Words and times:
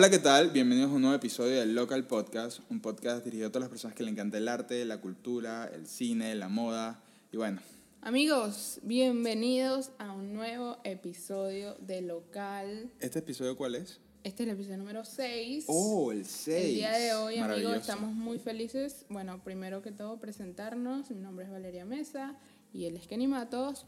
Hola, 0.00 0.08
¿qué 0.08 0.18
tal? 0.18 0.48
Bienvenidos 0.48 0.90
a 0.90 0.94
un 0.94 1.02
nuevo 1.02 1.14
episodio 1.14 1.60
del 1.60 1.74
Local 1.74 2.06
Podcast, 2.06 2.60
un 2.70 2.80
podcast 2.80 3.22
dirigido 3.22 3.48
a 3.48 3.50
todas 3.50 3.64
las 3.64 3.68
personas 3.68 3.94
que 3.94 4.02
le 4.02 4.10
encanta 4.10 4.38
el 4.38 4.48
arte, 4.48 4.82
la 4.86 4.98
cultura, 4.98 5.70
el 5.74 5.86
cine, 5.86 6.34
la 6.36 6.48
moda 6.48 7.02
y 7.30 7.36
bueno. 7.36 7.60
Amigos, 8.00 8.80
bienvenidos 8.82 9.90
a 9.98 10.12
un 10.12 10.32
nuevo 10.32 10.78
episodio 10.84 11.74
de 11.80 12.00
Local. 12.00 12.90
¿Este 12.98 13.18
episodio 13.18 13.58
cuál 13.58 13.74
es? 13.74 14.00
Este 14.24 14.44
es 14.44 14.48
el 14.48 14.54
episodio 14.54 14.78
número 14.78 15.04
6. 15.04 15.66
Oh, 15.68 16.12
el 16.12 16.24
6. 16.24 16.64
El 16.64 16.74
día 16.76 16.92
de 16.92 17.12
hoy, 17.12 17.36
amigos, 17.36 17.76
estamos 17.76 18.14
muy 18.14 18.38
felices. 18.38 19.04
Bueno, 19.10 19.44
primero 19.44 19.82
que 19.82 19.92
todo, 19.92 20.18
presentarnos. 20.18 21.10
Mi 21.10 21.20
nombre 21.20 21.44
es 21.44 21.50
Valeria 21.50 21.84
Mesa 21.84 22.38
y 22.72 22.86
él 22.86 22.96
es 22.96 23.06
Kenny 23.06 23.26
Matos. 23.26 23.84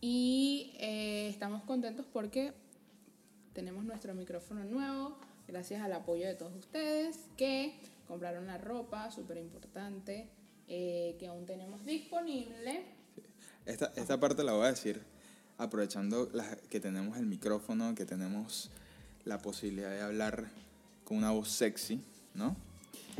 Y 0.00 0.76
eh, 0.78 1.28
estamos 1.28 1.64
contentos 1.64 2.06
porque 2.06 2.52
tenemos 3.54 3.84
nuestro 3.84 4.14
micrófono 4.14 4.62
nuevo, 4.62 5.18
gracias 5.48 5.82
al 5.82 5.92
apoyo 5.92 6.26
de 6.26 6.34
todos 6.34 6.54
ustedes 6.54 7.16
que 7.36 7.74
compraron 8.06 8.46
la 8.46 8.58
ropa, 8.58 9.10
súper 9.10 9.38
importante, 9.38 10.28
eh, 10.68 11.16
que 11.18 11.26
aún 11.26 11.46
tenemos 11.46 11.84
disponible. 11.84 12.82
Esta, 13.66 13.92
esta 13.96 14.18
parte 14.20 14.44
la 14.44 14.52
voy 14.52 14.66
a 14.66 14.70
decir 14.70 15.02
aprovechando 15.58 16.30
la- 16.32 16.56
que 16.70 16.80
tenemos 16.80 17.16
el 17.18 17.26
micrófono, 17.26 17.94
que 17.94 18.04
tenemos 18.04 18.70
la 19.24 19.38
posibilidad 19.42 19.90
de 19.90 20.00
hablar 20.00 20.48
con 21.04 21.16
una 21.18 21.30
voz 21.32 21.48
sexy, 21.50 22.00
¿no? 22.34 22.56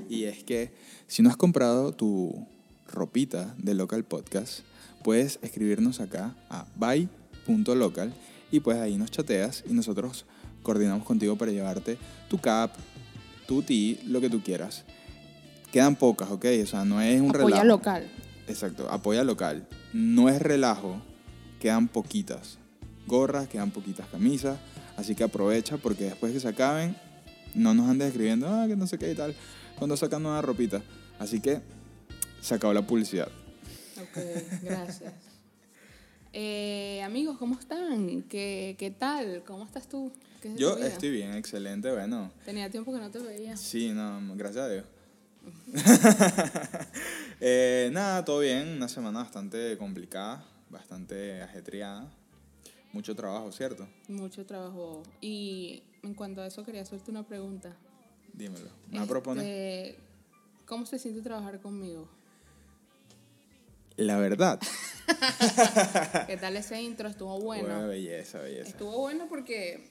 Y 0.08 0.24
es 0.24 0.44
que 0.44 0.70
si 1.06 1.22
no 1.22 1.28
has 1.28 1.36
comprado 1.36 1.92
tu 1.92 2.46
ropita 2.86 3.54
de 3.58 3.74
Local 3.74 4.04
Podcast, 4.04 4.60
puedes 5.02 5.38
escribirnos 5.42 6.00
acá 6.00 6.36
a 6.48 6.66
bye.local 6.76 8.14
y 8.50 8.60
pues 8.60 8.78
ahí 8.78 8.96
nos 8.96 9.10
chateas 9.10 9.64
y 9.68 9.72
nosotros 9.72 10.24
coordinamos 10.62 11.04
contigo 11.04 11.36
para 11.36 11.52
llevarte 11.52 11.98
tu 12.28 12.38
cap, 12.38 12.72
tu 13.46 13.62
tee, 13.62 14.00
lo 14.06 14.20
que 14.20 14.28
tú 14.30 14.42
quieras. 14.42 14.84
Quedan 15.72 15.96
pocas, 15.96 16.30
¿ok? 16.30 16.46
O 16.62 16.66
sea, 16.66 16.84
no 16.84 17.00
es 17.00 17.20
un 17.20 17.30
Apoya 17.30 17.44
relajo. 17.62 17.64
local. 17.64 18.08
Exacto, 18.46 18.88
apoya 18.90 19.24
local. 19.24 19.66
No 19.92 20.28
es 20.28 20.40
relajo, 20.40 21.00
quedan 21.60 21.88
poquitas 21.88 22.58
gorras, 23.06 23.48
quedan 23.48 23.70
poquitas 23.70 24.06
camisas, 24.08 24.58
así 24.96 25.14
que 25.14 25.24
aprovecha 25.24 25.76
porque 25.78 26.04
después 26.04 26.32
que 26.32 26.40
se 26.40 26.48
acaben, 26.48 26.96
no 27.54 27.72
nos 27.74 27.88
andes 27.88 28.08
escribiendo, 28.08 28.48
ah, 28.48 28.66
que 28.66 28.76
no 28.76 28.86
sé 28.86 28.98
qué 28.98 29.10
y 29.12 29.14
tal, 29.14 29.34
cuando 29.78 29.96
sacan 29.96 30.22
nueva 30.22 30.42
ropita. 30.42 30.82
Así 31.18 31.40
que 31.40 31.60
se 32.40 32.54
acabó 32.54 32.72
la 32.74 32.86
publicidad. 32.86 33.28
Ok, 34.00 34.18
gracias. 34.62 35.12
Eh, 36.40 37.02
amigos, 37.02 37.36
¿cómo 37.36 37.58
están? 37.58 38.22
¿Qué, 38.28 38.76
¿Qué 38.78 38.92
tal? 38.92 39.42
¿Cómo 39.44 39.64
estás 39.64 39.88
tú? 39.88 40.12
¿Qué 40.40 40.46
es 40.46 40.54
de 40.54 40.60
Yo 40.60 40.78
estoy 40.78 41.10
bien, 41.10 41.34
excelente, 41.34 41.90
bueno. 41.90 42.30
Tenía 42.44 42.70
tiempo 42.70 42.92
que 42.92 43.00
no 43.00 43.10
te 43.10 43.18
veía. 43.18 43.56
Sí, 43.56 43.90
no, 43.90 44.20
gracias 44.36 44.64
a 44.64 44.68
Dios. 44.68 44.84
Eh, 47.40 47.90
nada, 47.92 48.24
todo 48.24 48.40
bien, 48.40 48.68
una 48.68 48.88
semana 48.88 49.20
bastante 49.20 49.76
complicada, 49.78 50.44
bastante 50.70 51.40
ajetreada, 51.42 52.08
mucho 52.92 53.16
trabajo, 53.16 53.50
¿cierto? 53.50 53.88
Mucho 54.08 54.46
trabajo. 54.46 55.02
Y 55.20 55.82
en 56.04 56.14
cuanto 56.14 56.40
a 56.40 56.46
eso, 56.46 56.64
quería 56.64 56.82
hacerte 56.82 57.10
una 57.10 57.24
pregunta. 57.24 57.76
Dímelo. 58.32 58.70
¿Me? 58.90 59.02
Este, 59.02 59.98
¿Cómo 60.66 60.86
se 60.86 60.98
siente 61.00 61.20
trabajar 61.20 61.60
conmigo? 61.60 62.08
La 63.98 64.16
verdad. 64.16 64.60
¿Qué 66.28 66.36
tal 66.36 66.56
ese 66.56 66.80
intro? 66.80 67.08
Estuvo 67.08 67.40
Bueno, 67.40 67.64
bueno. 67.64 67.88
belleza, 67.88 68.38
belleza. 68.38 68.70
Estuvo 68.70 68.96
bueno 68.96 69.26
porque 69.28 69.90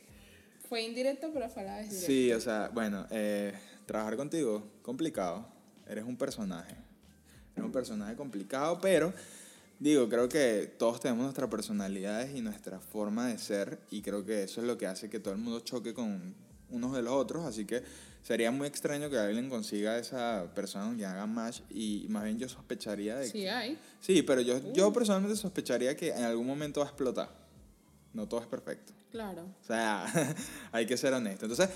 fue 0.69 0.83
indirecto, 0.83 1.29
pero 1.33 1.49
fue 1.49 1.63
a 1.63 1.65
la 1.65 1.75
vez 1.75 1.89
directo. 1.89 2.07
Sí, 2.07 2.31
o 2.31 2.39
sea, 2.39 2.69
bueno, 2.73 3.05
eh, 3.11 3.51
trabajar 3.85 4.15
contigo, 4.15 4.63
complicado. 4.81 5.45
Eres 5.89 6.05
un 6.05 6.15
personaje. 6.15 6.75
Eres 7.53 7.65
un 7.65 7.71
personaje 7.73 8.15
complicado, 8.15 8.79
pero 8.79 9.13
digo, 9.77 10.07
creo 10.07 10.29
que 10.29 10.73
todos 10.79 11.01
tenemos 11.01 11.23
nuestras 11.23 11.49
personalidades 11.49 12.33
y 12.33 12.39
nuestra 12.39 12.79
forma 12.79 13.27
de 13.27 13.37
ser, 13.37 13.77
y 13.91 14.01
creo 14.01 14.23
que 14.25 14.43
eso 14.43 14.61
es 14.61 14.67
lo 14.67 14.77
que 14.77 14.87
hace 14.87 15.09
que 15.09 15.19
todo 15.19 15.33
el 15.33 15.39
mundo 15.41 15.59
choque 15.59 15.93
con 15.93 16.33
unos 16.69 16.93
de 16.93 17.01
los 17.01 17.13
otros, 17.13 17.45
así 17.45 17.65
que 17.65 17.83
sería 18.21 18.51
muy 18.51 18.67
extraño 18.67 19.09
que 19.09 19.17
alguien 19.17 19.49
consiga 19.49 19.97
esa 19.97 20.51
persona 20.53 20.95
que 20.97 21.05
haga 21.05 21.25
match, 21.25 21.61
y 21.69 22.07
más 22.09 22.23
bien 22.23 22.37
yo 22.37 22.49
sospecharía 22.49 23.15
de 23.15 23.29
Sí, 23.29 23.47
hay. 23.47 23.79
Sí, 24.01 24.21
pero 24.21 24.41
yo, 24.41 24.73
yo 24.73 24.91
personalmente 24.91 25.35
sospecharía 25.35 25.95
que 25.95 26.09
en 26.09 26.23
algún 26.23 26.45
momento 26.45 26.81
va 26.81 26.87
a 26.87 26.89
explotar. 26.89 27.29
No 28.13 28.27
todo 28.27 28.41
es 28.41 28.47
perfecto. 28.47 28.93
Claro. 29.11 29.43
O 29.61 29.65
sea, 29.65 30.05
hay 30.71 30.85
que 30.85 30.97
ser 30.97 31.13
honesto. 31.13 31.45
Entonces, 31.45 31.69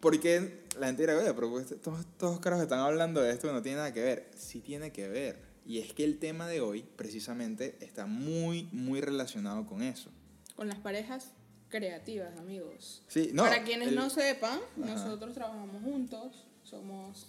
¿por 0.00 0.18
qué 0.20 0.64
la 0.78 0.86
gente 0.86 1.02
dirá, 1.02 1.16
oye, 1.16 1.32
pero 1.34 1.50
pues, 1.50 1.74
todos 1.80 2.00
estos 2.00 2.40
caras 2.40 2.58
que 2.58 2.64
están 2.64 2.80
hablando 2.80 3.20
de 3.20 3.32
esto 3.32 3.52
no 3.52 3.62
tiene 3.62 3.78
nada 3.78 3.92
que 3.92 4.02
ver? 4.02 4.30
Sí 4.36 4.60
tiene 4.60 4.92
que 4.92 5.08
ver. 5.08 5.48
Y 5.66 5.80
es 5.80 5.92
que 5.92 6.04
el 6.04 6.18
tema 6.18 6.48
de 6.48 6.60
hoy, 6.60 6.84
precisamente, 6.96 7.76
está 7.80 8.06
muy, 8.06 8.68
muy 8.72 9.00
relacionado 9.00 9.66
con 9.66 9.82
eso. 9.82 10.10
Con 10.56 10.68
las 10.68 10.78
parejas 10.78 11.32
creativas, 11.68 12.36
amigos. 12.38 13.02
Sí, 13.08 13.30
no. 13.32 13.42
Para 13.44 13.62
quienes 13.64 13.88
el- 13.88 13.94
no 13.96 14.10
sepan, 14.10 14.58
Ajá. 14.58 14.94
nosotros 14.94 15.34
trabajamos 15.34 15.82
juntos, 15.82 16.44
somos 16.64 17.26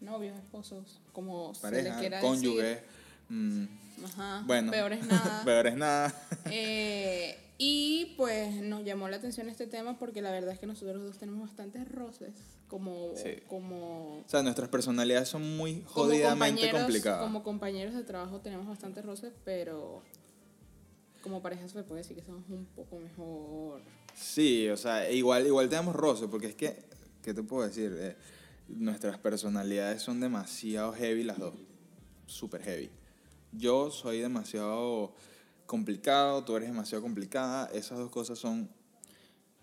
novios, 0.00 0.36
esposos, 0.38 1.00
como 1.12 1.54
se 1.54 1.62
Pareja, 1.62 1.94
le 1.94 2.00
quiera 2.00 2.20
cónyuge. 2.20 2.62
decir. 2.62 2.84
mm, 3.28 3.64
Ajá, 4.04 4.42
bueno. 4.46 4.70
peor 4.72 4.92
es 4.92 5.00
nada. 5.06 5.42
peor 5.44 5.66
es 5.66 5.76
nada. 5.76 6.14
Eh, 6.50 7.38
y 7.58 8.14
pues 8.18 8.54
nos 8.56 8.84
llamó 8.84 9.08
la 9.08 9.16
atención 9.16 9.48
este 9.48 9.66
tema 9.66 9.98
porque 9.98 10.20
la 10.20 10.30
verdad 10.30 10.52
es 10.52 10.58
que 10.58 10.66
nosotros 10.66 11.02
dos 11.02 11.16
tenemos 11.18 11.48
bastantes 11.48 11.90
roces, 11.90 12.32
como, 12.68 13.12
Sí. 13.16 13.38
como, 13.48 14.18
O 14.18 14.24
sea, 14.26 14.42
nuestras 14.42 14.68
personalidades 14.68 15.28
son 15.30 15.56
muy 15.56 15.82
jodidamente 15.86 16.70
complicadas. 16.70 17.22
como 17.22 17.42
compañeros 17.42 17.94
de 17.94 18.02
trabajo 18.04 18.40
tenemos 18.40 18.66
bastantes 18.66 19.04
roces, 19.06 19.32
pero 19.44 20.02
como 21.26 21.42
pareja 21.42 21.66
se 21.68 21.82
puede 21.82 22.02
decir 22.02 22.16
que 22.16 22.22
somos 22.22 22.48
un 22.48 22.66
poco 22.66 23.00
mejor. 23.00 23.82
Sí, 24.14 24.68
o 24.68 24.76
sea, 24.76 25.10
igual, 25.10 25.44
igual 25.44 25.68
tenemos 25.68 25.96
roce, 25.96 26.28
porque 26.28 26.46
es 26.46 26.54
que, 26.54 26.84
¿qué 27.20 27.34
te 27.34 27.42
puedo 27.42 27.66
decir? 27.66 27.96
Eh, 27.98 28.16
nuestras 28.68 29.18
personalidades 29.18 30.02
son 30.02 30.20
demasiado 30.20 30.92
heavy 30.92 31.24
las 31.24 31.38
dos, 31.38 31.54
súper 32.26 32.62
heavy. 32.62 32.90
Yo 33.50 33.90
soy 33.90 34.20
demasiado 34.20 35.14
complicado, 35.66 36.44
tú 36.44 36.54
eres 36.54 36.68
demasiado 36.68 37.02
complicada, 37.02 37.68
esas 37.74 37.98
dos 37.98 38.10
cosas 38.10 38.38
son... 38.38 38.70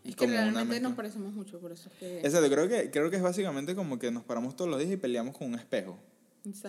Es 0.04 0.18
que 0.18 0.28
realmente 0.28 0.82
nos 0.82 0.96
parecemos 0.96 1.32
mucho, 1.32 1.62
por 1.62 1.72
eso 1.72 1.90
es 1.94 1.96
que... 1.96 2.20
Exacto, 2.20 2.50
creo 2.50 2.68
que, 2.68 2.92
creo 2.92 3.10
que 3.10 3.16
es 3.16 3.22
básicamente 3.22 3.74
como 3.74 3.98
que 4.00 4.12
nos 4.12 4.26
paramos 4.26 4.58
todos 4.58 4.70
los 4.70 4.80
días 4.80 4.92
y 4.92 4.98
peleamos 4.98 5.38
con 5.38 5.48
un 5.48 5.56
espejo. 5.56 5.98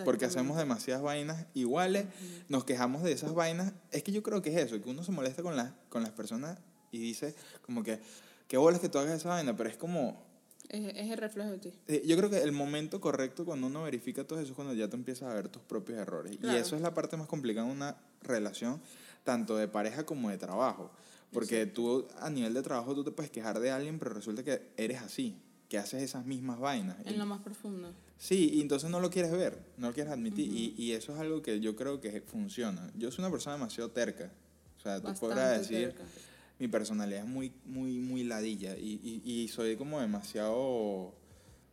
Porque 0.05 0.25
hacemos 0.25 0.57
demasiadas 0.57 1.03
vainas 1.03 1.45
iguales, 1.53 2.05
nos 2.49 2.63
quejamos 2.63 3.03
de 3.03 3.11
esas 3.11 3.33
vainas. 3.33 3.73
Es 3.91 4.03
que 4.03 4.11
yo 4.11 4.23
creo 4.23 4.41
que 4.41 4.49
es 4.55 4.57
eso, 4.67 4.81
que 4.81 4.89
uno 4.89 5.03
se 5.03 5.11
molesta 5.11 5.43
con, 5.43 5.55
las 5.57 5.73
con 5.89 6.01
las 6.03 6.11
personas 6.11 6.57
y 6.91 6.99
dice 6.99 7.35
como 7.61 7.83
que, 7.83 7.99
qué 8.47 8.57
bolas 8.57 8.79
que 8.79 8.87
tú 8.89 8.97
hagas 8.99 9.13
esa 9.19 9.29
vaina, 9.29 9.55
pero 9.55 9.69
es 9.69 9.75
como, 9.75 10.23
Es, 10.69 10.85
es 10.95 11.11
el 11.11 11.17
reflejo 11.17 11.51
de 11.51 11.57
ti. 11.57 11.73
eh, 11.87 12.03
yo 12.05 12.15
creo 12.15 12.29
que 12.29 12.41
el 12.41 12.51
momento 12.53 13.01
correcto 13.01 13.43
cuando 13.43 13.67
uno 13.67 13.83
verifica 13.83 14.23
todo 14.23 14.39
eso 14.39 14.51
es 14.51 14.55
cuando 14.55 14.73
ya 14.73 14.87
te 14.87 14.95
empiezas 14.95 15.29
a 15.29 15.33
ver 15.33 15.49
tus 15.49 15.61
propios 15.61 15.99
errores. 15.99 16.37
Claro. 16.37 16.57
Y 16.57 16.61
eso 16.61 16.75
es 16.77 16.81
la 16.81 16.93
parte 16.93 17.17
más 17.17 17.27
complicada 17.27 17.67
en 17.67 17.73
una 17.73 17.97
relación, 18.21 18.81
tanto 19.25 19.57
de 19.57 19.67
pareja 19.67 20.05
como 20.05 20.29
de 20.29 20.37
trabajo. 20.37 20.89
Porque 21.33 21.65
tú 21.65 22.07
a 22.21 22.29
nivel 22.29 22.53
de 22.53 22.61
trabajo 22.61 22.95
tú 22.95 23.03
te 23.03 23.11
puedes 23.11 23.29
quejar 23.29 23.59
de 23.59 23.71
alguien, 23.71 23.99
pero 23.99 24.13
resulta 24.13 24.41
que 24.43 24.71
eres 24.77 25.01
así, 25.01 25.35
que 25.67 25.77
haces 25.77 26.01
esas 26.01 26.25
mismas 26.25 26.59
vainas. 26.59 26.95
Y- 27.05 27.09
En 27.09 27.19
lo 27.19 27.25
más 27.25 27.41
profundo. 27.41 27.91
Sí, 28.17 28.51
y 28.53 28.61
entonces 28.61 28.89
no 28.89 28.99
lo 28.99 29.09
quieres 29.09 29.31
ver, 29.31 29.59
no 29.77 29.87
lo 29.87 29.93
quieres 29.93 30.11
admitir. 30.11 30.47
y, 30.47 30.73
y 30.77 30.93
eso 30.93 31.13
es 31.13 31.19
algo 31.19 31.41
que 31.41 31.59
yo 31.59 31.75
creo 31.75 31.99
que 32.01 32.21
funciona. 32.21 32.89
Yo 32.97 33.11
soy 33.11 33.23
una 33.23 33.31
persona 33.31 33.55
demasiado 33.55 33.91
terca. 33.91 34.31
O 34.77 34.81
sea, 34.81 35.01
tú 35.01 35.13
podrás 35.19 35.59
decir, 35.59 35.87
cerca. 35.87 36.03
mi 36.59 36.67
personalidad 36.67 37.21
es 37.21 37.27
muy, 37.27 37.51
muy, 37.65 37.97
muy 37.97 38.23
ladilla. 38.23 38.77
Y, 38.77 39.21
y, 39.25 39.31
y 39.31 39.47
soy 39.47 39.75
como 39.75 39.99
demasiado 39.99 41.13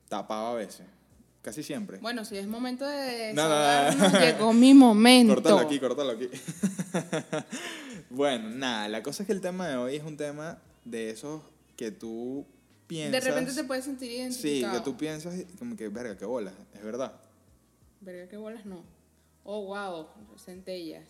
tapado 0.09 0.49
a 0.49 0.55
veces. 0.55 0.87
Casi 1.43 1.63
siempre. 1.65 1.99
Bueno, 1.99 2.25
si 2.25 2.37
es 2.37 2.47
momento 2.47 2.87
de 2.87 3.33
No, 3.35 3.49
no, 3.49 4.21
llegó 4.21 4.53
mi 4.53 4.75
momento. 4.75 5.35
Córtalo 5.35 5.59
aquí, 5.59 5.81
córtalo 5.81 6.13
aquí. 6.13 6.29
bueno, 8.11 8.49
nada, 8.51 8.89
la 8.89 9.03
cosa 9.03 9.25
es 9.25 9.27
que 9.27 9.33
el 9.33 9.41
tema 9.41 9.67
de 9.69 9.77
hoy 9.77 9.97
es 9.97 10.05
un 10.05 10.17
tema 10.17 10.59
de 10.85 11.11
esos 11.11 11.43
que 11.77 11.91
tú 11.91 12.47
piensas. 12.95 13.25
De 13.25 13.31
repente 13.31 13.53
te 13.55 13.65
puedes 13.65 13.85
sentir 13.85 14.09
Sí, 14.11 14.17
identificado. 14.17 14.79
que 14.79 14.85
tú 14.85 14.97
piensas 14.97 15.35
como 15.59 15.77
que, 15.77 15.89
verga, 15.89 16.17
qué 16.17 16.25
bola, 16.25 16.53
es 16.75 16.83
verdad. 16.83 17.13
Verga, 18.01 18.29
qué 18.29 18.37
bolas 18.37 18.65
no. 18.67 18.85
Oh, 19.45 19.65
wow, 19.67 20.07
centellas. 20.39 21.05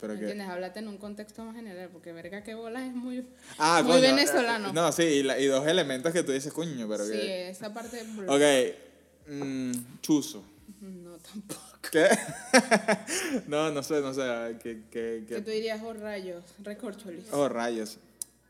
Pero 0.00 0.14
¿Me 0.14 0.18
que... 0.18 0.24
entiendes? 0.26 0.48
Háblate 0.48 0.80
en 0.80 0.88
un 0.88 0.98
contexto 0.98 1.44
más 1.44 1.54
general, 1.54 1.88
porque 1.92 2.12
verga, 2.12 2.42
qué 2.42 2.54
bolas 2.54 2.82
es 2.84 2.94
muy... 2.94 3.24
Ah, 3.58 3.82
Muy 3.84 3.92
coño, 3.92 4.04
eh, 4.04 4.10
venezolano. 4.12 4.72
No, 4.72 4.90
sí, 4.90 5.02
y, 5.04 5.22
la- 5.22 5.38
y 5.38 5.46
dos 5.46 5.66
elementos 5.66 6.12
que 6.12 6.22
tú 6.24 6.32
dices, 6.32 6.52
coño, 6.52 6.88
pero 6.88 7.04
sí, 7.04 7.12
que... 7.12 7.50
esa 7.50 7.72
parte... 7.72 8.02
Ok, 8.26 9.30
mm, 9.32 9.72
chuzo. 10.00 10.44
No, 10.82 11.16
tampoco. 11.18 11.60
¿Qué? 11.92 12.08
no, 13.46 13.70
no 13.70 13.82
sé, 13.84 14.00
no 14.00 14.12
sé, 14.12 14.22
¿qué, 14.62 14.82
qué, 14.90 15.24
Que 15.28 15.34
qué? 15.36 15.40
tú 15.40 15.50
dirías, 15.50 15.80
oh, 15.84 15.92
rayos, 15.92 16.42
recorcholis. 16.60 17.26
Oh, 17.32 17.48
rayos. 17.48 17.98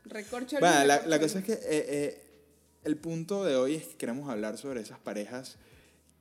Recorcholis. 0.05 0.59
Bueno, 0.59 0.85
la, 0.85 1.05
la 1.05 1.19
cosa 1.19 1.39
es 1.39 1.45
que 1.45 1.53
eh, 1.53 1.59
eh, 1.69 2.21
el 2.83 2.97
punto 2.97 3.43
de 3.43 3.55
hoy 3.55 3.75
es 3.75 3.85
que 3.87 3.95
queremos 3.97 4.29
hablar 4.29 4.57
sobre 4.57 4.81
esas 4.81 4.99
parejas 4.99 5.57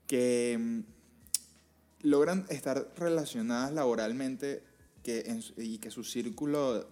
que 0.06 0.56
mm, 0.58 0.80
logran 2.02 2.46
estar 2.48 2.92
relacionadas 2.96 3.72
laboralmente 3.72 4.62
que 5.02 5.20
en 5.26 5.42
su- 5.42 5.60
y 5.60 5.78
que 5.78 5.90
su 5.90 6.04
círculo 6.04 6.86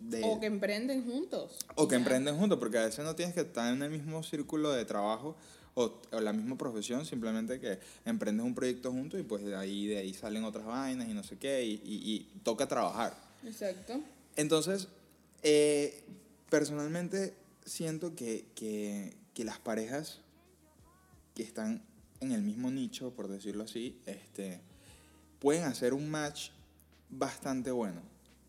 de... 0.00 0.22
O 0.24 0.38
que 0.40 0.46
emprenden 0.46 1.04
juntos. 1.04 1.58
o 1.74 1.88
que 1.88 1.94
emprenden 1.96 2.36
juntos, 2.36 2.58
porque 2.58 2.78
a 2.78 2.84
veces 2.84 3.04
no 3.04 3.14
tienes 3.16 3.34
que 3.34 3.40
estar 3.42 3.72
en 3.72 3.82
el 3.82 3.90
mismo 3.90 4.22
círculo 4.22 4.70
de 4.72 4.84
trabajo 4.84 5.36
o, 5.74 6.00
o 6.12 6.20
la 6.20 6.32
misma 6.32 6.56
profesión, 6.56 7.04
simplemente 7.06 7.60
que 7.60 7.78
emprendes 8.04 8.44
un 8.46 8.54
proyecto 8.54 8.90
juntos 8.92 9.18
y 9.20 9.22
pues 9.22 9.44
de 9.44 9.56
ahí, 9.56 9.86
de 9.86 9.98
ahí 9.98 10.14
salen 10.14 10.44
otras 10.44 10.64
vainas 10.66 11.08
y 11.08 11.14
no 11.14 11.22
sé 11.22 11.36
qué, 11.38 11.64
y, 11.64 11.72
y- 11.84 12.12
y 12.14 12.40
toca 12.42 12.66
trabajar. 12.66 13.16
Exacto. 13.44 14.00
Entonces, 14.36 14.88
eh, 15.42 16.04
personalmente 16.50 17.34
siento 17.66 18.14
que, 18.16 18.46
que, 18.54 19.16
que 19.34 19.44
las 19.44 19.58
parejas 19.58 20.22
que 21.34 21.42
están 21.42 21.82
en 22.20 22.32
el 22.32 22.42
mismo 22.42 22.70
nicho, 22.70 23.12
por 23.14 23.28
decirlo 23.28 23.64
así, 23.64 24.00
este, 24.06 24.60
pueden 25.38 25.64
hacer 25.64 25.92
un 25.92 26.08
match 26.10 26.50
bastante 27.10 27.70
bueno. 27.70 28.00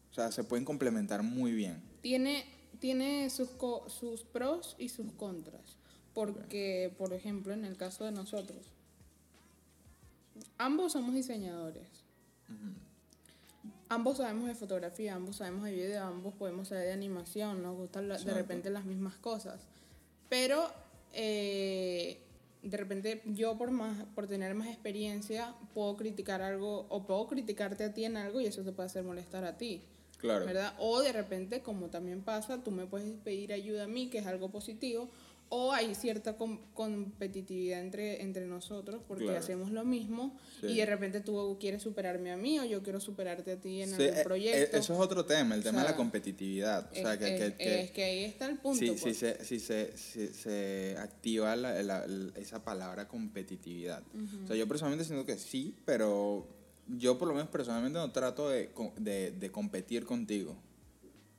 O 0.09 0.13
sea, 0.13 0.31
se 0.31 0.43
pueden 0.45 0.63
complementar 0.63 1.21
muy 1.21 1.51
bien. 1.51 1.83
Tiene, 2.01 2.45
tiene 2.79 3.29
sus, 3.29 3.49
co- 3.49 3.89
sus 3.89 4.23
pros 4.23 4.75
y 4.79 4.87
sus 4.89 5.11
contras. 5.13 5.77
Porque, 6.13 6.93
por 6.97 7.13
ejemplo, 7.13 7.53
en 7.53 7.65
el 7.65 7.75
caso 7.77 8.05
de 8.05 8.11
nosotros, 8.11 8.71
ambos 10.57 10.93
somos 10.93 11.13
diseñadores. 11.13 11.87
Ambos 13.89 14.17
sabemos 14.17 14.47
de 14.47 14.55
fotografía, 14.55 15.15
ambos 15.15 15.37
sabemos 15.37 15.63
de 15.63 15.71
video, 15.71 16.03
ambos 16.03 16.33
podemos 16.33 16.67
saber 16.67 16.85
de 16.87 16.93
animación, 16.93 17.63
nos 17.63 17.75
gustan 17.77 18.07
la- 18.09 18.17
de 18.17 18.33
repente 18.33 18.69
las 18.69 18.85
mismas 18.85 19.15
cosas. 19.17 19.61
Pero 20.29 20.69
eh, 21.13 22.19
de 22.63 22.77
repente 22.77 23.21
yo 23.25 23.57
por 23.57 23.71
más 23.71 24.03
por 24.13 24.27
tener 24.27 24.53
más 24.55 24.67
experiencia 24.67 25.53
puedo 25.73 25.95
criticar 25.95 26.41
algo 26.41 26.85
o 26.89 27.05
puedo 27.05 27.27
criticarte 27.27 27.85
a 27.85 27.93
ti 27.93 28.03
en 28.03 28.17
algo 28.17 28.41
y 28.41 28.45
eso 28.45 28.61
te 28.63 28.71
puede 28.73 28.87
hacer 28.87 29.03
molestar 29.03 29.45
a 29.45 29.57
ti. 29.57 29.81
Claro. 30.17 30.45
¿verdad? 30.47 30.73
O 30.79 30.99
de 31.01 31.11
repente, 31.13 31.61
como 31.61 31.87
también 31.89 32.23
pasa, 32.23 32.63
tú 32.63 32.71
me 32.71 32.87
puedes 32.87 33.13
pedir 33.23 33.53
ayuda 33.53 33.83
a 33.83 33.87
mí, 33.87 34.09
que 34.09 34.17
es 34.17 34.25
algo 34.25 34.49
positivo, 34.49 35.09
o 35.49 35.71
hay 35.71 35.95
cierta 35.95 36.35
com- 36.35 36.59
competitividad 36.73 37.79
entre, 37.79 38.21
entre 38.21 38.45
nosotros 38.47 39.01
porque 39.07 39.23
Claro. 39.25 39.39
hacemos 39.39 39.71
lo 39.71 39.85
mismo 39.85 40.37
Sí. 40.59 40.67
y 40.67 40.75
de 40.77 40.85
repente 40.85 41.21
tú 41.21 41.57
quieres 41.59 41.81
superarme 41.81 42.31
a 42.31 42.37
mí 42.37 42.59
o 42.59 42.65
yo 42.65 42.83
quiero 42.83 42.99
superarte 42.99 43.51
a 43.53 43.59
ti 43.59 43.81
en 43.81 43.89
Sí, 43.89 44.03
algún 44.03 44.17
eh, 44.19 44.23
proyecto. 44.23 44.75
eh, 44.77 44.79
eso 44.79 44.93
es 44.93 44.99
otro 44.99 45.23
tema, 45.25 45.55
el 45.55 45.61
O 45.61 45.63
tema 45.63 45.81
de 45.83 45.89
la 45.89 45.95
competitividad. 45.95 46.89
O 46.91 46.95
sea, 46.95 47.13
es, 47.13 47.19
que, 47.19 47.35
es- 47.35 47.41
que- 47.53 47.57
que- 47.57 47.81
es 47.83 47.91
que 47.91 48.03
ahí 48.03 48.23
está 48.25 48.45
el 48.47 48.57
punto. 48.57 48.79
si, 48.79 48.87
si 48.97 49.01
pues. 49.01 49.17
se, 49.17 49.45
si 49.45 49.59
se, 49.59 49.97
si 49.97 50.27
se 50.27 50.95
activa 50.99 51.55
la- 51.55 51.81
la- 51.81 52.05
la- 52.07 52.31
esa 52.39 52.63
palabra 52.63 53.07
competitividad. 53.07 54.03
O 54.43 54.47
sea, 54.47 54.55
yo 54.55 54.67
personalmente 54.67 55.05
siento 55.05 55.25
que 55.25 55.37
sí, 55.37 55.75
pero 55.85 56.47
yo 56.89 57.17
por 57.17 57.27
lo 57.27 57.33
menos 57.33 57.49
personalmente 57.49 57.97
no 57.99 58.11
trato 58.11 58.49
de, 58.49 58.69
de, 58.97 59.31
de 59.31 59.51
competir 59.51 60.05
contigo, 60.05 60.57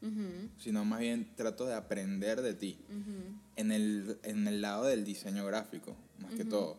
Ujú, 0.01 0.49
sino 0.59 0.85
más 0.85 1.01
bien 1.01 1.35
trato 1.35 1.67
de 1.67 1.75
aprender 1.75 2.41
de 2.43 2.55
ti 2.55 2.79
en 3.57 3.73
el, 3.73 4.19
en 4.23 4.47
el 4.47 4.61
lado 4.61 4.85
del 4.85 5.05
diseño 5.05 5.45
gráfico, 5.47 5.97
más 6.21 6.33
que 6.35 6.45
todo. 6.45 6.79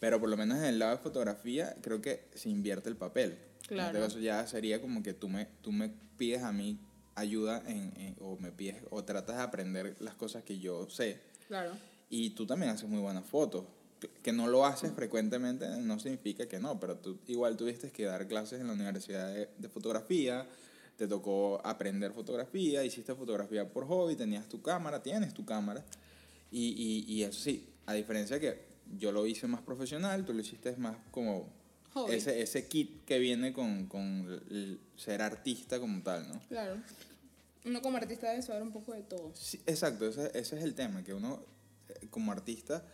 Pero 0.00 0.18
por 0.20 0.28
lo 0.28 0.36
menos 0.36 0.58
en 0.58 0.64
el 0.64 0.78
lado 0.78 0.92
de 0.96 1.02
fotografía, 1.02 1.76
creo 1.82 2.00
que 2.00 2.24
se 2.34 2.48
invierte 2.50 2.88
el 2.88 2.96
papel. 2.96 3.36
Claro. 3.66 3.98
Este 3.98 4.00
caso 4.08 4.18
ya 4.20 4.46
sería 4.46 4.80
como 4.80 5.02
que 5.02 5.12
tú 5.14 5.28
me, 5.28 5.46
tú 5.62 5.70
me 5.72 5.90
pides 6.16 6.42
a 6.42 6.52
mí 6.52 6.78
ayuda 7.14 7.62
en, 7.66 7.92
en- 8.00 8.16
o 8.20 8.36
me 8.38 8.50
pides 8.52 8.76
o 8.90 9.02
tratas 9.04 9.36
de 9.36 9.42
aprender 9.42 9.96
las 10.00 10.14
cosas 10.14 10.42
que 10.44 10.58
yo 10.58 10.88
sé. 10.90 11.20
Claro. 11.48 11.72
Y 12.10 12.30
tú 12.30 12.46
también 12.46 12.70
haces 12.72 12.88
muy 12.88 13.00
buenas 13.00 13.24
fotos. 13.24 13.64
Que- 14.00 14.08
Que 14.22 14.32
no 14.32 14.46
lo 14.46 14.64
haces 14.64 14.92
frecuentemente 14.92 15.68
no 15.80 15.98
significa 15.98 16.46
que 16.46 16.58
no, 16.60 16.78
pero 16.78 16.96
tú 16.96 17.18
igual 17.26 17.56
tuviste 17.56 17.90
que 17.90 18.04
dar 18.04 18.26
clases 18.28 18.60
en 18.60 18.68
la 18.68 18.72
universidad 18.74 19.32
de, 19.34 19.48
de 19.58 19.68
fotografía, 19.68 20.46
te 20.98 21.06
tocó 21.06 21.64
aprender 21.64 22.12
fotografía, 22.12 22.82
hiciste 22.84 23.14
fotografía 23.14 23.66
por 23.72 23.86
hobby, 23.86 24.16
tenías 24.16 24.48
tu 24.48 24.60
cámara, 24.60 25.00
tienes 25.00 25.32
tu 25.32 25.44
cámara. 25.44 25.84
Y, 26.50 27.04
y, 27.06 27.12
y 27.14 27.22
eso 27.22 27.38
sí, 27.40 27.68
a 27.86 27.94
diferencia 27.94 28.40
que 28.40 28.66
yo 28.98 29.12
lo 29.12 29.24
hice 29.24 29.46
más 29.46 29.62
profesional, 29.62 30.24
tú 30.24 30.32
lo 30.34 30.40
hiciste 30.40 30.74
más 30.76 30.96
como 31.12 31.48
Hobby. 31.94 32.14
ese, 32.16 32.42
ese 32.42 32.66
kit 32.66 33.04
que 33.04 33.20
viene 33.20 33.52
con, 33.52 33.86
con 33.86 34.02
el 34.50 34.80
ser 34.96 35.22
artista 35.22 35.78
como 35.78 36.02
tal, 36.02 36.28
¿no? 36.28 36.40
Claro. 36.48 36.82
Uno 37.64 37.80
como 37.80 37.96
artista 37.98 38.30
debe 38.30 38.42
saber 38.42 38.62
un 38.62 38.72
poco 38.72 38.92
de 38.92 39.02
todo. 39.02 39.30
Sí, 39.34 39.60
exacto, 39.66 40.08
ese, 40.08 40.26
ese 40.36 40.56
es 40.58 40.64
el 40.64 40.74
tema, 40.74 41.04
que 41.04 41.14
uno 41.14 41.40
eh, 41.90 42.08
como 42.10 42.32
artista 42.32 42.84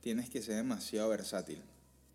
tienes 0.00 0.30
que 0.30 0.40
ser 0.40 0.54
demasiado 0.56 1.10
versátil. 1.10 1.60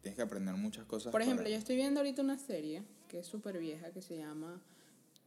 Tienes 0.01 0.15
que 0.15 0.23
aprender 0.23 0.55
muchas 0.55 0.85
cosas. 0.85 1.11
Por 1.11 1.21
ejemplo, 1.21 1.43
para- 1.43 1.51
yo 1.51 1.57
estoy 1.59 1.75
viendo 1.75 1.99
ahorita 1.99 2.23
una 2.23 2.39
serie 2.39 2.81
que 3.09 3.19
es 3.19 3.27
súper 3.27 3.59
vieja 3.59 3.91
que 3.91 4.01
se 4.01 4.17
llama 4.17 4.59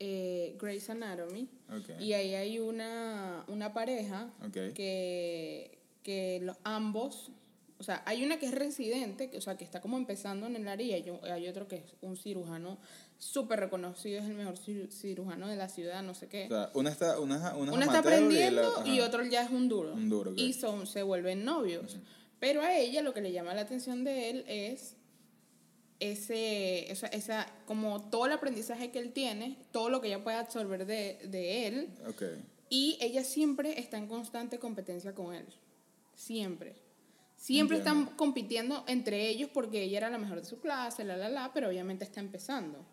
eh, 0.00 0.56
Grey's 0.60 0.88
Anatomy. 0.90 1.48
Ok. 1.70 2.00
Y 2.00 2.12
ahí 2.12 2.34
hay 2.34 2.58
una, 2.60 3.44
una 3.48 3.72
pareja 3.72 4.30
Ok. 4.46 4.72
que, 4.74 5.78
que 6.02 6.40
los, 6.42 6.56
ambos, 6.64 7.30
o 7.78 7.82
sea, 7.82 8.02
hay 8.06 8.24
una 8.24 8.38
que 8.38 8.46
es 8.46 8.54
residente, 8.54 9.30
que, 9.30 9.38
o 9.38 9.40
sea, 9.40 9.56
que 9.56 9.64
está 9.64 9.80
como 9.80 9.96
empezando 9.98 10.46
en 10.46 10.56
el 10.56 10.66
área, 10.68 10.96
y 10.98 11.10
hay, 11.30 11.48
otro 11.48 11.68
que 11.68 11.76
es 11.76 11.84
un 12.00 12.16
cirujano 12.16 12.78
súper 13.18 13.58
reconocido, 13.60 14.20
es 14.20 14.26
el 14.26 14.34
mejor 14.34 14.54
cir- 14.56 14.90
cirujano 14.90 15.48
de 15.48 15.56
la 15.56 15.68
ciudad, 15.68 16.02
no 16.02 16.14
sé 16.14 16.28
qué. 16.28 16.44
O 16.46 16.48
sea, 16.48 16.70
una 16.74 16.90
está, 16.90 17.18
una, 17.20 17.54
una 17.56 17.84
está 17.84 17.96
y 17.96 17.98
aprendiendo 17.98 18.74
la- 18.84 18.86
y, 18.88 19.00
otro 19.00 19.24
ya 19.24 19.42
es 19.42 19.50
un 19.50 19.68
duro. 19.68 19.92
Un 19.94 20.08
duro, 20.08 20.30
ok. 20.30 20.38
Y 20.38 20.52
son, 20.52 20.86
se 20.86 21.02
vuelven 21.02 21.44
novios. 21.44 21.98
Pero 22.40 22.62
a 22.62 22.76
ella 22.76 23.02
lo 23.02 23.12
que 23.12 23.20
le 23.20 23.32
llama 23.32 23.52
la 23.54 23.62
atención 23.62 24.04
de 24.04 24.30
él 24.30 24.44
es 24.46 24.94
ese, 26.00 26.90
esa, 26.92 27.06
esa, 27.08 27.46
como 27.66 28.08
todo 28.10 28.26
el 28.26 28.32
aprendizaje 28.32 28.90
que 28.90 28.98
él 28.98 29.12
tiene, 29.12 29.56
todo 29.72 29.90
lo 29.90 30.00
que 30.00 30.08
ella 30.08 30.22
puede 30.22 30.36
absorber 30.36 30.86
de, 30.86 31.18
de 31.24 31.66
él. 31.66 31.88
Ok. 32.08 32.22
Y 32.70 32.98
ella 33.00 33.24
siempre 33.24 33.78
está 33.80 33.96
en 33.98 34.06
constante 34.06 34.58
competencia 34.58 35.14
con 35.14 35.34
él. 35.34 35.46
Siempre. 36.14 36.74
Siempre 37.36 37.78
Entiendo. 37.78 38.00
están 38.02 38.16
compitiendo 38.16 38.84
entre 38.88 39.28
ellos 39.28 39.48
porque 39.54 39.82
ella 39.84 39.98
era 39.98 40.10
la 40.10 40.18
mejor 40.18 40.40
de 40.40 40.46
su 40.46 40.60
clase, 40.60 41.04
la, 41.04 41.16
la, 41.16 41.28
la, 41.28 41.52
pero 41.54 41.68
obviamente 41.68 42.04
está 42.04 42.20
empezando. 42.20 42.84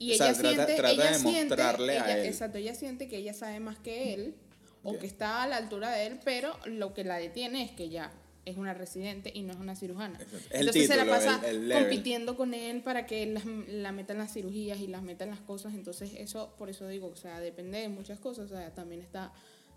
Y 0.00 0.12
O 0.12 0.16
sea, 0.16 0.30
ella 0.30 0.38
trata- 0.38 0.54
siente, 0.66 0.74
trata 0.74 0.90
ella 0.92 1.12
de 1.12 1.14
siente, 1.18 1.46
mostrarle 1.48 1.98
a 1.98 2.04
ella- 2.04 2.18
él. 2.18 2.26
exacto, 2.26 2.58
ella 2.58 2.74
siente 2.74 3.08
que 3.08 3.16
ella 3.16 3.34
sabe 3.34 3.60
más 3.60 3.78
que 3.78 4.14
él 4.14 4.34
o 4.82 4.92
Ok. 4.92 4.98
que 5.00 5.06
está 5.06 5.42
a 5.42 5.46
la 5.48 5.56
altura 5.56 5.90
de 5.92 6.06
él, 6.06 6.20
pero 6.24 6.56
lo 6.66 6.92
que 6.94 7.04
la 7.04 7.16
detiene 7.18 7.64
es 7.64 7.70
que 7.72 7.88
ya 7.88 8.12
es 8.44 8.56
una 8.56 8.72
residente 8.74 9.30
y 9.34 9.42
no 9.42 9.52
es 9.52 9.58
una 9.58 9.76
cirujana. 9.76 10.18
Exacto. 10.20 10.48
Entonces 10.50 10.86
se 10.86 10.96
la 10.96 11.04
pasa 11.06 11.40
el- 11.44 11.56
el 11.56 11.68
level. 11.68 11.84
compitiendo 11.84 12.36
con 12.36 12.54
él 12.54 12.82
para 12.82 13.04
que 13.06 13.26
las- 13.26 13.44
la 13.46 13.92
meta 13.92 14.14
en 14.14 14.18
las 14.20 14.32
cirugías 14.32 14.78
y 14.80 14.86
las 14.86 15.02
meta 15.02 15.24
en 15.24 15.30
las 15.30 15.40
cosas. 15.40 15.74
Entonces 15.74 16.12
eso, 16.16 16.54
por 16.58 16.70
eso 16.70 16.88
digo, 16.88 17.08
o 17.08 17.16
sea, 17.16 17.40
depende 17.40 17.78
de 17.78 17.88
muchas 17.88 18.18
cosas. 18.18 18.50
O 18.50 18.56
sea, 18.56 18.74
también 18.74 19.00
está 19.02 19.32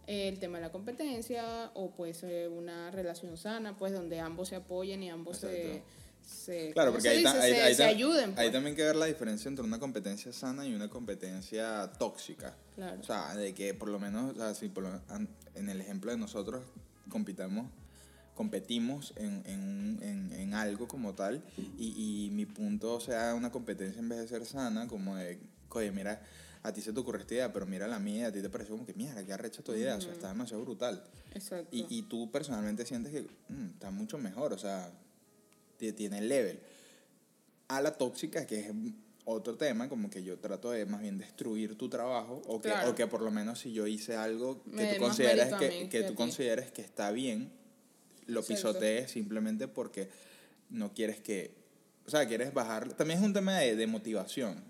eh, 0.07 0.27
el 0.27 0.39
tema 0.39 0.57
de 0.57 0.63
la 0.65 0.71
competencia 0.71 1.69
o 1.75 1.91
puede 1.91 2.13
ser 2.15 2.49
una 2.49 2.89
relación 2.91 3.37
sana, 3.37 3.77
pues 3.77 3.93
donde 3.93 4.19
ambos 4.19 4.49
se 4.49 4.55
apoyen 4.55 5.03
y 5.03 5.09
ambos 5.11 5.37
se, 5.37 5.67
Exacto. 5.77 5.89
se, 6.25 6.71
Claro, 6.71 6.89
¿cómo 6.91 6.97
porque 6.97 7.09
se 7.09 7.17
ahí, 7.17 7.23
ta- 7.23 7.33
dice? 7.35 7.45
ahí- 7.45 7.53
se, 7.53 7.61
ahí 7.61 7.75
se 7.75 7.83
ta- 7.83 7.89
ayuden. 7.89 8.29
ahí 8.31 8.35
pues. 8.35 8.51
también 8.51 8.71
hay 8.73 8.75
que 8.77 8.83
ver 8.83 8.95
la 8.95 9.05
diferencia 9.05 9.47
entre 9.47 9.63
una 9.63 9.79
competencia 9.79 10.33
sana 10.33 10.65
y 10.67 10.73
una 10.73 10.89
competencia 10.89 11.91
tóxica. 11.99 12.55
Claro. 12.75 12.99
O 12.99 13.03
sea, 13.03 13.35
de 13.35 13.53
que 13.53 13.73
por 13.75 13.89
lo 13.89 13.99
menos, 13.99 14.31
o 14.31 14.35
sea, 14.35 14.55
si 14.55 14.69
por 14.69 14.83
lo- 14.83 15.01
en 15.55 15.69
el 15.69 15.79
ejemplo 15.79 16.09
de 16.11 16.17
nosotros 16.17 16.63
compitamos, 17.09 17.67
competimos 18.35 19.13
en, 19.17 19.43
en, 19.45 19.99
en, 20.01 20.33
en 20.33 20.53
algo 20.53 20.87
como 20.87 21.13
tal 21.13 21.43
y, 21.77 22.25
y 22.25 22.29
mi 22.31 22.45
punto 22.45 22.99
sea 22.99 23.35
una 23.35 23.51
competencia 23.51 23.99
en 23.99 24.09
vez 24.09 24.19
de 24.19 24.27
ser 24.27 24.45
sana, 24.45 24.87
como 24.87 25.15
de, 25.17 25.39
oye, 25.69 25.91
mira, 25.91 26.21
a 26.63 26.71
ti 26.73 26.81
se 26.81 26.93
te 26.93 26.99
ocurre 26.99 27.19
esta 27.21 27.33
idea, 27.33 27.53
pero 27.53 27.65
mira 27.65 27.87
la 27.87 27.99
mía, 27.99 28.27
a 28.27 28.31
ti 28.31 28.41
te 28.41 28.49
pareció 28.49 28.75
como 28.75 28.85
que, 28.85 28.93
mira, 28.93 29.23
qué 29.25 29.33
arrecha 29.33 29.61
tu 29.63 29.73
idea, 29.73 29.95
o 29.95 30.01
sea, 30.01 30.11
está 30.13 30.29
demasiado 30.29 30.63
brutal. 30.63 31.03
Exacto. 31.33 31.67
Y, 31.75 31.85
y 31.89 32.03
tú 32.03 32.29
personalmente 32.31 32.85
sientes 32.85 33.11
que 33.11 33.21
mm, 33.21 33.69
está 33.73 33.91
mucho 33.91 34.17
mejor, 34.17 34.53
o 34.53 34.57
sea, 34.57 34.91
ti- 35.77 35.91
tiene 35.93 36.19
el 36.19 36.29
level. 36.29 36.59
A 37.67 37.81
la 37.81 37.91
tóxica, 37.93 38.45
que 38.45 38.59
es 38.59 38.67
otro 39.25 39.55
tema, 39.55 39.87
como 39.87 40.09
que 40.09 40.23
yo 40.23 40.37
trato 40.39 40.71
de 40.71 40.85
más 40.85 41.01
bien 41.01 41.17
destruir 41.17 41.77
tu 41.77 41.89
trabajo, 41.89 42.41
o 42.47 42.59
que, 42.61 42.69
Claro. 42.69 42.91
o 42.91 42.95
que 42.95 43.07
por 43.07 43.21
lo 43.21 43.31
menos 43.31 43.59
si 43.59 43.71
yo 43.71 43.87
hice 43.87 44.15
algo 44.15 44.61
Me 44.65 44.77
que 44.77 44.85
dé 44.87 44.93
tú 44.95 45.03
consideres 45.03 45.53
que, 45.55 45.69
que 45.69 45.89
que 45.89 46.03
tú 46.03 46.15
consideres 46.15 46.71
que 46.71 46.81
está 46.81 47.11
bien, 47.11 47.51
lo 48.31 48.43
pisotees 48.43 49.11
simplemente 49.11 49.67
porque 49.67 50.09
no 50.69 50.93
quieres 50.93 51.19
que, 51.19 51.53
o 52.05 52.09
sea, 52.09 52.27
quieres 52.27 52.53
bajar. 52.53 52.93
También 52.93 53.19
es 53.19 53.25
un 53.25 53.33
tema 53.33 53.57
de, 53.59 53.75
de 53.75 53.87
motivación. 53.87 54.63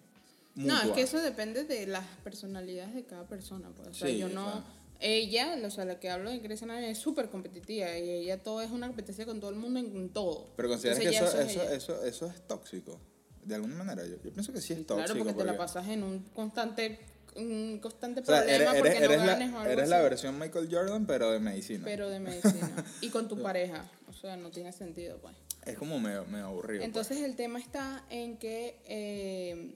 No, 0.55 0.75
es 0.75 0.81
mutua. 0.83 0.95
que 0.95 1.01
eso 1.03 1.19
depende 1.21 1.63
de 1.63 1.87
las 1.87 2.05
personalidades 2.23 2.93
de 2.93 3.05
cada 3.05 3.25
persona. 3.27 3.69
Pues. 3.75 3.87
O 3.89 3.93
sea, 3.93 4.07
Sí, 4.09 4.17
yo 4.17 4.25
o 4.25 4.29
no. 4.29 4.51
sea. 4.51 4.63
Ella, 5.03 5.57
o 5.65 5.71
sea, 5.71 5.85
la 5.85 5.99
que 5.99 6.09
hablo 6.11 6.29
de 6.29 6.37
Grecia 6.39 6.65
Anatomy, 6.65 6.87
es 6.91 6.97
súper 6.99 7.29
competitiva 7.29 7.97
y 7.97 8.07
ella 8.07 8.43
todo 8.43 8.61
es 8.61 8.69
una 8.69 8.85
competencia 8.87 9.25
con 9.25 9.39
todo 9.39 9.49
el 9.49 9.55
mundo 9.55 9.79
en, 9.79 10.09
todo. 10.09 10.51
Pero 10.55 10.69
consideras 10.69 10.99
que 10.99 11.09
eso, 11.09 11.25
ya 11.25 11.41
es 11.41 11.49
eso, 11.51 11.63
eso, 11.71 12.03
eso 12.03 12.27
es 12.27 12.47
tóxico. 12.47 12.99
De 13.43 13.55
alguna 13.55 13.83
manera, 13.83 14.05
yo, 14.07 14.21
yo 14.23 14.31
pienso 14.31 14.53
que 14.53 14.61
sí 14.61 14.73
es 14.73 14.85
tóxico. 14.85 14.97
Claro, 14.97 15.17
porque 15.17 15.33
te 15.33 15.43
la 15.45 15.53
porque- 15.53 15.57
pasas 15.57 15.87
en 15.87 16.03
un 16.03 16.19
constante 16.35 16.99
un 17.35 17.79
constante 17.79 18.19
O 18.21 18.25
sea, 18.25 18.39
problema 18.39 18.71
eres, 18.71 18.81
porque 18.81 18.97
eres- 18.97 18.99
no 19.01 19.13
eres 19.13 19.25
ganes 19.25 19.49
o 19.49 19.51
la, 19.53 19.59
algo 19.61 19.71
eres 19.71 19.89
la 19.89 20.01
versión 20.01 20.37
Michael 20.39 20.67
Jordan, 20.71 21.05
pero 21.05 21.31
de 21.31 21.39
medicina. 21.39 21.83
Pero 21.85 22.09
de 22.09 22.19
medicina. 22.19 22.85
y 23.01 23.09
con 23.09 23.27
tu 23.27 23.37
pareja. 23.41 23.89
O 24.09 24.13
sea, 24.13 24.35
no 24.37 24.49
tiene 24.51 24.71
sentido, 24.73 25.17
pues. 25.19 25.35
es 25.65 25.77
como 25.77 25.99
medio, 25.99 26.25
medio 26.25 26.45
aburrido. 26.47 26.79
pues. 26.79 26.87
Entonces 26.87 27.21
el 27.21 27.35
tema 27.35 27.59
está 27.59 28.03
en 28.09 28.37
que, 28.37 28.77
eh, 28.85 29.75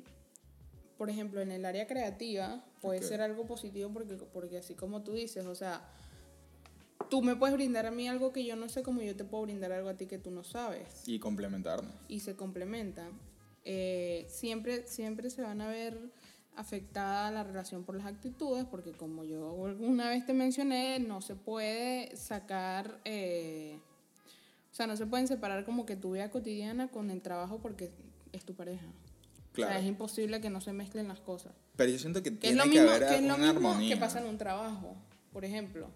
por 0.98 1.10
ejemplo, 1.10 1.42
en 1.42 1.52
el 1.52 1.66
área 1.66 1.88
creativa 1.88 2.64
puede 2.82 3.02
ser 3.02 3.22
algo 3.22 3.46
positivo 3.48 3.90
porque, 3.92 4.16
porque 4.34 4.58
así 4.60 4.76
como 4.76 5.02
tú 5.04 5.14
dices, 5.14 5.46
o 5.46 5.56
sea, 5.56 5.82
tú 7.10 7.22
me 7.22 7.36
puedes 7.36 7.56
brindar 7.56 7.86
a 7.86 7.92
mí 7.92 8.08
algo 8.08 8.32
que 8.32 8.46
yo 8.46 8.56
no 8.56 8.70
sé 8.70 8.84
como 8.84 9.02
yo 9.02 9.16
te 9.16 9.24
puedo 9.24 9.44
brindar 9.44 9.72
algo 9.72 9.90
a 9.90 9.96
ti 9.96 10.06
que 10.06 10.18
tú 10.18 10.30
no 10.32 10.44
sabes 10.44 10.88
Y 11.06 11.20
complementarnos. 11.20 11.92
y 12.08 12.20
se 12.20 12.36
complementan. 12.36 13.12
Eh, 13.64 14.26
siempre, 14.30 14.86
siempre 14.88 15.30
se 15.32 15.42
van 15.42 15.62
a 15.62 15.68
ver 15.68 15.98
afectada 16.58 17.32
la 17.32 17.44
relación 17.44 17.84
por 17.84 17.96
las 17.96 18.06
actitudes, 18.06 18.66
porque 18.66 18.92
como 18.92 19.24
yo 19.24 19.66
alguna 19.66 20.10
vez 20.10 20.26
te 20.26 20.34
mencioné, 20.34 21.00
no 21.00 21.22
se 21.22 21.36
puede 21.36 22.16
sacar, 22.16 23.00
eh, 23.06 23.80
o 24.72 24.76
sea, 24.76 24.88
no 24.88 24.96
se 24.98 25.06
pueden 25.06 25.28
separar 25.28 25.66
como 25.66 25.86
que 25.86 25.96
tu 25.96 26.14
vida 26.14 26.30
cotidiana 26.32 26.88
con 26.90 27.10
el 27.12 27.22
trabajo 27.22 27.60
porque 27.60 27.92
es 28.32 28.44
tu 28.46 28.54
pareja. 28.56 28.86
O 28.86 29.56
sea, 29.56 29.68
Claro. 29.68 29.80
es 29.80 29.86
imposible 29.86 30.42
que 30.42 30.50
no 30.50 30.60
se 30.60 30.74
mezclen 30.74 31.08
las 31.08 31.22
cosas. 31.22 31.54
Pero 31.78 31.90
yo 31.92 31.98
siento 31.98 32.22
que 32.22 32.38
Que 32.38 32.50
es 32.50 32.54
tiene 32.54 32.58
lo 32.58 32.64
que 32.64 32.70
mismo, 32.82 32.90
haber 32.90 33.08
que 33.08 33.16
es 33.16 33.22
lo 33.22 33.36
una 33.36 33.38
mismo 33.54 33.70
armonía. 33.70 33.96
que 33.96 34.00
pasa 34.02 34.20
en 34.20 34.26
un 34.26 34.38
trabajo, 34.38 34.96
por 35.32 35.46
ejemplo. 35.46 35.88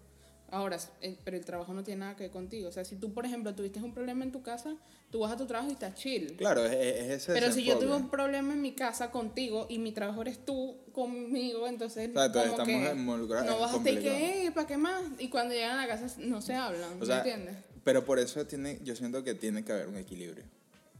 Ahora, 0.50 0.78
eh, 1.00 1.16
pero 1.24 1.36
el 1.36 1.44
trabajo 1.44 1.72
no 1.72 1.84
tiene 1.84 2.00
nada 2.00 2.16
que 2.16 2.24
ver 2.24 2.32
contigo. 2.32 2.68
O 2.68 2.72
sea, 2.72 2.84
si 2.84 2.96
tú, 2.96 3.12
por 3.14 3.24
ejemplo, 3.24 3.54
tuviste 3.54 3.80
un 3.80 3.94
problema 3.94 4.24
en 4.24 4.32
tu 4.32 4.42
casa, 4.42 4.76
tú 5.10 5.20
vas 5.20 5.32
a 5.32 5.36
tu 5.36 5.46
trabajo 5.46 5.70
y 5.70 5.74
estás 5.74 5.94
chill. 5.94 6.36
Claro, 6.36 6.64
es, 6.66 6.72
es 6.72 7.10
ese 7.22 7.32
Pero 7.32 7.52
si 7.52 7.64
yo 7.64 7.78
tuve 7.78 7.94
un 7.94 8.10
problema 8.10 8.52
en 8.52 8.60
mi 8.60 8.72
casa 8.72 9.10
contigo 9.10 9.66
y 9.68 9.78
mi 9.78 9.92
trabajo 9.92 10.22
eres 10.22 10.44
tú 10.44 10.76
conmigo, 10.92 11.68
entonces 11.68 12.08
Exacto, 12.08 12.40
como 12.40 12.50
estamos 12.50 12.82
que 12.82 12.92
involucrados, 13.00 13.46
no 13.48 13.60
vas 13.60 13.74
a 13.74 13.76
estar 13.76 13.98
que, 13.98 14.46
"Eh, 14.46 14.50
¿para 14.52 14.66
qué 14.66 14.76
más? 14.76 15.02
Y 15.18 15.28
cuando 15.28 15.54
llegan 15.54 15.78
a 15.78 15.86
la 15.86 15.88
casa 15.88 16.14
no 16.18 16.42
se 16.42 16.54
hablan, 16.54 17.00
O 17.00 17.06
sea, 17.06 17.22
¿me 17.22 17.30
entiendes? 17.30 17.56
pero 17.84 18.04
por 18.04 18.18
eso 18.18 18.44
tiene, 18.46 18.80
yo 18.82 18.96
siento 18.96 19.22
que 19.22 19.34
tiene 19.34 19.64
que 19.64 19.72
haber 19.72 19.86
un 19.88 19.96
equilibrio. 19.96 20.44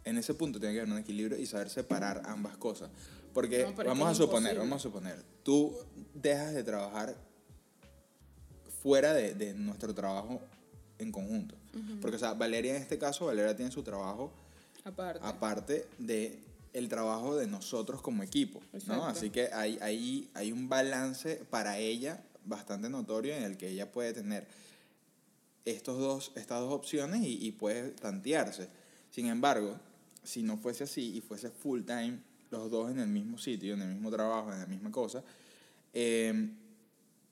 En 0.05 0.17
ese 0.17 0.33
punto 0.35 0.59
tiene 0.61 0.75
que 0.75 0.81
haber 0.81 0.93
un 0.93 0.99
equilibrio 0.99 1.37
y 1.39 1.45
saber 1.47 1.69
separar 1.69 2.23
ambas 2.25 2.57
cosas. 2.57 2.91
Porque 3.35 3.65
No, 3.65 3.75
vamos 3.85 4.09
a 4.11 4.15
suponer, 4.15 4.53
imposible. 4.53 4.59
vamos 4.59 4.77
a 4.77 4.83
suponer, 4.83 5.25
tú 5.43 5.77
dejas 6.15 6.55
de 6.55 6.65
trabajar 6.65 7.15
fuera 8.83 9.13
de, 9.15 9.35
de 9.35 9.55
nuestro 9.55 9.95
trabajo 9.95 10.41
en 10.99 11.13
conjunto. 11.13 11.55
Porque, 12.01 12.17
o 12.17 12.19
sea, 12.19 12.35
Valeria 12.35 12.77
en 12.77 12.83
este 12.83 12.99
caso, 12.99 13.27
Valeria 13.27 13.55
tiene 13.55 13.71
su 13.71 13.83
trabajo 13.83 14.33
Aparte. 14.85 15.21
aparte 15.23 15.87
de 15.99 16.39
el 16.73 16.89
trabajo 16.89 17.37
de 17.37 17.47
nosotros 17.47 18.01
como 18.01 18.23
equipo, 18.23 18.61
Exacto. 18.73 18.97
¿no? 18.97 19.07
Así 19.07 19.31
que 19.31 19.51
hay, 19.53 19.79
hay, 19.81 20.29
hay 20.35 20.53
un 20.53 20.69
balance 20.69 21.37
para 21.51 21.79
ella 21.79 22.23
bastante 22.45 22.89
notorio 22.89 23.35
en 23.35 23.43
el 23.43 23.57
que 23.57 23.69
ella 23.69 23.91
puede 23.91 24.13
tener 24.13 24.47
estos 25.65 25.99
dos, 25.99 26.33
estas 26.37 26.61
dos 26.61 26.73
opciones 26.73 27.23
y, 27.23 27.45
y 27.45 27.53
puede 27.53 27.91
tantearse. 27.91 28.69
Sin 29.11 29.27
embargo, 29.27 29.79
si 30.23 30.43
no 30.43 30.57
fuese 30.59 30.85
así 30.85 31.17
y 31.17 31.21
fuese 31.21 31.51
full 31.51 31.83
time, 31.83 32.19
los 32.51 32.71
dos 32.71 32.91
en 32.91 33.01
el 33.01 33.09
mismo 33.09 33.39
sitio, 33.39 33.75
en 33.75 33.83
el 33.83 33.89
mismo 33.89 34.11
trabajo, 34.11 34.53
en 34.53 34.61
la 34.61 34.67
misma 34.67 34.91
cosa, 34.91 35.23
eh, 35.93 36.51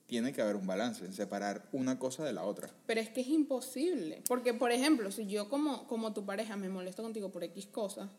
tiene 0.09 0.33
que 0.33 0.41
haber 0.41 0.55
un 0.57 0.67
balance, 0.67 1.05
en 1.05 1.13
separar 1.13 1.69
una 1.71 1.97
cosa 1.99 2.25
de 2.25 2.33
la 2.33 2.43
otra. 2.43 2.69
Pero 2.87 2.99
es 2.99 3.09
que 3.09 3.21
es 3.21 3.27
imposible. 3.27 4.23
Porque, 4.27 4.53
por 4.53 4.71
ejemplo, 4.71 5.11
si 5.11 5.27
yo 5.27 5.47
como, 5.49 5.87
como 5.87 6.11
tu 6.13 6.25
pareja 6.25 6.57
me 6.57 6.67
molesto 6.67 7.03
contigo 7.03 7.31
por 7.31 7.43
X 7.45 7.67
cosas, 7.67 8.09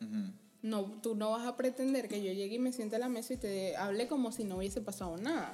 no, 0.63 0.85
tú 1.03 1.15
no 1.15 1.31
vas 1.33 1.47
a 1.47 1.57
pretender 1.57 2.09
que 2.09 2.23
yo 2.23 2.33
llegue 2.33 2.55
y 2.57 2.59
me 2.59 2.73
siente 2.73 2.97
a 2.97 2.99
la 2.99 3.09
mesa 3.09 3.35
y 3.35 3.37
te 3.39 3.77
hable 3.77 4.07
como 4.09 4.31
si 4.33 4.45
no 4.45 4.57
hubiese 4.59 4.81
pasado 4.81 5.17
nada. 5.19 5.53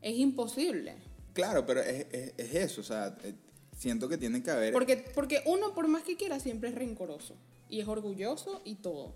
Es 0.00 0.16
imposible. 0.16 0.94
Claro, 1.32 1.66
pero 1.66 1.80
es, 1.80 2.06
es, 2.12 2.32
es 2.36 2.54
eso, 2.54 2.80
o 2.80 2.84
sea, 2.84 3.16
eh, 3.24 3.34
siento 3.76 4.08
que 4.08 4.16
tiene 4.16 4.42
que 4.42 4.50
haber... 4.52 4.72
Porque, 4.72 5.04
porque 5.14 5.42
uno, 5.46 5.74
por 5.74 5.88
más 5.88 6.04
que 6.04 6.16
quiera, 6.16 6.38
siempre 6.38 6.68
es 6.68 6.74
rencoroso. 6.76 7.34
Y 7.68 7.80
es 7.80 7.88
orgulloso 7.88 8.62
y 8.64 8.76
todo. 8.76 9.14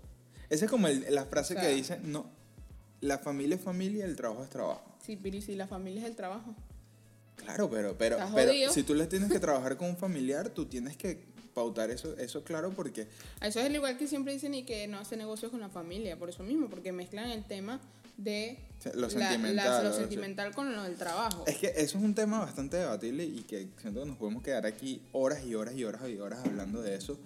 Esa 0.49 0.65
es 0.65 0.71
como 0.71 0.87
el- 0.87 1.05
la 1.15 1.25
frase 1.25 1.53
O 1.53 1.57
sea- 1.59 1.69
que 1.69 1.75
dice, 1.75 1.99
no, 2.03 2.25
la 2.99 3.19
familia 3.19 3.55
es 3.55 3.61
familia, 3.61 4.03
el 4.03 4.15
trabajo 4.17 4.43
es 4.43 4.49
trabajo. 4.49 4.81
Sí, 5.09 5.17
pero 5.19 5.37
¿y 5.37 5.41
si 5.41 5.55
la 5.55 5.65
familia 5.65 6.01
es 6.03 6.07
el 6.07 6.15
trabajo? 6.15 6.53
Claro, 7.35 7.67
pero, 7.67 7.97
pero, 7.97 8.19
pero 8.35 8.53
si 8.71 8.83
tú 8.83 8.93
le 8.93 9.07
tienes 9.07 9.31
que 9.31 9.39
trabajar 9.39 9.75
con 9.75 9.89
un 9.89 9.97
familiar, 9.97 10.49
tú 10.51 10.67
tienes 10.67 10.95
que 10.97 11.25
pautar 11.55 11.89
eso, 11.89 12.15
eso 12.19 12.43
claro, 12.43 12.69
porque 12.69 13.07
Eso 13.41 13.59
es 13.59 13.65
el 13.65 13.73
igual 13.73 13.97
que 13.97 14.05
siempre 14.07 14.33
dicen 14.33 14.53
y 14.53 14.65
que 14.65 14.87
no 14.87 14.99
hace 14.99 15.17
negocios 15.17 15.49
con 15.49 15.61
la 15.61 15.69
familia, 15.69 16.15
por 16.19 16.29
eso 16.29 16.43
mismo, 16.43 16.69
porque 16.69 16.91
mezclan 16.91 17.31
el 17.31 17.43
tema 17.43 17.81
de 18.17 18.59
lo 18.93 19.09
sentimental, 19.09 19.55
la- 19.55 19.81
lo 19.81 19.89
lo- 19.89 19.95
sentimental 19.95 20.53
con 20.53 20.75
lo 20.75 20.83
del 20.83 20.95
trabajo. 20.95 21.43
es 21.47 21.57
que 21.57 21.73
eso 21.75 21.97
es 21.97 22.03
un 22.03 22.13
tema 22.13 22.37
bastante 22.37 22.77
debatible 22.77 23.25
y 23.25 23.41
que 23.41 23.67
siento 23.81 24.01
que 24.01 24.05
nos 24.05 24.17
podemos 24.17 24.43
quedar 24.43 24.67
aquí 24.67 25.01
horas 25.11 25.43
y 25.43 25.55
horas 25.55 25.73
y 25.75 25.85
horas 25.85 26.07
y 26.07 26.19
horas 26.19 26.41
hablando 26.45 26.83
de 26.83 26.93
eso, 26.93 27.17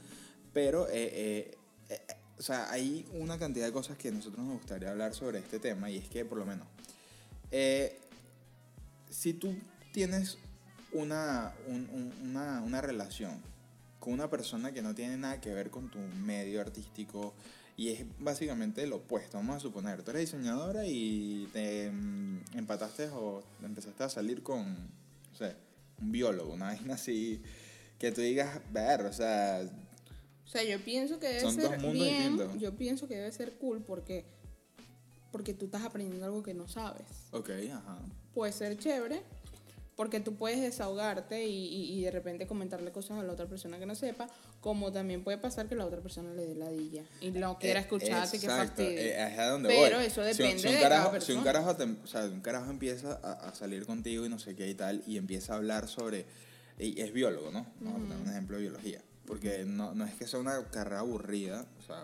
pero, 0.54 0.88
eh, 0.88 0.94
eh, 1.12 1.58
eh, 1.90 2.00
o 2.40 2.42
sea, 2.42 2.72
hay 2.72 3.06
una 3.12 3.38
cantidad 3.38 3.66
de 3.66 3.74
cosas 3.74 3.98
que 3.98 4.08
a 4.08 4.12
nosotros 4.12 4.46
nos 4.46 4.54
gustaría 4.60 4.90
hablar 4.90 5.14
sobre 5.14 5.40
este 5.40 5.60
tema 5.60 5.90
y 5.90 5.98
es 5.98 6.08
que, 6.08 6.24
por 6.24 6.38
lo 6.38 6.46
menos, 6.46 6.66
eh, 7.54 7.98
si 9.10 9.34
tú 9.34 9.56
tienes 9.94 10.38
una, 10.92 11.54
un- 11.68 11.88
un- 11.94 12.14
una, 12.30 12.62
una 12.62 12.82
relación 12.82 13.40
con 14.00 14.14
una 14.14 14.30
persona 14.30 14.74
que 14.74 14.82
no 14.82 14.94
tiene 14.94 15.16
nada 15.18 15.40
que 15.40 15.54
ver 15.54 15.70
con 15.70 15.90
tu 15.90 15.98
medio 16.00 16.60
artístico 16.60 17.34
y 17.78 17.90
es 17.90 18.06
básicamente 18.20 18.86
lo 18.86 18.98
opuesto, 18.98 19.38
vamos 19.38 19.56
a 19.58 19.60
suponer, 19.60 20.04
tú 20.04 20.12
eres 20.12 20.32
diseñadora 20.32 20.86
y 20.86 21.48
te 21.54 21.90
mm, 21.90 22.42
empataste 22.56 23.08
o 23.14 23.44
empezaste 23.64 24.04
a 24.04 24.10
salir 24.10 24.44
con, 24.44 24.74
no 24.74 25.38
sé, 25.38 25.56
un 26.02 26.12
biólogo, 26.12 26.54
una 26.54 26.66
vaina 26.74 26.96
así, 26.96 27.42
que 27.98 28.12
tú 28.12 28.22
digas, 28.22 28.60
ver, 28.72 29.02
o 29.02 29.14
sea, 29.14 29.62
O 30.46 30.48
sea, 30.50 30.64
yo 30.64 30.80
pienso 30.84 31.18
que 31.20 31.28
debe 31.28 31.40
Son 31.42 31.56
ser 31.56 31.64
dos 31.64 31.72
mundos 31.80 31.94
bien, 31.94 32.38
distintos. 32.38 32.62
yo 32.62 32.76
pienso 32.76 33.08
que 33.08 33.16
debe 33.16 33.32
ser 33.32 33.54
cool 33.58 33.82
porque, 33.84 34.26
porque 35.34 35.54
tú 35.54 35.66
estás 35.66 35.84
aprendiendo 35.84 36.24
algo 36.26 36.42
que 36.44 36.54
no 36.54 36.70
sabes. 36.70 37.06
ok, 37.32 37.50
ajá. 37.74 37.98
Puede 38.34 38.54
ser 38.54 38.78
chévere 38.78 39.22
porque 39.96 40.20
tú 40.20 40.34
puedes 40.36 40.60
desahogarte 40.62 41.46
y, 41.46 41.66
y- 41.68 42.00
y 42.00 42.02
de 42.04 42.10
repente 42.12 42.48
comentarle 42.48 42.92
cosas 42.92 43.20
a 43.20 43.24
la 43.24 43.34
otra 43.34 43.46
persona 43.48 43.78
que 43.78 43.86
no 43.86 43.94
sepa, 43.94 44.28
como 44.62 44.92
también 44.92 45.24
puede 45.24 45.38
pasar 45.38 45.68
que 45.68 45.76
la 45.76 45.86
otra 45.86 46.02
persona 46.02 46.34
le 46.34 46.46
dé 46.48 46.56
ladilla 46.56 47.04
y 47.22 47.30
no 47.32 47.60
quiera 47.60 47.80
Eh, 47.80 47.84
escucharte, 47.84 48.40
que 48.40 48.46
exacto, 48.46 48.82
fastidio. 48.84 49.00
eh, 49.00 49.28
es 49.34 49.38
a 49.40 49.50
donde 49.50 49.70
Pero 49.70 49.98
voy. 49.98 50.06
eso 50.08 50.24
Si 50.24 50.32
un- 50.32 50.38
depende 50.38 50.60
si 50.62 50.68
un 50.70 50.74
de 50.76 50.80
carajo, 50.82 51.08
cada 51.10 51.22
Si 51.22 51.32
un 51.34 51.44
carajo, 51.44 51.76
te- 51.76 51.84
o 52.04 52.08
sea, 52.08 52.24
un 52.26 52.42
carajo 52.42 52.72
empieza 52.72 53.20
a, 53.22 53.50
a 53.50 53.54
salir 53.56 53.86
contigo 53.86 54.26
y 54.26 54.30
no 54.30 54.40
sé 54.40 54.56
qué 54.56 54.68
y 54.70 54.74
tal, 54.76 55.04
y 55.06 55.18
empieza 55.18 55.54
a 55.54 55.58
hablar 55.58 55.88
sobre. 55.88 56.26
Y 56.80 57.00
es 57.00 57.14
biólogo, 57.14 57.52
¿no? 57.52 57.68
Vamos 57.82 58.00
a 58.02 58.04
poner 58.08 58.18
un 58.24 58.30
ejemplo 58.30 58.56
de 58.58 58.64
biología. 58.64 59.02
Porque 59.28 59.64
no, 59.64 59.94
no 59.94 60.06
es 60.06 60.16
que 60.16 60.26
sea 60.28 60.40
una 60.40 60.64
carrera 60.72 61.00
aburrida, 61.02 61.68
o 61.80 61.82
sea, 61.84 62.04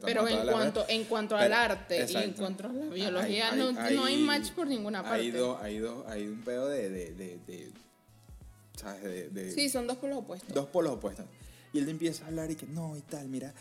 Pero 0.00 0.26
en 0.28 0.46
cuanto, 0.46 0.84
en 0.88 1.04
cuanto 1.04 1.36
al 1.36 1.52
arte 1.52 2.06
y 2.08 2.16
en 2.16 2.32
cuanto 2.32 2.66
a 2.68 2.72
la 2.72 2.86
biología, 2.94 3.52
no, 3.52 3.68
hay- 3.80 3.96
no 3.96 4.04
hay 4.04 4.14
hay- 4.14 4.22
match 4.22 4.50
por 4.52 4.66
ninguna 4.66 5.02
parte. 5.02 5.20
Hay, 5.20 5.30
dos, 5.30 5.60
hay, 5.60 5.78
dos, 5.78 6.06
hay 6.06 6.26
un 6.26 6.40
pedo 6.42 6.68
de. 6.68 6.90
de, 6.90 7.12
de, 7.12 7.72
Sí, 9.54 9.68
son 9.68 9.86
dos 9.86 9.98
polos 9.98 10.18
opuestos. 10.18 10.54
Dos 10.54 10.66
polos 10.68 10.92
opuestos. 10.92 11.26
Y 11.72 11.78
él 11.78 11.88
empieza 11.88 12.24
a 12.24 12.28
hablar 12.28 12.50
y 12.50 12.56
que 12.56 12.66
no 12.66 12.96
y 12.96 13.02
tal, 13.02 13.28
mira, 13.28 13.52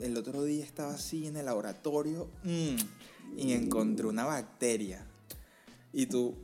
el 0.00 0.16
otro 0.16 0.42
día 0.44 0.64
estaba 0.64 0.94
así 0.94 1.26
en 1.26 1.36
el 1.36 1.44
laboratorio 1.44 2.28
mm, 2.42 2.76
y 3.36 3.52
encontré 3.52 4.06
una 4.06 4.24
bacteria. 4.24 5.06
Y 5.92 6.06
tú... 6.06 6.34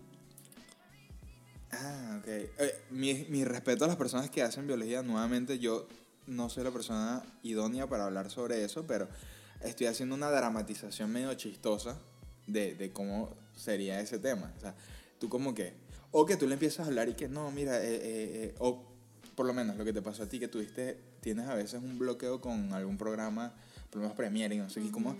Ah, 1.71 2.19
ok. 2.21 2.27
Eh, 2.29 2.81
mi, 2.91 3.27
mi 3.29 3.45
respeto 3.45 3.85
a 3.85 3.89
las 3.89 3.97
personas 3.97 4.31
que 4.31 4.43
hacen 4.43 4.67
biología, 4.67 5.03
nuevamente 5.03 5.59
yo 5.59 5.87
no 6.29 6.49
soy 6.49 6.65
la 6.65 6.71
persona 6.71 7.23
idónea 7.43 7.89
para 7.89 8.05
hablar 8.05 8.31
sobre 8.31 8.65
eso, 8.65 8.87
pero 8.87 9.09
estoy 9.63 9.87
haciendo 9.87 10.15
una 10.15 10.31
dramatización 10.31 11.11
medio 11.11 11.35
chistosa 11.35 11.99
de, 12.47 12.75
de 12.75 12.93
cómo 12.93 13.37
sería 13.57 14.01
ese 14.01 14.19
tema. 14.19 14.53
O 14.57 14.61
sea, 14.61 14.75
tú 15.19 15.29
como 15.29 15.55
que... 15.55 15.75
O 16.11 16.25
que 16.25 16.39
tú 16.39 16.47
le 16.47 16.55
empiezas 16.55 16.87
a 16.87 16.89
hablar 16.89 17.11
y 17.11 17.13
que 17.13 17.29
no, 17.29 17.51
mira, 17.51 17.85
eh, 17.85 17.95
eh, 17.95 18.01
eh, 18.03 18.55
o 18.61 18.83
por 19.35 19.45
lo 19.45 19.53
menos 19.53 19.77
lo 19.77 19.85
que 19.85 19.93
te 19.93 20.01
pasó 20.01 20.23
a 20.23 20.27
ti, 20.27 20.39
que 20.39 20.49
tuviste, 20.49 20.99
tienes 21.21 21.47
a 21.47 21.55
veces 21.55 21.83
un 21.83 21.99
bloqueo 21.99 22.41
con 22.41 22.73
algún 22.73 22.97
programa, 22.97 23.53
menos 23.95 24.15
Premiere 24.15 24.55
y 24.55 24.59
no 24.59 24.71
sé 24.71 24.81
qué, 24.81 24.91
como 24.91 25.17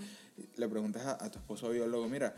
le 0.57 0.69
preguntas 0.69 1.05
a, 1.05 1.23
a 1.23 1.31
tu 1.31 1.39
esposo 1.39 1.69
biólogo, 1.69 2.09
mira, 2.09 2.35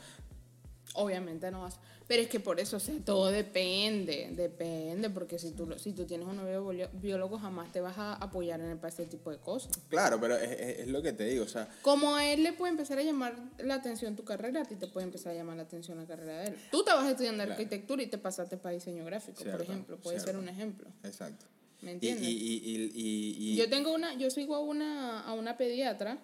Obviamente 0.95 1.51
no 1.51 1.63
vas. 1.63 1.79
Pero 2.09 2.23
es 2.23 2.29
que 2.29 2.41
por 2.41 2.59
eso, 2.59 2.79
o 2.79 2.81
sea, 2.81 2.97
todo 3.05 3.29
depende, 3.31 4.31
depende, 4.33 5.09
porque 5.11 5.39
si 5.39 5.53
tú, 5.53 5.65
lo- 5.67 5.79
si 5.79 5.93
tú 5.93 6.05
tienes 6.07 6.27
un 6.27 6.37
novio 6.37 6.89
biólogo, 6.95 7.39
jamás 7.39 7.71
te 7.71 7.81
vas 7.81 7.97
a 7.99 8.15
apoyar 8.15 8.59
en 8.61 8.67
el, 8.71 8.77
para 8.79 8.93
ese 8.93 9.07
tipo 9.07 9.31
de 9.31 9.39
cosas. 9.39 9.71
claro, 9.89 10.21
pero 10.21 10.37
es, 10.37 10.51
es- 10.51 10.79
es 10.81 10.89
lo 10.89 11.01
que 11.03 11.13
te 11.13 11.25
digo, 11.27 11.45
o 11.45 11.49
sea, 11.49 11.69
Como 11.83 12.17
a 12.17 12.27
él 12.27 12.43
le 12.43 12.53
puede 12.53 12.73
empezar 12.73 12.99
a 12.99 13.03
llamar 13.05 13.37
la 13.59 13.75
atención 13.77 14.17
tu 14.17 14.25
carrera, 14.25 14.63
a 14.63 14.65
ti 14.65 14.75
te 14.75 14.89
puede 14.89 15.07
empezar 15.07 15.31
a 15.33 15.37
llamar 15.37 15.57
la 15.59 15.63
atención 15.63 15.99
la 15.99 16.07
carrera 16.07 16.39
de 16.41 16.47
él. 16.49 16.57
Tú 16.73 16.81
estabas 16.81 17.09
estudiando 17.09 17.45
Claro. 17.45 17.53
arquitectura 17.53 18.03
y 18.03 18.07
te 18.09 18.19
pasaste 18.19 18.57
para 18.57 18.75
diseño 18.75 19.05
gráfico, 19.05 19.41
Cierto, 19.43 19.59
por 19.59 19.67
ejemplo. 19.67 19.97
Puede 19.99 20.19
ser 20.19 20.37
un 20.37 20.49
ejemplo. 20.49 20.89
exacto. 21.05 21.47
¿Me 21.83 21.93
entiendes? 21.93 22.27
y, 22.29 22.33
y, 22.33 22.55
y, 22.57 22.91
y- 22.93 23.53
y- 23.53 23.57
Yo 23.57 23.71
tengo 23.71 23.95
una, 23.95 24.15
yo 24.15 24.29
sigo 24.31 24.57
a 24.57 24.61
una, 24.61 25.21
a 25.21 25.33
una 25.35 25.57
pediatra 25.57 26.19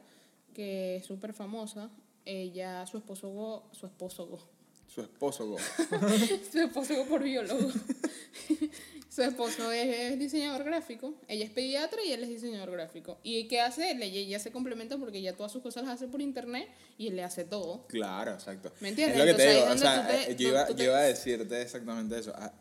que 0.53 0.97
es 0.97 1.07
súper 1.07 1.33
famosa. 1.33 1.91
Ella, 2.25 2.85
su 2.89 2.99
esposo, 2.99 3.63
su 3.73 3.87
esposo, 3.87 4.27
go- 4.27 4.49
Su 4.97 5.03
esposo 5.03 5.47
Go. 5.47 5.59
Su 6.53 6.59
esposo 6.61 7.05
por 7.07 7.23
biólogo. 7.23 7.71
Su 9.11 9.23
esposo 9.23 9.71
es, 9.73 10.19
diseñador 10.19 10.65
gráfico, 10.65 11.15
ella 11.29 11.45
es 11.45 11.51
pediatra 11.51 12.03
y 12.05 12.13
él 12.13 12.23
es 12.23 12.29
diseñador 12.31 12.71
gráfico. 12.73 13.19
¿Y 13.23 13.47
qué 13.49 13.61
hace 13.61 13.91
él? 13.91 14.03
Ella, 14.03 14.21
ella 14.21 14.39
se 14.39 14.51
complementa 14.53 14.97
porque 14.99 15.19
ella 15.19 15.37
todas 15.37 15.53
sus 15.53 15.63
cosas 15.63 15.85
las 15.85 15.95
hace 15.95 16.09
por 16.09 16.21
internet 16.23 16.69
y 16.99 17.09
él 17.09 17.17
le 17.17 17.25
hace 17.25 17.45
todo. 17.45 17.87
Claro, 17.89 18.33
exacto. 18.33 18.73
¿Me 18.81 18.89
entiendes? 18.91 19.19
Es 19.19 19.25
lo 19.27 19.31
que 19.37 19.43
te 19.43 19.59
Entonces, 19.59 19.61
digo. 19.61 19.67
ahí 19.67 19.71
O 19.71 19.75
es 19.75 19.81
sea, 19.81 20.09
te- 20.27 20.33
eh, 20.33 20.37
yo, 20.37 20.49
iba, 20.49 20.67
te- 20.67 20.75
yo 20.75 20.85
iba 20.85 20.99
a 20.99 21.03
decirte 21.03 21.63
exactamente 21.63 22.19
eso. 22.19 22.35
A- 22.35 22.53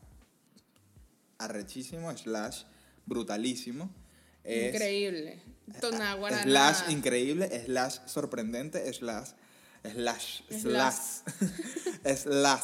Arrechísimo, 1.37 2.15
slash, 2.17 2.63
brutalísimo. 3.05 3.89
Es, 4.43 4.73
Increíble. 4.73 5.39
Tonaguara, 5.81 6.43
Slash 6.43 6.79
nada. 6.81 6.91
increíble, 6.91 7.63
slash 7.65 7.97
sorprendente, 8.05 8.91
slash. 8.93 9.29
Slash. 9.91 10.41
Slash. 10.49 11.03
Slash. 12.15 12.63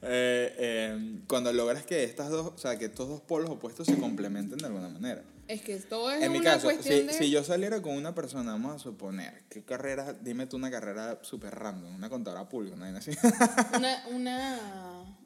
Eh, 0.00 0.54
eh, 0.58 1.20
cuando 1.28 1.52
logras 1.52 1.84
que 1.84 2.04
estas 2.04 2.30
dos, 2.30 2.52
o 2.54 2.58
sea, 2.58 2.78
que 2.78 2.86
estos 2.86 3.08
dos 3.08 3.20
polos 3.20 3.50
opuestos 3.50 3.86
se 3.86 3.98
complementen 3.98 4.58
de 4.58 4.66
alguna 4.66 4.88
manera. 4.88 5.22
Es 5.48 5.60
que 5.62 5.76
todo 5.76 6.10
es 6.10 6.22
En 6.22 6.32
mi 6.32 6.38
una 6.38 6.54
caso, 6.54 6.64
cuestión 6.64 7.00
si, 7.00 7.06
de... 7.06 7.12
si 7.12 7.30
yo 7.30 7.44
saliera 7.44 7.80
con 7.82 7.94
una 7.94 8.14
persona, 8.14 8.52
vamos 8.52 8.74
a 8.74 8.78
suponer, 8.78 9.44
¿qué 9.48 9.62
carrera? 9.62 10.14
Dime 10.14 10.46
tú 10.46 10.56
una 10.56 10.70
carrera 10.70 11.18
súper 11.22 11.54
random, 11.54 11.94
una 11.94 12.08
contadora 12.08 12.48
pública, 12.48 12.74
una 12.74 12.98
así. 12.98 13.10
Una, 13.76 14.06
una, 14.08 14.58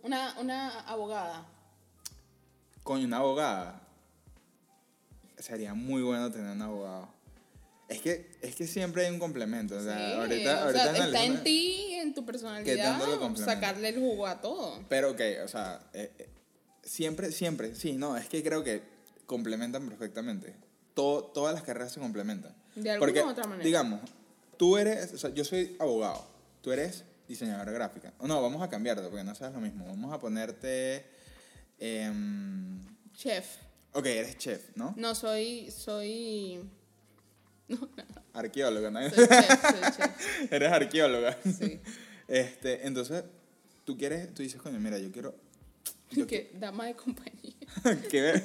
una, 0.02 0.35
una 0.40 0.80
abogada. 0.80 1.47
Coño, 2.83 3.07
una 3.07 3.19
abogada. 3.19 3.80
Sería 5.38 5.75
muy 5.75 6.02
bueno 6.02 6.30
tener 6.30 6.50
un 6.50 6.61
abogado. 6.62 7.09
Es 7.91 8.01
que, 8.01 8.31
es 8.41 8.55
que 8.55 8.67
siempre 8.69 9.05
hay 9.05 9.13
un 9.13 9.19
complemento. 9.19 9.77
O 9.77 9.83
sea, 9.83 9.97
Sí, 9.97 10.13
ahorita, 10.15 10.67
o 10.67 10.73
sea, 10.73 11.05
está 11.07 11.25
en 11.25 11.43
ti, 11.43 11.95
en 11.95 12.15
tu 12.15 12.23
¿Qué 12.23 12.27
personalidad, 12.27 13.37
sacarle 13.37 13.89
el 13.89 13.99
jugo 13.99 14.27
a 14.29 14.41
todo. 14.41 14.85
Pero 14.89 15.11
ok, 15.11 15.21
o 15.45 15.49
sea, 15.49 15.81
eh, 15.93 16.13
eh, 16.19 16.29
siempre, 16.85 17.33
siempre, 17.33 17.75
sí, 17.75 17.95
no, 17.95 18.17
es 18.17 18.29
que 18.29 18.45
creo 18.45 18.63
que 18.63 18.83
complementan 19.27 19.89
perfectamente. 19.89 20.55
Todo, 20.95 21.25
todas 21.25 21.53
las 21.53 21.65
carreras 21.65 21.93
se 21.93 21.99
complementan. 22.01 22.55
De 22.77 22.93
alguna 22.93 23.07
Porque, 23.07 23.23
u 23.23 23.29
otra 23.29 23.45
manera. 23.45 23.65
digamos, 23.65 24.01
tú 24.57 24.79
eres, 24.79 25.13
o 25.13 25.19
sea, 25.19 25.31
yo 25.31 25.45
soy 25.45 25.77
abogado, 25.81 26.25
tú 26.63 26.71
eres 26.73 27.05
diseñadora 27.27 27.73
gráfica. 27.73 28.13
O 28.19 28.29
no, 28.29 28.41
vamos 28.41 28.63
a 28.63 28.69
cambiarte 28.69 29.03
porque 29.09 29.25
no 29.25 29.35
sabes 29.35 29.55
lo 29.55 29.61
mismo. 29.61 29.85
Vamos 29.87 30.13
a 30.13 30.21
ponerte, 30.21 31.07
em, 31.79 32.85
Chef. 33.15 33.47
ok, 33.95 34.07
eres 34.07 34.39
chef, 34.39 34.77
¿no? 34.77 34.95
No, 34.97 35.15
soy, 35.15 35.71
soy, 35.71 36.61
Arqueóloga, 38.33 38.91
¿no? 38.91 39.00
soy 39.11 39.27
chef, 39.27 39.61
soy 39.62 39.81
chef. 39.97 40.50
eres 40.53 40.73
arqueóloga. 40.73 41.37
Sí. 41.45 41.81
Este, 42.29 42.87
entonces, 42.87 43.25
tú 43.85 43.97
quieres, 43.97 44.33
tú 44.35 44.43
dices, 44.43 44.61
coño, 44.61 44.79
mira, 44.79 44.99
yo 44.99 45.11
quiero 45.11 45.35
Yo 46.11 46.27
que 46.27 46.50
dama 46.55 46.87
de 46.87 46.95
compañía. 46.95 47.55
que, 48.11 48.41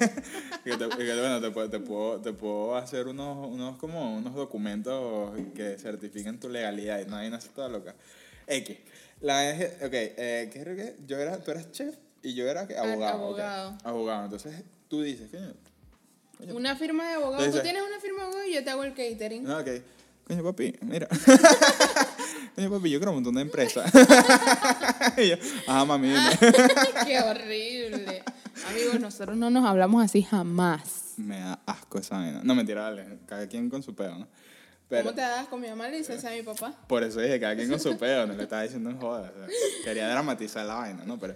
que 0.64 0.76
te, 0.76 0.88
que, 0.88 1.20
bueno, 1.20 1.40
te, 1.40 1.50
puedo- 1.50 1.70
te 1.70 1.78
puedo, 1.80 2.20
te 2.20 2.32
puedo 2.32 2.76
hacer 2.76 3.06
unos, 3.06 3.46
unos, 3.48 3.76
como 3.78 4.16
unos 4.16 4.34
documentos 4.34 5.32
que 5.54 5.76
certifiquen 5.78 6.38
tu 6.40 6.48
legalidad 6.48 7.00
y 7.00 7.06
nadie 7.10 7.30
nace 7.30 7.48
toda 7.50 7.68
loca. 7.68 7.94
X. 8.46 8.76
La 9.20 9.54
ok, 9.82 9.92
eh, 9.92 10.50
¿qué 10.52 10.58
era 10.60 10.76
que? 10.76 10.96
Yo 11.06 11.16
era, 11.18 11.38
tú 11.38 11.50
eras 11.50 11.70
chef 11.72 11.96
y 12.22 12.34
yo 12.34 12.46
era 12.48 12.66
¿qué? 12.68 12.76
Ah, 12.76 12.82
abogado. 12.82 13.16
ok. 13.16 13.22
abogado. 13.40 13.78
Abogado. 13.84 14.24
Entonces 14.24 14.62
tú 14.88 15.02
dices, 15.02 15.30
coño, 15.30 15.52
coño, 16.38 16.54
Una 16.54 16.76
firma 16.76 17.08
de 17.08 17.14
abogado. 17.14 17.44
Tú 17.44 17.50
Dice- 17.50 17.62
tienes 17.62 17.82
una 17.82 18.00
firma 18.00 18.18
de 18.18 18.24
abogado 18.24 18.46
y 18.48 18.54
yo 18.54 18.64
te 18.64 18.70
hago 18.70 18.84
el 18.84 18.94
catering. 18.94 19.44
no, 19.44 19.58
ok. 19.58 19.68
Coño, 20.26 20.42
papi, 20.42 20.74
mira. 20.82 21.06
coño, 22.56 22.70
papi, 22.70 22.90
yo 22.90 22.98
quiero 22.98 23.12
montar 23.12 23.30
una 23.30 23.40
empresa. 23.42 23.84
y 25.16 25.28
yo, 25.28 25.36
ajá, 25.68 25.84
mami. 25.84 26.12
Qué 27.06 27.20
horrible. 27.20 28.22
Amigos, 28.68 29.00
nosotros 29.00 29.36
no 29.36 29.50
nos 29.50 29.64
hablamos 29.66 30.04
así 30.04 30.22
jamás. 30.22 31.14
Me 31.16 31.38
da 31.38 31.60
asco 31.66 31.98
esa 31.98 32.16
vaina. 32.18 32.40
No, 32.42 32.54
mentira, 32.54 32.82
dale. 32.82 33.18
Cada 33.26 33.46
quien 33.46 33.70
con 33.70 33.82
su 33.82 33.94
pedo, 33.94 34.18
¿no? 34.18 34.28
Pero, 34.88 35.02
¿Cómo 35.04 35.14
te 35.14 35.20
das 35.20 35.46
con 35.48 35.60
mi 35.60 35.68
mamá? 35.68 35.88
Le 35.88 35.98
dices 35.98 36.24
a 36.24 36.30
mi 36.30 36.42
papá. 36.42 36.72
Por 36.86 37.02
eso 37.02 37.20
dije, 37.20 37.38
cada 37.40 37.54
quien 37.56 37.68
con 37.70 37.80
su 37.80 37.96
pedo, 37.98 38.26
no 38.26 38.34
le 38.34 38.42
estaba 38.44 38.62
diciendo 38.62 38.90
en 38.90 38.98
joda. 39.00 39.32
o 39.34 39.38
sea, 39.38 39.48
quería 39.84 40.08
dramatizar 40.08 40.64
la 40.66 40.74
vaina, 40.74 41.04
¿no? 41.04 41.18
Pero, 41.18 41.34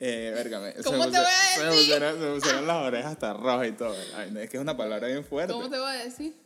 eh, 0.00 0.32
verga, 0.34 0.60
me- 0.60 0.74
¿Cómo 0.82 1.04
se 1.04 1.10
te 1.10 1.18
voy 1.18 1.26
a 1.26 1.54
se 1.54 1.60
me 1.60 1.64
decir? 1.66 1.78
pusieron, 1.80 2.20
me 2.20 2.34
pusieron 2.34 2.66
las 2.66 2.76
orejas 2.76 3.12
hasta 3.12 3.32
rojas 3.34 3.68
y 3.68 3.72
todo. 3.72 3.94
vaina. 4.14 4.42
Es 4.42 4.50
que 4.50 4.56
es 4.56 4.60
una 4.62 4.76
palabra 4.76 5.06
bien 5.08 5.24
fuerte. 5.24 5.52
¿Cómo 5.52 5.70
te 5.70 5.78
voy 5.78 5.90
a 5.90 6.04
decir? 6.04 6.36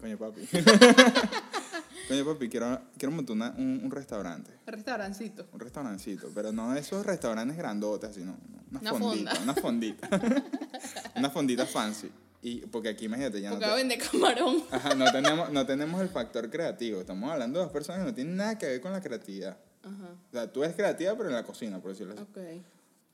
Coño, 0.00 0.18
papi. 0.18 0.46
Coño, 2.08 2.24
papi, 2.24 2.48
quiero, 2.48 2.80
quiero 2.98 3.12
montar 3.14 3.34
una- 3.36 3.54
un, 3.56 3.80
un 3.84 3.90
restaurante. 3.90 4.50
Restaurancito. 4.66 5.46
Un 5.52 5.60
restaurancito, 5.60 6.30
pero 6.34 6.52
no 6.52 6.74
esos 6.74 7.06
restaurantes 7.06 7.56
grandotes, 7.56 8.10
así, 8.10 8.20
no. 8.20 8.36
no, 8.70 8.80
Una, 8.80 8.80
Una 8.80 8.98
fondita, 8.98 9.30
fonda. 9.36 9.42
una 9.42 9.54
fondita. 9.54 10.08
una 11.16 11.30
fondita 11.30 11.66
fancy. 11.66 12.10
Y 12.44 12.66
porque 12.66 12.88
aquí, 12.88 13.04
imagínate, 13.04 13.40
ya 13.40 13.50
no 13.50 13.54
Porque 13.56 13.70
te- 13.70 13.76
vende 13.76 13.98
camarón. 13.98 14.64
Ajá, 14.72 14.94
no 14.96 15.10
tenemos, 15.12 15.50
no 15.52 15.64
tenemos 15.64 16.00
el 16.02 16.08
factor 16.08 16.50
creativo. 16.50 17.00
Estamos 17.00 17.30
hablando 17.30 17.60
de 17.60 17.64
dos 17.66 17.72
personas 17.72 18.00
que 18.00 18.06
no 18.08 18.14
tienen 18.14 18.36
nada 18.36 18.58
que 18.58 18.66
ver 18.66 18.80
con 18.80 18.90
la 18.92 19.00
creatividad. 19.00 19.56
Ajá. 19.82 20.14
O 20.28 20.32
sea, 20.32 20.52
tú 20.52 20.62
eres 20.64 20.76
creativa, 20.76 21.16
pero 21.16 21.28
en 21.28 21.34
la 21.34 21.44
cocina, 21.44 21.80
por 21.80 21.90
decirlo 21.92 22.14
así. 22.14 22.22
Ok. 22.22 22.38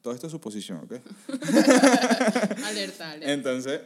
Todo 0.02 0.14
esto 0.14 0.26
es 0.26 0.31
suposición, 0.31 0.78
¿ok? 0.85 0.92
Alerta, 2.64 3.11
alerta. 3.11 3.33
Entonces, 3.33 3.81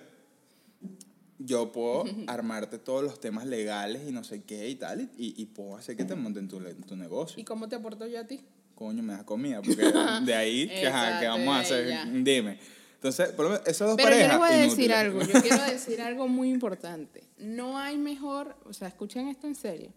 yo 1.38 1.72
puedo 1.72 2.04
armarte 2.26 2.78
todos 2.78 3.02
los 3.02 3.20
temas 3.20 3.46
legales 3.46 4.02
y 4.08 4.12
no 4.12 4.22
sé 4.24 4.42
qué 4.42 4.68
y 4.68 4.74
tal, 4.76 5.00
y, 5.16 5.34
y 5.40 5.46
puedo 5.46 5.76
hacer 5.76 5.96
que 5.96 6.04
te 6.04 6.14
monten 6.14 6.48
tu, 6.48 6.60
tu 6.86 6.96
negocio. 6.96 7.40
¿Y 7.40 7.44
cómo 7.44 7.68
te 7.68 7.76
aporto 7.76 8.06
yo 8.06 8.20
a 8.20 8.24
ti? 8.26 8.40
Coño, 8.74 9.02
me 9.02 9.12
das 9.14 9.24
comida, 9.24 9.60
porque 9.62 9.82
de 10.24 10.34
ahí, 10.34 10.68
que, 10.68 10.86
ajá, 10.86 11.20
¿qué 11.20 11.26
vamos 11.28 11.54
a 11.56 11.60
hacer? 11.60 12.24
Dime. 12.24 12.58
Entonces, 12.94 13.30
por 13.30 13.60
esas 13.66 13.88
dos 13.88 13.96
Pero 13.96 14.10
yo 14.10 14.14
parejas. 14.16 14.28
les 14.28 14.38
voy 14.38 14.48
a 14.48 14.52
decir 14.52 14.90
inútiles. 14.90 14.96
algo, 14.96 15.22
yo 15.22 15.32
quiero 15.42 15.62
decir 15.64 16.00
algo 16.02 16.28
muy 16.28 16.50
importante. 16.50 17.24
No 17.38 17.76
hay 17.78 17.98
mejor, 17.98 18.54
o 18.64 18.72
sea, 18.72 18.86
escuchen 18.88 19.26
esto 19.28 19.46
en 19.48 19.56
serio. 19.56 19.90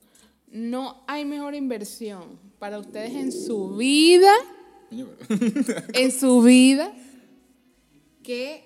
No 0.47 1.03
hay 1.07 1.25
mejor 1.25 1.55
inversión 1.55 2.39
para 2.59 2.79
ustedes 2.79 3.13
en 3.13 3.31
su 3.31 3.75
vida, 3.75 4.31
en 5.93 6.11
su 6.11 6.41
vida, 6.41 6.91
que 8.23 8.63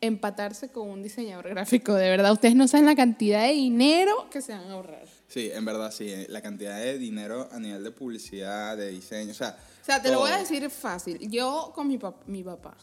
empatarse 0.00 0.70
con 0.70 0.88
un 0.88 1.02
diseñador 1.02 1.48
gráfico. 1.50 1.94
De 1.94 2.08
verdad, 2.08 2.32
ustedes 2.32 2.54
no 2.56 2.66
saben 2.66 2.86
la 2.86 2.96
cantidad 2.96 3.42
de 3.46 3.52
dinero 3.52 4.28
que 4.30 4.40
se 4.40 4.52
van 4.52 4.64
a 4.68 4.72
ahorrar. 4.72 5.06
Sí, 5.28 5.50
en 5.52 5.64
verdad, 5.64 5.92
sí. 5.92 6.08
eh, 6.10 6.26
La 6.28 6.40
cantidad 6.40 6.78
de 6.78 6.98
dinero 6.98 7.48
a 7.52 7.58
nivel 7.60 7.84
de 7.84 7.90
publicidad, 7.90 8.76
de 8.76 8.90
diseño, 8.90 9.30
o 9.32 9.34
sea. 9.34 9.56
O 9.80 9.84
sea, 9.84 10.00
te 10.02 10.10
lo 10.10 10.18
voy 10.20 10.30
a 10.30 10.38
todo. 10.38 10.42
decir 10.48 10.70
fácil. 10.70 11.18
Yo 11.30 11.72
con 11.74 11.86
mi, 11.86 11.98
pap- 11.98 12.24
mi 12.26 12.42
papá. 12.42 12.76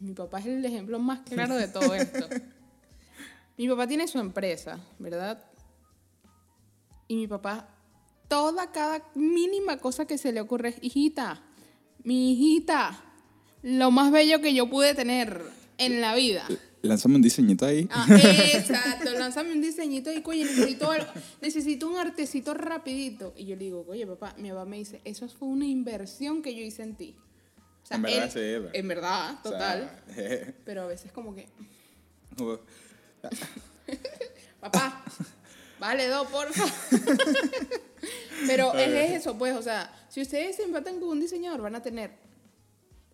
Mi 0.00 0.12
papá 0.12 0.40
es 0.40 0.46
el 0.46 0.64
ejemplo 0.64 0.98
más 0.98 1.20
claro 1.20 1.54
de 1.54 1.68
todo 1.68 1.94
esto. 1.94 2.26
mi 3.56 3.68
papá 3.68 3.86
tiene 3.86 4.06
su 4.08 4.18
empresa, 4.18 4.78
¿verdad? 4.98 5.42
Y 7.08 7.16
mi 7.16 7.26
papá, 7.26 7.68
toda, 8.28 8.72
cada 8.72 9.02
mínima 9.14 9.78
cosa 9.78 10.06
que 10.06 10.18
se 10.18 10.32
le 10.32 10.40
ocurre 10.40 10.70
es, 10.70 10.76
hijita, 10.80 11.42
mi 12.02 12.32
hijita, 12.32 13.02
lo 13.62 13.90
más 13.90 14.12
bello 14.12 14.40
que 14.40 14.54
yo 14.54 14.68
pude 14.68 14.94
tener 14.94 15.42
en 15.78 16.00
la 16.00 16.14
vida. 16.14 16.46
Lánzame 16.82 17.16
un 17.16 17.22
diseñito 17.22 17.66
ahí. 17.66 17.88
Ah, 17.90 18.06
exacto, 18.54 19.10
lánzame 19.12 19.52
un 19.52 19.60
diseñito 19.60 20.12
y, 20.12 20.22
oye, 20.24 20.44
necesito, 20.44 20.90
algo- 20.92 21.12
necesito 21.40 21.88
un 21.88 21.96
artecito 21.96 22.54
rapidito. 22.54 23.34
Y 23.36 23.46
yo 23.46 23.56
le 23.56 23.64
digo, 23.64 23.84
oye, 23.88 24.06
papá, 24.06 24.34
mi 24.38 24.50
papá 24.50 24.64
me 24.66 24.78
dice, 24.78 25.00
eso 25.04 25.28
fue 25.28 25.48
una 25.48 25.66
inversión 25.66 26.42
que 26.42 26.54
yo 26.54 26.62
hice 26.62 26.82
en 26.84 26.94
ti. 26.96 27.16
O 27.90 27.94
En 27.94 28.02
verdad, 28.02 28.24
él- 28.24 28.30
sí, 28.30 28.38
pero- 28.38 28.70
En 28.72 28.88
verdad, 28.88 29.30
O 29.44 29.48
sea, 29.48 29.52
total. 29.52 30.54
pero 30.64 30.82
a 30.82 30.86
veces 30.86 31.10
como 31.12 31.34
que, 31.34 31.48
papá, 34.60 35.02
vale 35.78 36.08
dos, 36.08 36.26
porfa. 36.28 36.64
pero 38.46 38.74
es, 38.74 38.88
es 38.88 39.10
eso, 39.22 39.36
pues, 39.38 39.54
o 39.56 39.62
sea, 39.62 39.90
si 40.08 40.22
ustedes 40.22 40.56
se 40.56 40.62
empatan 40.62 41.00
con 41.00 41.10
un 41.10 41.20
diseñador, 41.20 41.62
van 41.62 41.74
a 41.74 41.82
tener, 41.82 42.12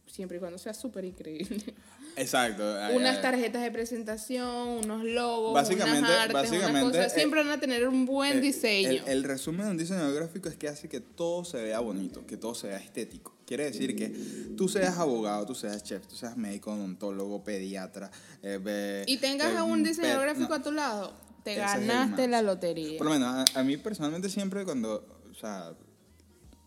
siempre 0.07 0.37
y 0.37 0.41
cuando 0.41 0.59
sea 0.59 0.75
súper 0.75 1.05
increíble, 1.05 1.75
Exacto. 2.17 2.63
unas 2.95 3.23
tarjetas 3.23 3.63
de 3.63 3.71
presentación, 3.71 4.49
unos 4.85 5.05
logos, 5.05 5.55
Básicamente- 5.55 5.99
unas 6.01 6.11
artes, 6.11 6.33
básicamente, 6.35 6.71
unas 6.83 6.97
cosas. 6.97 7.13
Siempre 7.15 7.43
van 7.43 7.53
a 7.53 7.61
tener 7.61 7.89
un 7.89 8.05
buen 8.05 8.41
diseño. 8.41 9.03
El, 9.07 9.09
el 9.09 9.25
resumen 9.25 9.67
de 9.67 9.71
un 9.73 9.79
diseñador 9.79 10.15
gráfico 10.15 10.49
es 10.49 10.57
que 10.57 10.69
hace 10.69 10.89
que 10.89 11.01
todo 11.01 11.45
se 11.45 11.63
vea 11.63 11.81
bonito, 11.81 12.27
que 12.27 12.37
todo 12.37 12.55
se 12.55 12.69
vea 12.69 12.79
estético. 12.79 13.37
Quiere 13.47 13.65
decir 13.65 13.97
que 13.97 14.09
tú 14.57 14.69
seas 14.69 14.97
abogado, 14.99 15.45
tú 15.47 15.55
seas 15.55 15.83
chef, 15.83 16.07
tú 16.07 16.17
seas 16.17 16.37
médico, 16.37 16.73
odontólogo, 16.73 17.43
pediatra. 17.43 18.11
eh, 18.43 19.05
y 19.07 19.19
tengas 19.19 19.53
eh, 19.53 19.59
a 19.59 19.65
un 19.65 19.83
diseñador 19.83 20.23
gráfico 20.23 20.49
no, 20.51 20.55
a 20.55 20.63
tu 20.63 20.73
lado, 20.73 21.13
te 21.45 21.53
ese 21.53 21.63
es 21.63 21.67
ganaste 21.67 22.29
la 22.29 22.43
lotería. 22.43 22.99
Por 22.99 23.07
lo 23.07 23.13
menos, 23.13 23.29
a, 23.55 23.61
a 23.61 23.63
mí 23.65 23.77
personalmente 23.77 24.29
siempre 24.29 24.65
cuando, 24.65 25.07
o 25.31 25.35
sea, 25.35 25.73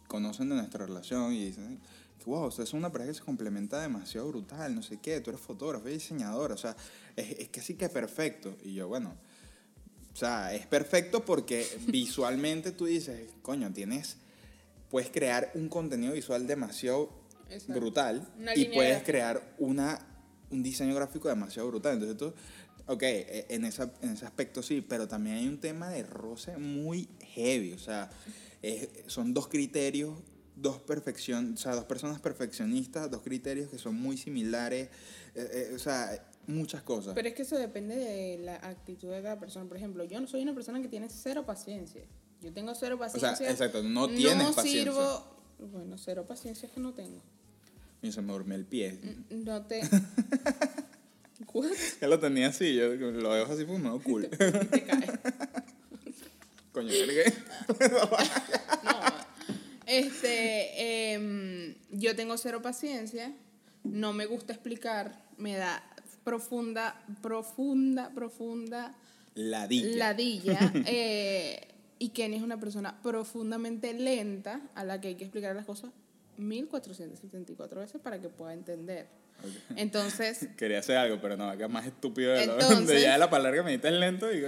conocen 0.08 0.50
de 0.50 0.56
nuestra 0.56 0.86
relación 0.86 1.34
y 1.34 1.46
dicen, 1.46 1.80
wow, 2.26 2.48
ustedes 2.48 2.70
son 2.70 2.80
una 2.80 2.92
pareja 2.92 3.12
que 3.12 3.18
se 3.20 3.24
complementa 3.24 3.80
demasiado 3.82 4.28
brutal, 4.28 4.74
no 4.74 4.82
sé 4.82 4.98
qué, 5.00 5.20
tú 5.22 5.30
eres 5.30 5.42
fotógrafo 5.42 5.88
y 5.90 5.94
diseñador, 5.94 6.52
o 6.52 6.58
sea, 6.58 6.76
es, 7.16 7.40
es 7.40 7.50
casi 7.50 7.76
que 7.76 7.88
perfecto. 7.90 8.56
Y 8.64 8.74
yo, 8.74 8.88
bueno, 8.88 9.16
O 10.14 10.18
sea, 10.18 10.54
es 10.54 10.66
perfecto 10.66 11.26
porque 11.26 11.68
visualmente 11.88 12.72
tú 12.72 12.86
dices, 12.86 13.30
coño, 13.42 13.72
tienes, 13.74 14.18
puedes 14.90 15.10
crear 15.10 15.52
un 15.56 15.70
contenido 15.70 16.14
visual 16.14 16.48
demasiado 16.48 17.10
Exacto. 17.50 17.80
brutal 17.80 18.28
y 18.56 18.66
puedes 18.66 19.04
crear 19.04 19.42
una, 19.60 20.00
un 20.50 20.64
diseño 20.64 20.96
gráfico 20.96 21.28
demasiado 21.28 21.68
brutal. 21.68 21.94
Entonces 21.94 22.18
tú, 22.18 22.34
ok, 22.88 23.02
eh, 23.04 23.46
en, 23.50 23.66
esa, 23.66 23.92
en 24.02 24.12
ese 24.12 24.26
aspecto 24.26 24.62
sí, 24.64 24.82
pero 24.82 25.08
también 25.08 25.38
hay 25.38 25.48
un 25.48 25.60
tema 25.60 25.90
de 25.90 26.04
roce 26.04 26.58
muy 26.58 27.08
heavy. 27.34 27.74
O 27.74 27.80
sea, 27.80 28.10
es- 28.62 28.90
son 29.08 29.34
dos 29.34 29.48
criterios, 29.48 30.18
dos 30.56 30.80
perfección, 30.80 31.54
o 31.54 31.58
sea, 31.58 31.76
dos 31.76 31.86
personas 31.86 32.20
perfeccionistas, 32.22 33.10
dos 33.12 33.22
criterios 33.22 33.70
que 33.70 33.78
son 33.78 33.96
muy 33.96 34.18
similares. 34.18 34.90
eh, 35.36 35.68
eh, 35.72 35.72
o 35.76 35.80
sea, 35.80 36.26
muchas 36.48 36.82
cosas. 36.84 37.14
Pero 37.16 37.28
es 37.28 37.34
que 37.34 37.42
eso 37.42 37.58
depende 37.58 37.96
de 37.96 38.38
la 38.38 38.56
actitud 38.56 39.12
de 39.12 39.22
cada 39.22 39.38
persona. 39.40 39.68
Por 39.68 39.76
ejemplo, 39.78 40.04
yo 40.06 40.22
no 40.22 40.28
soy 40.28 40.44
una 40.44 40.54
persona 40.56 40.82
que 40.82 40.88
tiene 40.88 41.10
cero 41.10 41.46
paciencia. 41.46 42.04
Yo 42.42 42.54
tengo 42.54 42.74
cero 42.76 42.98
sea, 42.98 43.08
paciencia. 43.12 43.50
exacto, 43.52 43.82
no 43.84 44.08
tienes 44.08 44.48
paciencia. 44.56 44.84
sirvo. 44.94 45.36
Bueno, 45.74 45.98
cero 45.98 46.26
paciencia 46.28 46.68
es 46.68 46.72
que 46.74 46.80
no 46.80 46.94
tengo. 46.94 47.22
Y 48.02 48.12
se 48.12 48.22
me 48.22 48.32
durmió 48.34 48.56
el 48.56 48.66
pie. 48.66 49.00
No 49.30 49.66
te. 49.66 49.82
What? 51.54 51.72
Ya 52.02 52.08
lo 52.08 52.20
tenía 52.20 52.48
así, 52.48 52.76
yo 52.76 52.96
lo 52.96 53.34
dejo 53.34 53.52
así 53.52 53.66
pues 53.66 53.80
me 53.80 53.90
veo 53.90 54.02
cool. 54.02 54.28
Te 54.30 54.84
cae. 54.84 55.20
Coño, 56.72 56.90
¿qué? 56.90 57.34
No. 58.84 59.26
Este, 59.86 61.14
em, 61.14 61.76
yo 61.92 62.16
tengo 62.16 62.38
cero 62.38 62.62
paciencia, 62.62 63.34
no 63.84 64.14
me 64.14 64.26
gusta 64.26 64.54
explicar, 64.54 65.24
me 65.38 65.56
da 65.56 65.84
profunda, 66.24 67.02
profunda, 67.22 68.12
profunda 68.14 68.96
Ladilla. 69.36 69.96
ladilla. 69.96 70.74
eh, 70.88 71.68
y 72.00 72.10
Kenny 72.10 72.38
es 72.38 72.44
una 72.44 72.60
persona 72.60 73.00
profundamente 73.02 73.94
lenta 73.94 74.62
a 74.74 74.84
la 74.84 75.00
que 75.00 75.10
hay 75.10 75.16
que 75.16 75.26
explicar 75.26 75.56
las 75.56 75.66
cosas 75.66 75.92
1474 76.38 77.80
veces 77.80 78.02
para 78.02 78.20
que 78.20 78.30
pueda 78.30 78.54
entender. 78.54 79.08
Entonces, 79.76 80.48
Quería 80.58 80.80
hacer 80.80 80.98
algo, 80.98 81.20
pero 81.22 81.38
no, 81.38 81.50
acá 81.50 81.68
más 81.68 81.86
estúpido 81.86 82.32
de, 82.34 82.46
lo, 82.48 82.54
Entonces- 82.54 82.88
de 82.88 83.02
ya 83.02 83.14
de 83.14 83.20
la 83.20 83.30
palabra 83.30 83.58
que 83.60 83.64
me 83.64 83.72
diste 83.72 83.92
lento. 83.92 84.32
Y, 84.34 84.44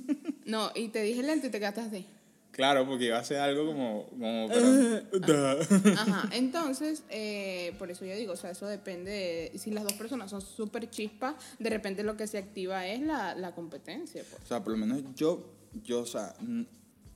no, 0.46 0.70
y 0.74 0.88
te 0.88 1.02
dije 1.02 1.22
lento 1.22 1.46
y 1.46 1.50
te 1.50 1.58
quedaste 1.58 1.80
así. 1.82 2.06
claro, 2.52 2.86
porque 2.86 3.06
iba 3.06 3.16
a 3.16 3.20
hacer 3.20 3.38
algo 3.38 3.66
como. 3.66 4.06
como 4.10 4.48
pero- 5.26 5.60
Ajá, 5.96 6.28
entonces, 6.32 7.04
eh, 7.10 7.74
por 7.78 7.90
eso 7.90 8.04
yo 8.04 8.14
digo, 8.16 8.32
o 8.32 8.36
sea, 8.36 8.50
eso 8.50 8.66
depende 8.66 9.10
de, 9.52 9.58
si 9.58 9.70
las 9.70 9.84
dos 9.84 9.92
personas 9.94 10.30
son 10.30 10.40
súper 10.42 10.90
chispas, 10.90 11.34
de 11.58 11.70
repente 11.70 12.02
lo 12.02 12.16
que 12.16 12.26
se 12.26 12.38
activa 12.38 12.86
es 12.86 13.00
la, 13.00 13.34
la 13.34 13.52
competencia. 13.54 14.22
Pues. 14.28 14.42
o 14.42 14.46
sea, 14.46 14.62
por 14.64 14.72
lo 14.72 14.78
menos 14.78 15.02
yo, 15.14 15.52
yo, 15.84 16.00
o 16.00 16.06
sea, 16.06 16.34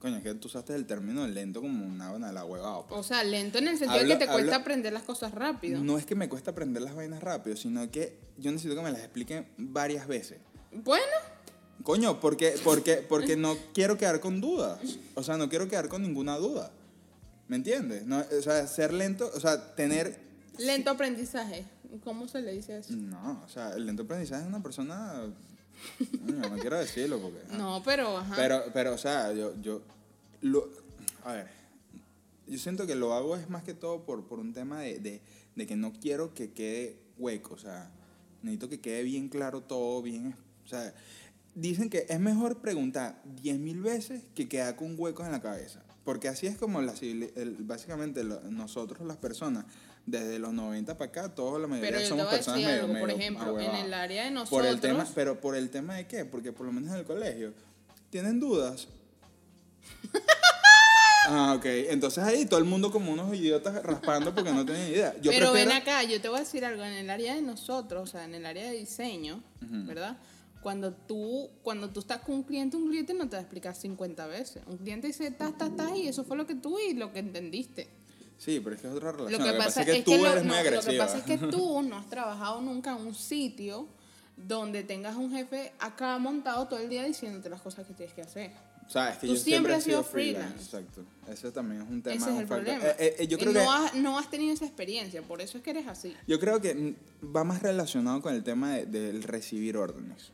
coño, 0.05 0.19
es 0.19 0.23
que 0.23 0.35
tú 0.35 0.49
usaste 0.49 0.75
el 0.75 0.85
término 0.85 1.27
lento 1.27 1.63
como 1.63 1.87
una 1.87 2.11
vaina 2.11 2.27
de 2.27 2.35
la 2.35 2.45
huevada. 2.45 2.87
pues. 2.87 3.01
O 3.01 3.03
sea, 3.03 3.25
lento 3.25 3.57
en 3.57 3.69
el 3.69 3.79
sentido 3.79 4.03
de 4.03 4.07
que 4.07 4.17
te 4.17 4.27
cuesta 4.27 4.57
aprender 4.57 4.93
las 4.93 5.03
cosas 5.03 5.33
rápido. 5.33 5.83
No 5.83 5.97
es 5.97 6.05
que 6.05 6.15
me 6.15 6.29
cuesta 6.29 6.51
aprender 6.51 6.83
las 6.83 6.95
vainas 6.95 7.23
rápido, 7.23 7.57
sino 7.57 7.91
que 7.91 8.19
yo 8.37 8.53
necesito 8.53 8.77
que 8.77 8.83
me 8.83 8.93
las 8.93 9.01
expliquen 9.01 9.49
varias 9.57 10.07
veces. 10.07 10.39
Bueno, 10.73 11.03
Coño, 11.83 12.21
porque, 12.21 12.55
porque, 12.63 12.97
porque 12.97 13.37
no 13.37 13.57
quiero 13.73 13.97
quedar 13.97 14.21
con 14.21 14.43
dudas. 14.43 14.79
O 15.15 15.23
sea, 15.23 15.37
no 15.39 15.49
quiero 15.49 15.69
quedar 15.69 15.89
con 15.89 16.03
ninguna 16.03 16.37
duda. 16.37 16.71
¿Me 17.49 17.57
entiendes? 17.57 18.05
No, 18.07 18.19
o 18.21 18.43
sea, 18.43 18.67
ser 18.67 18.93
lento, 18.93 19.31
o 19.35 19.41
sea, 19.41 19.75
tener... 19.75 20.19
lento 20.59 20.91
aprendizaje. 20.91 21.65
¿Cómo 22.03 22.29
se 22.29 22.43
le 22.43 22.53
dice 22.53 22.79
eso? 22.79 22.95
No, 22.95 23.43
o 23.45 23.49
sea, 23.49 23.73
el 23.73 23.87
lento 23.87 24.03
aprendizaje 24.03 24.43
es 24.43 24.49
una 24.49 24.63
persona... 24.63 25.33
Coño, 26.27 26.49
no 26.49 26.57
quiero 26.59 26.79
decirlo 26.79 27.19
porque... 27.21 27.41
No, 27.57 27.83
pero, 27.85 28.19
ajá. 28.19 28.35
Pero, 28.37 28.63
pero, 28.73 28.95
o 28.95 28.99
sea, 28.99 29.33
yo, 29.33 29.55
yo, 29.61 29.83
lo, 30.41 30.69
a 31.25 31.33
ver, 31.35 31.49
yo 32.47 32.59
siento 32.59 32.87
que 32.87 32.95
lo 32.95 33.15
hago 33.15 33.37
es 33.37 33.49
más 33.51 33.63
que 33.65 33.75
todo 33.75 34.05
por, 34.05 34.25
por 34.27 34.39
un 34.39 34.53
tema 34.53 34.81
de, 34.81 34.99
de, 34.99 35.21
de 35.57 35.67
que 35.67 35.77
no 35.77 35.93
quiero 35.93 36.35
que 36.35 36.53
quede 36.53 36.99
hueco, 37.19 37.55
o 37.55 37.59
sea, 37.59 37.91
necesito 38.43 38.69
que 38.69 38.81
quede 38.81 39.03
bien 39.03 39.29
claro 39.29 39.63
todo, 39.63 40.03
bien, 40.03 40.35
o 40.65 40.69
sea, 40.69 40.95
dicen 41.55 41.89
que 41.89 42.07
es 42.09 42.21
mejor 42.21 42.61
preguntar 42.61 43.23
10.000 43.43 43.81
veces 43.83 44.23
que 44.35 44.49
quedar 44.49 44.77
con 44.77 44.95
huecos 44.99 45.25
en 45.27 45.33
la 45.33 45.41
cabeza, 45.41 45.83
porque 46.05 46.29
así 46.29 46.47
es 46.47 46.57
como 46.59 46.83
la, 46.83 46.93
el- 47.01 47.57
básicamente 47.61 48.25
lo- 48.25 48.41
nosotros 48.51 49.07
las 49.07 49.17
personas, 49.17 49.65
desde 50.07 50.39
los 50.39 50.53
90 50.53 50.99
para 50.99 51.11
acá, 51.11 51.35
todos 51.35 51.61
la 51.61 51.67
mayoría 51.67 51.93
Pero 51.93 52.09
somos 52.09 52.27
personas 52.27 52.61
medio, 52.61 52.83
algo, 52.83 52.87
por 52.89 53.07
medio 53.07 53.17
ejemplo, 53.21 53.61
en 53.61 53.75
el 53.75 53.95
área 53.95 54.25
de 54.25 54.31
Por 54.31 54.35
nosotros. 54.41 54.67
el 54.67 54.81
tema, 54.81 55.07
pero 55.15 55.41
por 55.41 55.57
el 55.57 55.71
tema 55.71 55.95
de 55.97 56.07
qué? 56.07 56.25
Porque 56.25 56.53
por 56.53 56.67
lo 56.67 56.73
menos 56.73 56.91
en 56.91 56.97
el 56.99 57.05
colegio 57.05 57.55
tienen 58.11 58.39
dudas. 58.39 58.89
ah, 61.29 61.55
ok. 61.57 61.65
Entonces 61.65 62.23
ahí 62.23 62.47
todo 62.47 62.59
el 62.59 62.65
mundo 62.67 62.91
como 62.91 63.13
unos 63.13 63.35
idiotas 63.35 63.83
raspando 63.83 64.35
porque 64.35 64.53
no 64.53 64.65
tienen 64.65 64.89
idea. 64.89 65.15
Yo 65.21 65.31
pero 65.31 65.53
prefiero- 65.53 65.71
ven 65.71 65.73
acá, 65.73 66.03
yo 66.03 66.21
te 66.21 66.29
voy 66.29 66.39
a 66.39 66.41
decir 66.41 66.65
algo, 66.65 66.85
en 66.85 66.93
el 66.93 67.11
área 67.11 67.35
de 67.35 67.43
nosotros, 67.43 68.03
o 68.03 68.07
sea, 68.13 68.25
en 68.25 68.35
el 68.35 68.47
área 68.47 68.71
de 68.71 68.79
diseño, 68.79 69.43
¿verdad? 69.61 70.19
Cuando 70.63 70.93
tú, 70.95 71.51
cuando 71.63 71.91
tú 71.91 72.01
estás 72.01 72.21
con 72.21 72.37
un 72.37 72.43
cliente, 72.43 72.77
un 72.77 72.89
cliente 72.89 73.13
no 73.13 73.29
te 73.29 73.37
va 73.37 73.39
a 73.39 73.43
explicar 73.43 73.75
50 73.75 74.27
veces. 74.27 74.63
Un 74.67 74.79
cliente 74.79 75.07
dice, 75.07 75.31
tas, 75.31 75.57
tas, 75.59 75.75
tas, 75.77 75.95
y 75.97 76.09
eso 76.09 76.25
fue 76.25 76.37
lo 76.37 76.47
que 76.47 76.55
tú 76.55 76.79
y 76.79 76.95
lo 76.95 77.13
que 77.13 77.19
entendiste. 77.19 77.91
Sí, 78.45 78.61
pero 78.63 78.77
es 78.77 78.83
que 78.83 78.89
es 78.89 78.95
otra 78.95 79.13
relación. 79.13 79.41
Lo 79.41 79.53
que, 79.53 79.59
pasa 79.59 79.81
es 79.81 79.87
que 79.87 79.97
es 79.99 80.05
tú 80.05 80.17
lo, 80.17 80.31
eres 80.31 80.45
no, 80.45 80.49
muy 80.53 80.57
lo 80.57 80.63
que 80.63 80.69
agresiva. 80.69 81.07
pasa 81.07 81.19
es 81.19 81.25
que 81.25 81.39
tú 81.51 81.83
no 81.83 81.97
has 81.97 82.09
trabajado 82.11 82.61
nunca 82.61 82.91
en 82.97 83.07
un 83.07 83.15
sitio 83.15 83.89
donde 84.37 84.83
tengas 84.83 85.17
un 85.17 85.31
jefe 85.31 85.73
acá 85.79 86.19
montado 86.19 86.67
todo 86.69 86.79
el 86.81 86.89
día 86.89 87.05
diciéndote 87.05 87.49
las 87.49 87.63
cosas 87.63 87.87
que 87.87 87.95
tienes 87.95 88.15
que 88.15 88.23
hacer. 88.23 88.51
O 88.87 88.91
sea, 88.91 89.11
es 89.13 89.19
que 89.19 89.27
Tú 89.29 89.35
yo 89.35 89.41
siempre 89.41 89.45
siempre 89.71 89.75
has 89.77 89.85
sido 89.85 90.05
freelance. 90.05 90.59
freelance. 90.69 90.77
Exacto. 90.77 91.33
Ese 91.33 91.51
también 91.53 91.81
es 91.83 91.89
un 91.89 92.03
tema. 92.03 92.17
Ese 92.17 92.31
es 92.35 92.39
el 92.41 92.47
problema. 92.47 92.85
Eh, 92.99 93.17
eh, 93.21 93.27
yo 93.29 93.39
creo 93.39 93.53
no, 93.53 93.61
que 93.61 93.67
has, 93.67 93.95
no 93.95 94.19
has 94.19 94.29
tenido 94.29 94.53
esa 94.53 94.67
experiencia, 94.67 95.23
por 95.23 95.41
eso 95.41 95.57
es 95.57 95.65
que 95.65 95.71
eres 95.71 95.87
así. 95.87 96.15
Yo 96.27 96.39
creo 96.39 96.61
que 96.61 96.95
va 97.35 97.45
más 97.45 97.63
relacionado 97.63 98.21
con 98.21 98.35
el 98.35 98.45
tema 98.45 98.75
de- 98.75 98.85
del 98.85 99.23
recibir 99.23 99.79
órdenes. 99.79 100.33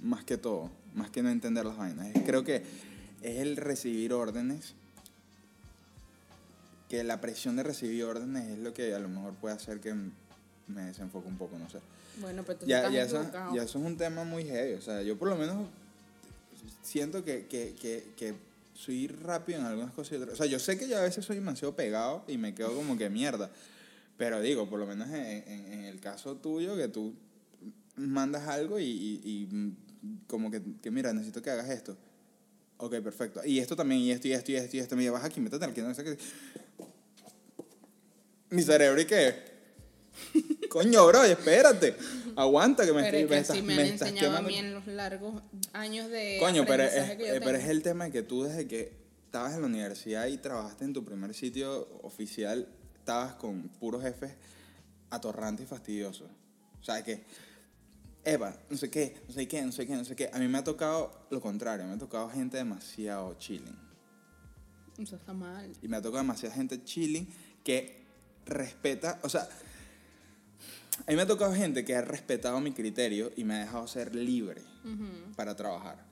Más 0.00 0.24
que 0.24 0.38
todo. 0.38 0.70
Más 0.94 1.10
que 1.10 1.22
no 1.22 1.28
entender 1.28 1.66
las 1.66 1.76
vainas. 1.76 2.08
Creo 2.24 2.44
que 2.44 2.56
es 3.20 3.38
el 3.40 3.56
recibir 3.58 4.14
órdenes. 4.14 4.74
Que 6.92 7.02
la 7.04 7.22
presión 7.22 7.56
de 7.56 7.62
recibir 7.62 8.04
órdenes 8.04 8.50
es 8.50 8.58
lo 8.58 8.74
que 8.74 8.94
a 8.94 8.98
lo 8.98 9.08
mejor 9.08 9.32
puede 9.36 9.54
hacer 9.54 9.80
que 9.80 9.94
me 10.66 10.82
desenfoque 10.82 11.26
un 11.26 11.38
poco, 11.38 11.58
no 11.58 11.66
sé. 11.70 11.78
Bueno, 12.20 12.42
pero 12.46 12.58
tú 12.58 12.66
Ya, 12.66 12.80
estás 12.80 12.92
ya, 12.92 13.02
eso, 13.04 13.30
ya 13.54 13.62
eso 13.62 13.78
es 13.78 13.84
un 13.86 13.96
tema 13.96 14.24
muy 14.24 14.44
heavy. 14.44 14.74
O 14.74 14.82
sea, 14.82 15.00
yo 15.00 15.16
por 15.16 15.28
lo 15.30 15.36
menos 15.36 15.68
siento 16.82 17.24
que, 17.24 17.46
que, 17.46 17.74
que, 17.80 18.12
que 18.14 18.34
soy 18.74 19.06
rápido 19.08 19.60
en 19.60 19.64
algunas 19.64 19.90
cosas 19.94 20.12
y 20.12 20.16
otras. 20.16 20.34
O 20.34 20.36
sea, 20.36 20.44
yo 20.44 20.58
sé 20.58 20.76
que 20.78 20.86
yo 20.86 20.98
a 20.98 21.00
veces 21.02 21.24
soy 21.24 21.36
demasiado 21.36 21.74
pegado 21.74 22.24
y 22.28 22.36
me 22.36 22.54
quedo 22.54 22.74
como 22.74 22.98
que 22.98 23.08
mierda. 23.08 23.50
Pero 24.18 24.42
digo, 24.42 24.68
por 24.68 24.78
lo 24.78 24.86
menos 24.86 25.08
en, 25.08 25.14
en- 25.48 25.72
en 25.72 25.84
el 25.84 25.98
caso 25.98 26.36
tuyo, 26.36 26.76
que 26.76 26.88
tú 26.88 27.14
mandas 27.96 28.46
algo 28.48 28.78
y, 28.78 28.84
y- 28.84 29.20
y, 29.24 29.72
como 30.26 30.50
que, 30.50 30.60
que, 30.82 30.90
mira, 30.90 31.14
necesito 31.14 31.40
que 31.40 31.48
hagas 31.50 31.70
esto. 31.70 31.96
Ok, 32.76 32.96
perfecto. 33.00 33.40
Y 33.44 33.60
esto 33.60 33.76
también, 33.76 34.00
y 34.00 34.10
esto, 34.10 34.26
y 34.28 34.32
esto, 34.32 34.50
y 34.50 34.56
esto, 34.56 34.76
y 34.76 34.80
esto. 34.80 34.96
Me 34.96 35.08
vas 35.08 35.24
aquí, 35.24 35.40
métete 35.40 35.64
aquí, 35.64 35.80
no 35.80 35.94
sé 35.94 36.02
qué. 36.02 36.18
Mi 38.52 38.62
cerebro, 38.62 39.00
¿y 39.00 39.06
qué? 39.06 39.34
Coño, 40.68 41.06
bro, 41.06 41.24
espérate. 41.24 41.96
Aguanta 42.36 42.84
que 42.84 42.92
me, 42.92 43.02
pero 43.02 43.16
estoy, 43.16 43.22
es 43.22 43.28
que 43.28 43.34
me 43.34 43.40
estás, 43.40 43.56
me 43.56 43.62
me 43.62 43.72
han 43.74 43.88
estás 43.88 44.08
enseñado 44.08 44.32
a 44.32 44.36
quemando. 44.40 44.48
mí 44.50 44.58
en 44.58 44.74
los 44.74 44.86
largos 44.86 45.42
años 45.72 46.10
de 46.10 46.36
Coño, 46.38 46.64
pero 46.66 46.82
es, 46.82 47.16
que 47.16 47.26
yo 47.28 47.34
eh, 47.34 47.40
pero 47.42 47.56
es 47.56 47.68
el 47.68 47.82
tema 47.82 48.04
de 48.04 48.12
que 48.12 48.22
tú 48.22 48.42
desde 48.42 48.66
que 48.68 48.92
estabas 49.24 49.54
en 49.54 49.62
la 49.62 49.66
universidad 49.68 50.26
y 50.26 50.36
trabajaste 50.36 50.84
en 50.84 50.92
tu 50.92 51.02
primer 51.02 51.32
sitio 51.32 51.88
oficial, 52.02 52.68
estabas 52.98 53.34
con 53.34 53.68
puros 53.80 54.02
jefes 54.02 54.32
atorrantes 55.08 55.64
y 55.64 55.68
fastidiosos. 55.68 56.28
O 56.78 56.84
sea, 56.84 57.02
que, 57.02 57.24
Eva, 58.22 58.54
no 58.68 58.76
sé 58.76 58.90
qué, 58.90 59.16
no 59.28 59.32
sé 59.32 59.48
qué, 59.48 59.62
no 59.62 59.72
sé 59.72 59.86
qué, 59.86 59.94
no 59.94 60.04
sé 60.04 60.14
qué. 60.14 60.30
A 60.30 60.38
mí 60.38 60.46
me 60.46 60.58
ha 60.58 60.64
tocado 60.64 61.26
lo 61.30 61.40
contrario, 61.40 61.86
me 61.86 61.94
ha 61.94 61.98
tocado 61.98 62.28
gente 62.28 62.58
demasiado 62.58 63.34
chilling. 63.38 63.78
Eso 64.98 65.16
está 65.16 65.32
mal. 65.32 65.72
Y 65.80 65.88
me 65.88 65.96
ha 65.96 66.02
tocado 66.02 66.22
demasiada 66.22 66.54
gente 66.54 66.84
chilling 66.84 67.26
que 67.64 68.01
respeta, 68.46 69.18
o 69.22 69.28
sea, 69.28 69.48
a 71.06 71.10
mí 71.10 71.16
me 71.16 71.22
ha 71.22 71.26
tocado 71.26 71.54
gente 71.54 71.84
que 71.84 71.94
ha 71.96 72.02
respetado 72.02 72.60
mi 72.60 72.72
criterio 72.72 73.32
y 73.36 73.44
me 73.44 73.54
ha 73.54 73.58
dejado 73.60 73.86
ser 73.86 74.14
libre 74.14 74.62
para 75.36 75.56
trabajar. 75.56 76.04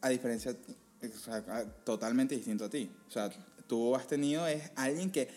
A 0.00 0.08
diferencia, 0.10 0.54
o 1.02 1.18
sea, 1.18 1.64
totalmente 1.84 2.34
distinto 2.34 2.64
a 2.64 2.70
ti. 2.70 2.90
O 3.08 3.10
sea, 3.10 3.30
tú 3.66 3.94
has 3.94 4.06
tenido 4.06 4.46
es 4.46 4.70
alguien 4.76 5.10
que 5.10 5.28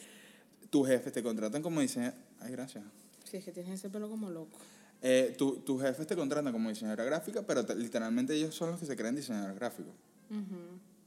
tus 0.69 0.87
jefes 0.87 1.11
te 1.13 1.21
contratan 1.23 1.61
como 1.61 1.81
diseñador. 1.81 2.15
Ay, 2.39 2.51
gracias. 2.51 2.83
Si 3.23 3.37
es 3.37 3.43
que 3.45 3.51
tienes 3.51 3.73
ese 3.73 3.89
pelo 3.89 4.09
como 4.09 4.29
loco. 4.29 4.57
Eh, 5.01 5.35
tu- 5.37 5.57
tus 5.61 5.81
jefes 5.81 6.05
te 6.07 6.15
contratan 6.15 6.51
como 6.53 6.69
diseñadora 6.69 7.03
gráfica, 7.03 7.41
pero 7.41 7.65
te- 7.65 7.75
literalmente 7.75 8.33
ellos 8.35 8.53
son 8.55 8.69
los 8.71 8.79
que 8.79 8.85
se 8.85 8.95
creen 8.95 9.15
diseñadores 9.15 9.55
gráficos. 9.55 9.93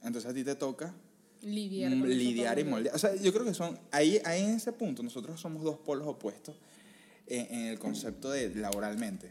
Entonces 0.03 0.29
a 0.29 0.33
ti 0.33 0.43
te 0.43 0.55
toca 0.55 0.93
Lidiar 1.45 1.91
Mm, 1.95 1.99
con 2.01 2.09
lidiar 2.09 2.57
y 2.59 2.63
moldear. 2.63 2.95
O 2.95 2.97
sea, 2.99 3.15
yo 3.15 3.31
creo 3.31 3.45
que 3.45 3.53
son, 3.53 3.79
ahí, 3.91 4.19
ahí 4.25 4.41
en 4.43 4.55
ese 4.55 4.73
punto, 4.73 5.03
nosotros 5.03 5.39
somos 5.39 5.63
dos 5.63 5.77
polos 5.77 6.07
opuestos 6.07 6.55
en, 7.27 7.45
en 7.53 7.65
el 7.67 7.77
concepto 7.79 8.31
de 8.31 8.53
laboralmente. 8.55 9.29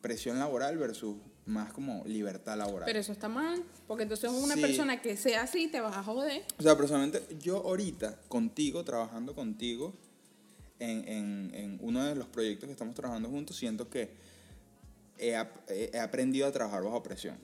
Presión 0.00 0.38
laboral 0.38 0.78
versus 0.78 1.16
más 1.46 1.72
como 1.72 2.04
libertad 2.06 2.56
laboral. 2.56 2.86
Pero 2.86 3.00
eso 3.00 3.10
está 3.10 3.28
mal, 3.28 3.62
porque 3.88 4.04
entonces 4.04 4.30
una 4.30 4.54
Sí. 4.54 4.60
persona 4.60 5.02
que 5.02 5.16
sea 5.16 5.42
así 5.42 5.66
te 5.66 5.80
vas 5.80 5.96
a 5.96 6.02
joder. 6.04 6.44
O 6.58 6.62
sea, 6.62 6.76
personalmente, 6.76 7.22
yo 7.42 7.56
ahorita, 7.56 8.20
contigo, 8.28 8.84
trabajando 8.84 9.34
contigo, 9.34 9.94
en, 10.78 11.08
en, 11.08 11.50
en 11.54 11.78
uno 11.82 12.04
de 12.04 12.14
los 12.14 12.28
proyectos 12.28 12.66
que 12.68 12.72
estamos 12.72 12.94
trabajando 12.94 13.28
juntos, 13.30 13.56
siento 13.56 13.90
que 13.90 14.10
he- 15.18 15.34
he 15.92 15.98
aprendido 15.98 16.46
a 16.46 16.52
trabajar 16.52 16.84
bajo 16.84 17.02
presión. 17.02 17.36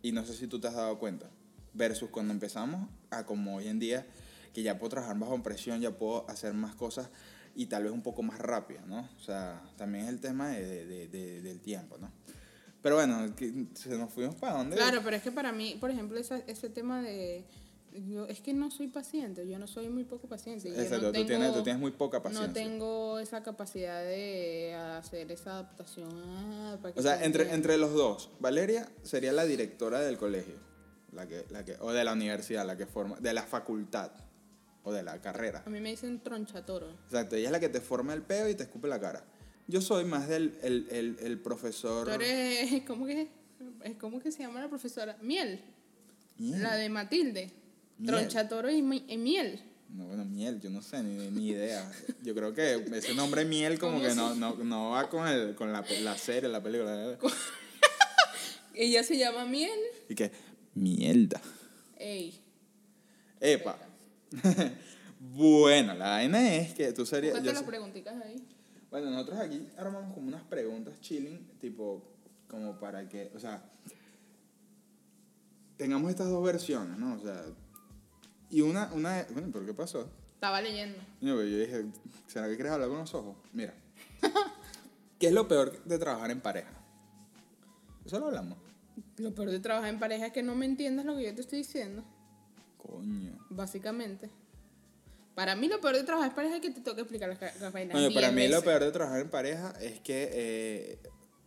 Y 0.00 0.12
no 0.12 0.24
sé 0.24 0.34
si 0.34 0.46
tú 0.46 0.58
te 0.60 0.68
has 0.68 0.74
dado 0.74 0.98
cuenta. 0.98 1.28
Versus 1.74 2.10
cuando 2.10 2.32
empezamos 2.32 2.88
a 3.10 3.26
como 3.26 3.56
hoy 3.56 3.68
en 3.68 3.78
día, 3.78 4.06
que 4.52 4.62
ya 4.62 4.78
puedo 4.78 4.90
trabajar 4.90 5.18
bajo 5.18 5.42
presión, 5.42 5.80
ya 5.80 5.90
puedo 5.90 6.28
hacer 6.30 6.54
más 6.54 6.74
cosas 6.76 7.08
y 7.56 7.66
tal 7.66 7.84
vez 7.84 7.92
un 7.92 8.02
poco 8.02 8.22
más 8.22 8.38
rápido, 8.38 8.80
¿no? 8.86 9.08
O 9.16 9.20
sea, 9.20 9.62
también 9.76 10.04
es 10.04 10.10
el 10.10 10.20
tema 10.20 10.48
de- 10.50 10.86
de- 10.86 11.08
de- 11.08 11.42
del 11.42 11.60
tiempo, 11.60 11.98
¿no? 11.98 12.10
Pero 12.82 12.96
bueno, 12.96 13.32
se 13.74 13.96
nos 13.98 14.12
fuimos 14.12 14.34
para 14.36 14.58
dónde. 14.58 14.76
Claro, 14.76 15.00
pero 15.02 15.16
es 15.16 15.22
que 15.22 15.32
para 15.32 15.52
mí, 15.52 15.76
por 15.80 15.90
ejemplo, 15.90 16.18
esa- 16.18 16.42
ese 16.46 16.68
tema 16.68 17.02
de... 17.02 17.44
Yo, 18.08 18.26
es 18.26 18.40
que 18.40 18.52
no 18.52 18.72
soy 18.72 18.88
paciente, 18.88 19.48
yo 19.48 19.56
no 19.58 19.68
soy 19.68 19.88
muy 19.88 20.02
poco 20.04 20.26
paciente. 20.28 20.68
yo 20.68 20.76
no 20.76 20.82
Exacto, 20.82 21.06
tú, 21.06 21.12
tengo- 21.12 21.26
tienes, 21.28 21.54
tú 21.54 21.62
tienes 21.62 21.80
muy 21.80 21.92
poca 21.92 22.20
paciencia. 22.22 22.48
No 22.48 22.52
tengo 22.52 23.18
esa 23.20 23.42
capacidad 23.44 24.02
de 24.02 24.74
hacer 24.74 25.30
esa 25.30 25.52
adaptación. 25.52 26.10
ah, 26.12 26.76
para 26.82 26.92
que 26.92 26.98
O 27.00 27.02
sea, 27.04 27.18
se 27.18 27.24
entre, 27.24 27.54
entre 27.54 27.78
los 27.78 27.92
dos, 27.94 28.30
Valeria 28.40 28.88
sería 29.04 29.32
la 29.32 29.44
directora 29.44 30.00
del 30.00 30.18
colegio, 30.18 30.56
la 31.14 31.26
que, 31.26 31.44
la 31.50 31.64
que, 31.64 31.76
o 31.80 31.92
de 31.92 32.04
la 32.04 32.12
universidad, 32.12 32.66
la 32.66 32.76
que 32.76 32.86
forma, 32.86 33.16
de 33.20 33.32
la 33.32 33.42
facultad, 33.42 34.10
o 34.82 34.92
de 34.92 35.02
la 35.02 35.20
carrera. 35.20 35.62
A 35.66 35.70
mí 35.70 35.80
me 35.80 35.90
dicen 35.90 36.20
tronchatoro. 36.20 36.90
Exacto, 37.06 37.36
ella 37.36 37.46
es 37.46 37.52
la 37.52 37.60
que 37.60 37.68
te 37.68 37.80
forma 37.80 38.12
el 38.14 38.22
peo 38.22 38.48
y 38.48 38.54
te 38.54 38.64
escupe 38.64 38.86
la 38.88 39.00
cara. 39.00 39.24
Yo 39.66 39.80
soy 39.80 40.04
más 40.04 40.28
del 40.28 40.58
el, 40.62 40.86
el, 40.90 41.16
el 41.22 41.38
profesor... 41.38 42.06
Tú 42.06 42.12
eres, 42.12 42.82
¿cómo 42.86 43.06
que, 43.06 43.28
es 43.82 43.96
cómo 43.96 44.20
que 44.20 44.30
se 44.30 44.40
llama 44.42 44.60
la 44.60 44.68
profesora? 44.68 45.16
Miel, 45.22 45.60
Miel. 46.38 46.62
la 46.62 46.76
de 46.76 46.88
Matilde. 46.90 47.50
Miel. 47.98 48.14
Tronchatoro 48.14 48.70
y, 48.70 48.82
mi- 48.82 49.04
y 49.08 49.16
miel. 49.16 49.62
No, 49.88 50.06
bueno, 50.06 50.24
miel, 50.24 50.60
yo 50.60 50.68
no 50.70 50.82
sé, 50.82 51.02
ni, 51.02 51.30
ni 51.30 51.48
idea. 51.50 51.88
Yo 52.22 52.34
creo 52.34 52.52
que 52.52 52.84
ese 52.96 53.14
nombre 53.14 53.44
miel 53.44 53.78
como 53.78 53.98
¿Cómo 53.98 54.08
que 54.08 54.14
no, 54.14 54.34
no, 54.34 54.56
no 54.56 54.90
va 54.90 55.08
con, 55.08 55.28
el, 55.28 55.54
con 55.54 55.72
la, 55.72 55.84
la 56.02 56.18
serie, 56.18 56.48
la 56.48 56.60
película. 56.62 57.16
Ella 58.74 59.04
se 59.04 59.16
llama 59.16 59.44
Miel. 59.44 59.78
Y 60.08 60.14
que, 60.16 60.32
mierda. 60.74 61.40
Ey, 61.98 62.38
Epa. 63.40 63.78
bueno, 65.20 65.94
la 65.94 66.10
vaina 66.10 66.54
es 66.54 66.74
que 66.74 66.92
tú 66.92 67.04
serías... 67.06 67.42
yo 67.42 67.52
las 67.52 67.60
sé- 67.60 67.66
preguntitas 67.66 68.14
ahí. 68.22 68.36
Bueno, 68.90 69.10
nosotros 69.10 69.38
aquí 69.40 69.68
armamos 69.76 70.14
como 70.14 70.28
unas 70.28 70.42
preguntas 70.44 71.00
chilling, 71.00 71.48
tipo, 71.58 72.02
como 72.48 72.78
para 72.78 73.08
que, 73.08 73.30
o 73.34 73.38
sea, 73.40 73.62
tengamos 75.76 76.10
estas 76.10 76.28
dos 76.28 76.44
versiones, 76.44 76.96
¿no? 76.98 77.14
O 77.14 77.18
sea, 77.20 77.42
y 78.50 78.60
una, 78.60 78.92
una, 78.92 79.26
bueno, 79.32 79.48
¿pero 79.52 79.66
qué 79.66 79.74
pasó? 79.74 80.08
Estaba 80.34 80.60
leyendo. 80.60 80.98
Yo, 81.20 81.42
yo 81.42 81.58
dije, 81.58 81.86
¿será 82.28 82.48
que 82.48 82.54
quieres 82.54 82.72
hablar 82.72 82.88
con 82.88 82.98
los 82.98 83.14
ojos? 83.14 83.36
Mira, 83.52 83.74
¿qué 85.18 85.28
es 85.28 85.32
lo 85.32 85.48
peor 85.48 85.82
de 85.84 85.98
trabajar 85.98 86.30
en 86.30 86.40
pareja? 86.40 86.70
Eso 88.04 88.18
lo 88.20 88.26
hablamos. 88.26 88.58
Lo 89.18 89.34
peor 89.34 89.50
de 89.50 89.60
trabajar 89.60 89.90
en 89.90 89.98
pareja 90.00 90.26
es 90.26 90.32
que 90.32 90.42
no 90.42 90.54
me 90.54 90.66
entiendas 90.66 91.04
lo 91.06 91.16
que 91.16 91.24
yo 91.24 91.34
te 91.34 91.40
estoy 91.40 91.58
diciendo. 91.58 92.04
Coño. 92.78 93.38
Básicamente. 93.50 94.30
Para 95.34 95.56
mí 95.56 95.68
lo 95.68 95.80
peor 95.80 95.96
de 95.96 96.04
trabajar 96.04 96.30
en 96.30 96.34
pareja 96.36 96.56
es 96.56 96.60
que 96.62 96.70
te 96.70 96.80
toque 96.80 97.00
explicar 97.02 97.28
las, 97.28 97.40
las 97.60 97.72
vainas. 97.72 97.94
Coño, 97.96 98.12
para 98.14 98.30
mí 98.30 98.46
lo 98.48 98.62
peor 98.62 98.82
de 98.84 98.92
trabajar 98.92 99.20
en 99.20 99.30
pareja 99.30 99.70
es 99.80 100.00
que, 100.00 100.28
eh, 100.32 100.98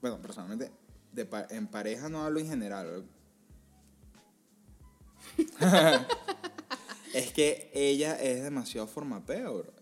bueno, 0.01 0.21
personalmente, 0.21 0.71
de 1.13 1.25
pa- 1.25 1.47
en 1.49 1.67
pareja 1.67 2.09
no 2.09 2.23
hablo 2.23 2.39
en 2.39 2.47
general. 2.47 3.05
es 7.13 7.31
que 7.33 7.69
ella 7.73 8.15
es 8.15 8.43
demasiado 8.43 8.87
formapeo, 8.87 9.59
bro. 9.59 9.73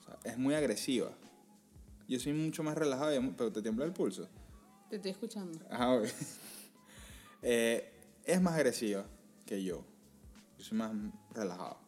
O 0.00 0.04
sea, 0.04 0.18
es 0.32 0.38
muy 0.38 0.54
agresiva. 0.54 1.10
Yo 2.08 2.18
soy 2.18 2.32
mucho 2.32 2.62
más 2.62 2.76
relajado, 2.76 3.12
pero 3.36 3.52
te 3.52 3.62
tiembla 3.62 3.84
el 3.84 3.92
pulso. 3.92 4.28
Te 4.90 4.96
estoy 4.96 5.10
escuchando. 5.12 5.58
Ajá. 5.70 6.00
Eh, 7.42 7.92
es 8.24 8.40
más 8.40 8.54
agresiva 8.54 9.04
que 9.44 9.62
yo. 9.62 9.84
Yo 10.58 10.64
soy 10.64 10.78
más 10.78 10.92
relajado. 11.34 11.78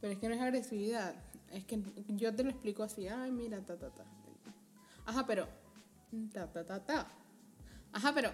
Pero 0.00 0.12
es 0.12 0.18
que 0.18 0.28
no 0.28 0.34
es 0.34 0.40
agresividad. 0.40 1.14
Es 1.50 1.64
que 1.64 1.82
yo 2.08 2.34
te 2.34 2.44
lo 2.44 2.50
explico 2.50 2.82
así. 2.82 3.08
Ay, 3.08 3.32
mira, 3.32 3.60
ta, 3.64 3.76
ta, 3.76 3.90
ta. 3.90 4.04
Ajá, 5.06 5.26
pero. 5.26 5.48
Ta, 6.32 6.46
ta, 6.52 6.64
ta, 6.64 6.84
ta. 6.84 7.08
Ajá, 7.92 8.12
pero. 8.14 8.30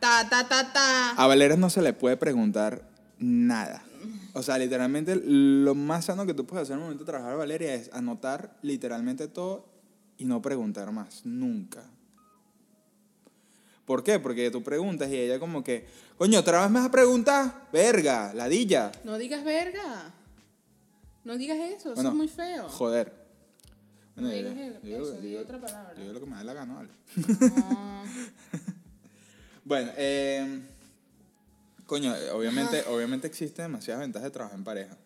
Ta, 0.00 0.28
ta, 0.28 0.48
ta, 0.48 0.72
ta. 0.72 1.10
A 1.10 1.26
Valeria 1.26 1.56
no 1.56 1.70
se 1.70 1.82
le 1.82 1.92
puede 1.92 2.16
preguntar 2.16 2.88
nada. 3.18 3.82
O 4.32 4.42
sea, 4.42 4.58
literalmente 4.58 5.20
lo 5.24 5.74
más 5.74 6.06
sano 6.06 6.26
que 6.26 6.34
tú 6.34 6.46
puedes 6.46 6.64
hacer 6.64 6.74
en 6.74 6.80
el 6.80 6.84
momento 6.84 7.04
de 7.04 7.12
trabajar, 7.12 7.36
Valeria, 7.36 7.74
es 7.74 7.92
anotar 7.92 8.56
literalmente 8.62 9.28
todo 9.28 9.66
y 10.16 10.24
no 10.24 10.42
preguntar 10.42 10.90
más, 10.92 11.24
nunca. 11.24 11.84
¿Por 13.86 14.02
qué? 14.02 14.18
Porque 14.18 14.50
tú 14.50 14.62
preguntas 14.62 15.10
y 15.10 15.16
ella 15.16 15.38
como 15.38 15.62
que, 15.62 15.86
coño, 16.16 16.38
otra 16.40 16.62
vez 16.62 16.70
me 16.70 16.78
vas 16.78 16.88
a 16.88 16.90
preguntar, 16.90 17.68
verga, 17.72 18.32
ladilla. 18.34 18.90
No 19.04 19.18
digas 19.18 19.44
verga. 19.44 20.12
No 21.24 21.36
digas 21.36 21.58
eso. 21.58 21.92
Eso 21.92 21.94
Bueno, 21.94 22.10
es 22.10 22.14
muy 22.16 22.28
feo. 22.28 22.68
Joder. 22.70 23.12
No 24.16 24.28
yo- 24.30 24.34
digas 24.36 24.54
yo- 24.82 24.96
eso, 25.02 25.14
yo- 25.16 25.20
di 25.20 25.32
yo- 25.32 25.40
otra 25.40 25.60
palabra. 25.60 25.92
Yo 25.96 26.00
digo 26.02 26.12
lo 26.14 26.20
que 26.20 26.26
me 26.26 26.36
da 26.36 26.44
la 26.44 26.54
gana, 26.54 26.74
vale. 26.74 26.88
No. 27.16 28.04
Bueno, 29.66 29.90
eh, 29.96 30.60
coño, 31.86 32.12
obviamente, 32.34 32.84
obviamente 32.86 33.26
existe 33.26 33.62
demasiadas 33.62 34.02
ventajas 34.02 34.24
de 34.26 34.30
trabajar 34.30 34.58
en 34.58 34.64
pareja. 34.64 34.96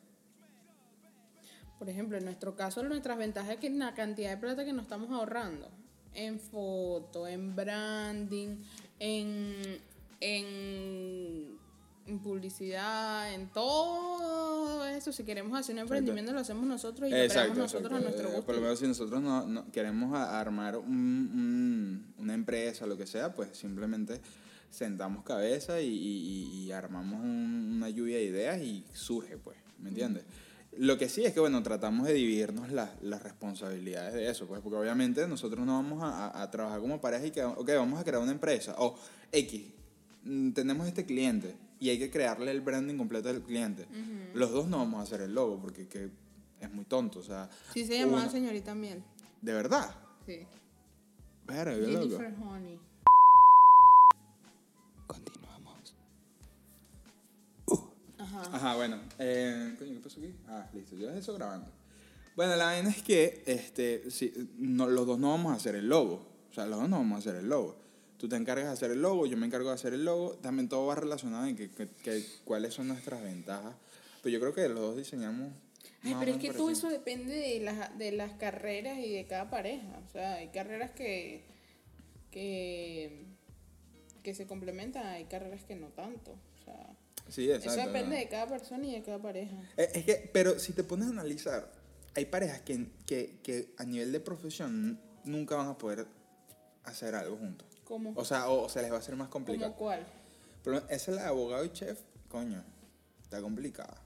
Por 1.78 1.88
ejemplo, 1.88 2.18
en 2.18 2.24
nuestro 2.24 2.56
caso, 2.56 2.82
nuestras 2.82 3.16
ventajas 3.18 3.52
es 3.52 3.56
que 3.58 3.70
la 3.70 3.94
cantidad 3.94 4.30
de 4.30 4.36
plata 4.36 4.64
que 4.64 4.72
nos 4.72 4.82
estamos 4.82 5.10
ahorrando 5.12 5.70
en 6.14 6.38
foto, 6.40 7.26
en 7.28 7.54
branding, 7.54 8.56
en, 8.98 9.54
en, 10.20 11.58
en 12.06 12.18
publicidad, 12.20 13.32
en 13.34 13.48
todo 13.48 14.84
eso. 14.86 15.12
Si 15.12 15.24
queremos 15.24 15.58
hacer 15.58 15.74
un 15.74 15.80
emprendimiento, 15.80 16.32
lo 16.32 16.40
hacemos 16.40 16.64
nosotros 16.66 17.08
y 17.08 17.12
lo 17.12 17.28
creamos 17.28 17.58
nosotros 17.58 17.92
a 17.92 18.00
nuestro 18.00 18.28
Eh, 18.28 18.32
gusto. 18.32 18.46
Por 18.46 18.54
lo 18.56 18.60
menos 18.62 18.78
si 18.78 18.86
nosotros 18.86 19.20
no, 19.22 19.46
no 19.46 19.70
queremos 19.70 20.14
armar 20.16 20.76
un- 20.76 20.86
un- 20.88 22.14
una 22.18 22.34
empresa, 22.34 22.86
lo 22.86 22.96
que 22.96 23.06
sea, 23.06 23.32
pues 23.34 23.56
simplemente 23.56 24.20
sentamos 24.70 25.22
cabeza 25.24 25.80
y, 25.80 25.86
y- 25.88 26.64
y 26.64 26.72
armamos 26.72 27.20
un- 27.24 27.74
una 27.76 27.88
lluvia 27.90 28.16
de 28.16 28.24
ideas 28.24 28.60
y 28.60 28.84
surge, 28.92 29.36
pues, 29.38 29.56
¿me 29.78 29.90
entiendes? 29.90 30.24
Lo 30.76 30.96
que 30.98 31.08
sí 31.08 31.24
es 31.24 31.32
que, 31.32 31.40
bueno, 31.40 31.62
tratamos 31.62 32.06
de 32.06 32.12
dividirnos 32.14 32.70
las, 32.70 32.90
las 33.02 33.22
responsabilidades 33.22 34.14
de 34.14 34.30
eso, 34.30 34.46
pues, 34.46 34.60
porque 34.60 34.76
obviamente 34.76 35.26
nosotros 35.26 35.64
no 35.66 35.72
vamos 35.74 36.02
a, 36.02 36.26
a- 36.28 36.42
a 36.42 36.50
trabajar 36.50 36.80
como 36.80 37.00
pareja 37.00 37.26
y 37.26 37.30
que, 37.30 37.42
ok, 37.42 37.68
vamos 37.74 37.98
a 38.00 38.04
crear 38.04 38.22
una 38.22 38.30
empresa, 38.32 38.74
o 38.78 38.94
X, 39.32 39.62
mm, 40.24 40.52
tenemos 40.52 40.86
este 40.86 41.04
cliente 41.04 41.56
y 41.80 41.88
hay 41.88 41.98
que 41.98 42.10
crearle 42.10 42.50
el 42.52 42.60
branding 42.60 42.96
completo 42.96 43.28
del 43.28 43.42
cliente. 43.42 43.86
Los 44.34 44.52
dos 44.52 44.68
no 44.68 44.78
vamos 44.78 45.00
a 45.00 45.02
hacer 45.04 45.20
el 45.22 45.34
logo 45.34 45.58
porque 45.60 45.88
que 45.88 46.10
es 46.60 46.72
muy 46.72 46.84
tonto, 46.84 47.20
o 47.20 47.22
sea. 47.22 47.48
Sí 47.72 47.84
se 47.86 47.98
llamaba 47.98 48.22
uno- 48.22 48.30
señorita 48.30 48.74
Miel. 48.74 49.02
¿De 49.40 49.52
verdad? 49.54 49.94
Sí. 50.26 50.46
Verga, 51.46 51.74
qué 51.74 51.80
loco. 51.92 52.08
Jennifer 52.18 52.34
Honey. 52.44 52.80
Continuamos. 55.06 55.37
Ajá. 58.40 58.56
Ajá, 58.56 58.76
bueno. 58.76 59.00
Eh, 59.18 59.74
coño, 59.78 59.94
¿qué 59.94 60.00
pasó 60.00 60.20
aquí? 60.20 60.34
Ah, 60.48 60.68
listo, 60.72 60.96
yo 60.96 61.10
eso 61.10 61.34
grabando. 61.34 61.70
Bueno, 62.36 62.54
la 62.56 62.66
vaina 62.66 62.88
es 62.90 63.02
que 63.02 63.42
este, 63.46 64.10
sí, 64.10 64.32
no, 64.58 64.86
los 64.88 65.06
dos 65.06 65.18
no 65.18 65.30
vamos 65.30 65.52
a 65.52 65.56
hacer 65.56 65.74
el 65.74 65.88
logo. 65.88 66.26
O 66.50 66.54
sea, 66.54 66.66
los 66.66 66.78
dos 66.80 66.88
no 66.88 66.96
vamos 66.98 67.16
a 67.16 67.18
hacer 67.18 67.36
el 67.40 67.48
logo. 67.48 67.76
Tú 68.16 68.28
te 68.28 68.36
encargas 68.36 68.66
de 68.66 68.72
hacer 68.72 68.90
el 68.90 69.02
logo, 69.02 69.26
yo 69.26 69.36
me 69.36 69.46
encargo 69.46 69.68
de 69.68 69.74
hacer 69.74 69.92
el 69.94 70.04
logo. 70.04 70.32
También 70.38 70.68
todo 70.68 70.86
va 70.86 70.94
relacionado 70.94 71.46
en 71.46 71.56
que, 71.56 71.70
que- 71.70 71.88
que- 71.88 72.24
cuáles 72.44 72.74
son 72.74 72.88
nuestras 72.88 73.22
ventajas. 73.22 73.74
Pero 74.22 74.32
yo 74.32 74.40
creo 74.40 74.54
que 74.54 74.68
los 74.68 74.80
dos 74.80 74.96
diseñamos. 74.96 75.52
Ay, 76.02 76.14
pero 76.18 76.32
es 76.32 76.38
que 76.38 76.52
todo 76.52 76.70
eso 76.70 76.88
depende 76.88 77.34
de 77.34 77.60
las, 77.60 77.96
de 77.98 78.12
las 78.12 78.32
carreras 78.34 78.98
y 78.98 79.12
de 79.12 79.26
cada 79.26 79.50
pareja. 79.50 80.00
O 80.06 80.08
sea, 80.12 80.34
hay 80.34 80.48
carreras 80.48 80.90
que, 80.92 81.44
que, 82.30 83.24
que 84.22 84.34
se 84.34 84.46
complementan, 84.46 85.06
hay 85.06 85.24
carreras 85.24 85.64
que 85.64 85.76
no 85.76 85.88
tanto. 85.88 86.32
O 86.32 86.64
sea, 86.64 86.96
Sí, 87.28 87.50
exacto. 87.50 87.70
eso 87.80 87.86
depende 87.88 88.16
¿no? 88.16 88.22
de 88.22 88.28
cada 88.28 88.46
persona 88.46 88.86
y 88.86 88.92
de 88.94 89.02
cada 89.02 89.18
pareja. 89.20 89.56
Eh, 89.76 89.90
Es 89.94 90.04
que, 90.04 90.30
pero 90.32 90.58
si 90.58 90.72
te 90.72 90.82
pones 90.84 91.08
a 91.08 91.10
analizar, 91.10 91.70
hay 92.14 92.24
parejas 92.26 92.60
que, 92.62 92.86
que, 93.06 93.38
que 93.42 93.74
a 93.76 93.84
nivel 93.84 94.12
de 94.12 94.20
profesión 94.20 95.00
nunca 95.24 95.56
van 95.56 95.68
a 95.68 95.78
poder 95.78 96.06
hacer 96.84 97.14
algo 97.14 97.36
juntos. 97.36 97.68
¿Cómo? 97.84 98.12
O 98.16 98.24
sea, 98.24 98.48
o, 98.48 98.68
se 98.68 98.82
les 98.82 98.90
va 98.90 98.96
a 98.96 98.98
hacer 98.98 99.16
más 99.16 99.28
¿Cómo 99.28 99.44
complicado. 99.46 99.74
cuál? 99.76 100.06
Pero 100.64 100.78
esa 100.88 100.94
es 100.94 101.08
la 101.08 101.22
de 101.22 101.28
abogado 101.28 101.64
y 101.64 101.72
chef, 101.72 102.00
coño, 102.28 102.62
está 103.22 103.40
complicada. 103.40 104.02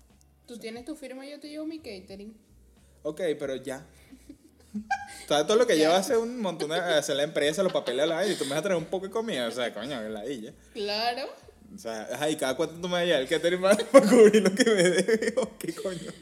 Tú 0.47 0.59
tienes 0.59 0.85
tu 0.85 0.95
firma 0.95 1.27
y 1.27 1.31
yo 1.31 1.41
te 1.41 1.49
llevo 1.49 1.67
mi 1.67 1.79
catering. 1.79 2.37
Ok, 3.03 3.21
pero 3.39 3.57
ya. 3.57 3.87
¿Sabes 5.29 5.47
todo 5.47 5.57
lo 5.57 5.67
que 5.67 5.77
lleva 5.77 5.97
a 5.97 5.99
hacer 5.99 6.19
un 6.19 6.41
montón 6.41 6.71
de 6.71 6.77
hacer 6.77 7.17
la 7.17 7.23
empresa, 7.25 7.63
los 7.63 7.73
papeles 7.73 8.05
a 8.05 8.07
la 8.07 8.27
y 8.27 8.35
tú 8.37 8.45
me 8.45 8.51
vas 8.51 8.61
a 8.61 8.63
traer 8.63 8.79
un 8.79 8.87
poco 8.87 9.07
de 9.07 9.13
comida? 9.13 9.49
O 9.49 9.51
sea, 9.51 9.73
coño, 9.73 10.01
la. 10.09 10.23
Claro. 10.73 11.29
O 11.75 11.79
sea, 11.79 12.09
ay, 12.21 12.37
cada 12.37 12.57
cuánto 12.57 12.75
tú 12.77 12.89
me 12.89 12.95
vas 12.95 13.03
a 13.03 13.05
llevar 13.07 13.23
el 13.23 13.29
catering 13.29 13.61
para, 13.61 13.77
para 13.93 14.09
cubrir 14.09 14.43
lo 14.43 14.55
que 14.55 14.65
me 14.65 14.83
debe. 14.83 15.35
Oh, 15.37 15.57
¿Qué 15.59 15.73
coño? 15.75 16.13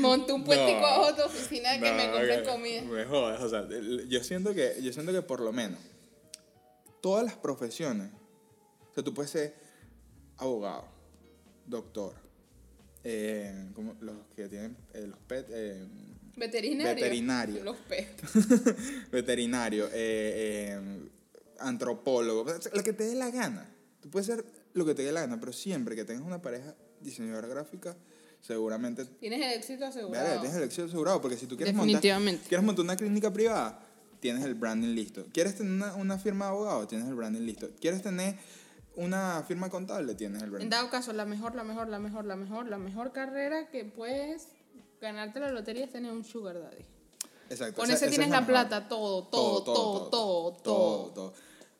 Monte 0.00 0.32
un 0.32 0.44
puestico 0.44 0.80
No. 0.80 0.86
abajo 0.86 1.06
de 1.12 1.22
tu 1.22 1.28
oficina 1.28 1.72
que 1.80 1.92
me 1.92 2.10
compren 2.10 2.42
que- 2.42 2.48
comida. 2.48 2.82
Me 2.82 3.04
jodas, 3.04 3.40
o 3.42 3.48
sea, 3.48 3.66
yo 4.06 4.22
siento 4.24 4.54
que, 4.54 4.76
yo 4.82 4.92
siento 4.92 5.12
que 5.12 5.22
por 5.22 5.40
lo 5.40 5.52
menos 5.52 5.78
todas 7.00 7.24
las 7.24 7.34
profesiones, 7.34 8.10
o 8.90 8.94
sea, 8.94 9.02
tú 9.04 9.14
puedes 9.14 9.30
ser 9.30 9.54
abogado, 10.36 10.84
doctor, 11.66 12.14
eh, 13.04 13.70
como 13.74 13.94
los 14.00 14.16
que 14.36 14.48
tienen 14.48 14.76
eh, 14.92 15.06
los 15.06 15.18
pet, 15.20 15.46
eh, 15.50 15.86
Veterinario. 16.36 16.94
Veterinario. 16.94 17.64
Los 17.64 17.76
pet. 17.78 18.20
veterinario, 19.10 19.88
antropólogo, 21.58 22.42
o 22.42 22.62
sea, 22.62 22.70
lo 22.74 22.82
que 22.82 22.92
te 22.92 23.04
dé 23.04 23.14
la 23.14 23.30
gana. 23.30 23.68
Tú 24.00 24.10
puedes 24.10 24.26
ser 24.26 24.44
lo 24.78 24.84
que 24.86 24.94
te 24.94 25.02
dé 25.02 25.12
la 25.12 25.20
gana, 25.22 25.38
pero 25.40 25.52
siempre 25.52 25.94
que 25.96 26.04
tengas 26.04 26.24
una 26.24 26.40
pareja 26.40 26.74
diseñadora 27.00 27.48
gráfica, 27.48 27.96
seguramente 28.40 29.04
Tienes 29.04 29.40
el 29.40 29.52
éxito 29.52 29.84
asegurado. 29.86 30.24
Verga, 30.24 30.40
tienes 30.40 30.56
el 30.56 30.62
éxito 30.64 30.86
asegurado, 30.86 31.20
porque 31.20 31.36
si 31.36 31.46
tú 31.46 31.56
quieres 31.56 31.74
montar, 31.74 31.86
Definitivamente. 32.00 32.48
quieres 32.48 32.64
montar 32.64 32.84
una 32.84 32.96
clínica 32.96 33.32
privada, 33.32 33.80
tienes 34.20 34.44
el 34.44 34.54
branding 34.54 34.94
listo. 34.94 35.26
¿Quieres 35.32 35.56
tener 35.56 35.72
una, 35.72 35.94
una 35.96 36.18
firma 36.18 36.46
de 36.46 36.50
abogado? 36.52 36.86
Tienes 36.86 37.08
el 37.08 37.14
branding 37.14 37.42
listo. 37.42 37.68
¿Quieres 37.80 38.02
tener 38.02 38.36
una 38.96 39.44
firma 39.46 39.70
contable? 39.70 40.14
Tienes 40.14 40.40
el 40.42 40.46
En 40.46 40.52
branding. 40.52 40.70
dado 40.70 40.90
caso, 40.90 41.12
la 41.12 41.24
mejor, 41.24 41.54
la 41.54 41.64
mejor, 41.64 41.88
la 41.88 41.98
mejor, 41.98 42.24
la 42.24 42.36
mejor, 42.36 42.66
la 42.68 42.78
mejor 42.78 43.12
carrera 43.12 43.68
que 43.70 43.84
puedes 43.84 44.48
ganarte 45.00 45.38
la 45.40 45.50
lotería 45.52 45.84
es 45.84 45.92
tener 45.92 46.10
un 46.12 46.24
sugar 46.24 46.60
daddy. 46.60 46.84
Exacto. 47.50 47.80
Con 47.80 47.90
ese 47.90 48.08
tienes 48.08 48.26
es 48.26 48.32
la 48.32 48.46
plata, 48.46 48.88
todo, 48.88 49.24
todo, 49.24 49.62
todo, 49.62 50.08
todo, 50.10 50.52
todo. 50.52 51.10
todo, 51.12 51.32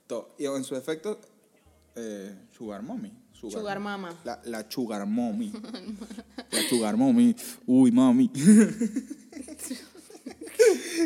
todo. 0.07 0.29
Y 0.39 0.47
en 0.47 0.65
su 0.65 0.77
efecto, 0.77 1.21
eh, 1.99 2.35
sugar 2.57 2.83
mommy. 2.83 3.13
Sugar 3.33 3.79
mama. 3.79 4.19
La, 4.25 4.41
la 4.45 4.67
sugar 4.69 5.07
mommy. 5.07 5.53
la 6.51 6.63
sugar 6.69 6.97
mommy. 6.97 7.37
Uy, 7.67 7.93
mami. 7.93 8.29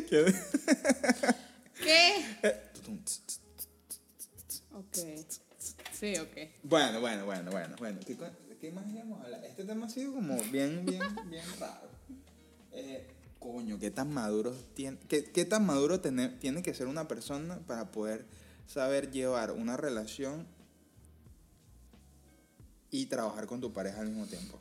¿Qué? 0.09 0.35
¿Qué? 1.83 2.24
Ok. 4.72 4.96
Sí, 5.92 6.16
ok. 6.16 6.37
Bueno, 6.62 7.00
bueno, 7.00 7.26
bueno, 7.26 7.50
bueno, 7.50 7.76
bueno. 7.78 8.00
¿Qué, 8.07 8.16
qué 8.61 8.72
más 8.72 8.87
íbamos 8.88 9.20
a 9.20 9.24
hablar? 9.24 9.44
Este 9.44 9.64
tema 9.64 9.87
ha 9.87 9.90
sido 9.90 10.14
como 10.14 10.37
bien, 10.50 10.87
bien, 10.87 11.02
bien 11.31 11.44
raro. 11.61 11.88
Eh, 12.72 13.07
coño, 13.38 13.78
¿qué 13.78 13.90
tan 13.90 14.12
maduro 14.12 14.55
tiene, 14.74 14.98
qué, 15.09 15.24
qué 15.24 15.44
tan 15.44 15.66
maduro 15.66 16.00
tiene, 16.00 16.28
tiene 16.28 16.62
que 16.62 16.72
ser 16.72 16.87
una 16.87 17.07
persona 17.09 17.59
para 17.66 17.92
poder 17.92 18.24
saber 18.66 19.11
llevar 19.11 19.52
una 19.52 19.76
relación 19.76 20.46
y 22.92 23.07
trabajar 23.07 23.46
con 23.48 23.61
tu 23.61 23.72
pareja 23.72 24.00
al 24.00 24.09
mismo 24.09 24.26
tiempo? 24.26 24.57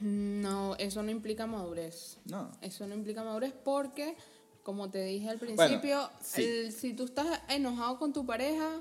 No, 0.00 0.74
eso 0.76 1.02
no 1.02 1.10
implica 1.10 1.46
madurez. 1.46 2.16
No. 2.24 2.50
Eso 2.62 2.86
no 2.86 2.94
implica 2.94 3.22
madurez 3.22 3.52
porque, 3.64 4.16
como 4.62 4.90
te 4.90 5.04
dije 5.04 5.28
al 5.28 5.38
principio, 5.38 6.08
sí. 6.22 6.42
el- 6.42 6.72
si 6.72 6.94
tú 6.94 7.04
estás 7.04 7.40
enojado 7.48 7.98
con 7.98 8.12
tu 8.14 8.24
pareja, 8.24 8.80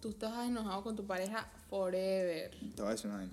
tú 0.00 0.10
estás 0.10 0.46
enojado 0.48 0.82
con 0.82 0.96
tu 0.96 1.06
pareja 1.06 1.48
forever. 1.68 2.50
Te 2.74 2.82
voy 2.82 2.88
a 2.88 2.92
decir 2.92 3.06
una 3.06 3.18
vaina. 3.18 3.32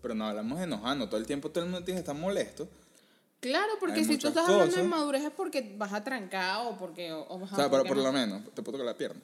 Pero 0.00 0.14
no 0.14 0.26
hablamos 0.26 0.58
de 0.58 0.64
enojarnos. 0.64 1.08
Todo 1.08 1.20
el 1.20 1.26
tiempo 1.26 1.50
todo 1.50 1.64
el 1.64 1.70
mundo 1.70 1.84
tiene 1.84 1.98
que 1.98 2.02
estar 2.02 2.16
molesto. 2.16 2.68
Claro, 3.40 3.72
porque 3.80 4.00
Hay 4.00 4.04
si 4.04 4.18
tú 4.18 4.28
estás 4.28 4.48
hablando 4.48 4.76
de 4.76 4.82
madurez 4.84 5.24
es 5.24 5.30
porque 5.30 5.74
vas 5.76 5.92
atrancado 5.92 6.70
o 6.70 6.76
porque... 6.78 7.12
O, 7.12 7.26
O 7.28 7.46
sea, 7.48 7.68
porque 7.68 7.88
por 7.88 7.96
no- 7.96 8.02
lo 8.04 8.12
menos, 8.12 8.42
te 8.54 8.62
puedo 8.62 8.78
tocar 8.78 8.86
la 8.86 8.96
pierna. 8.96 9.20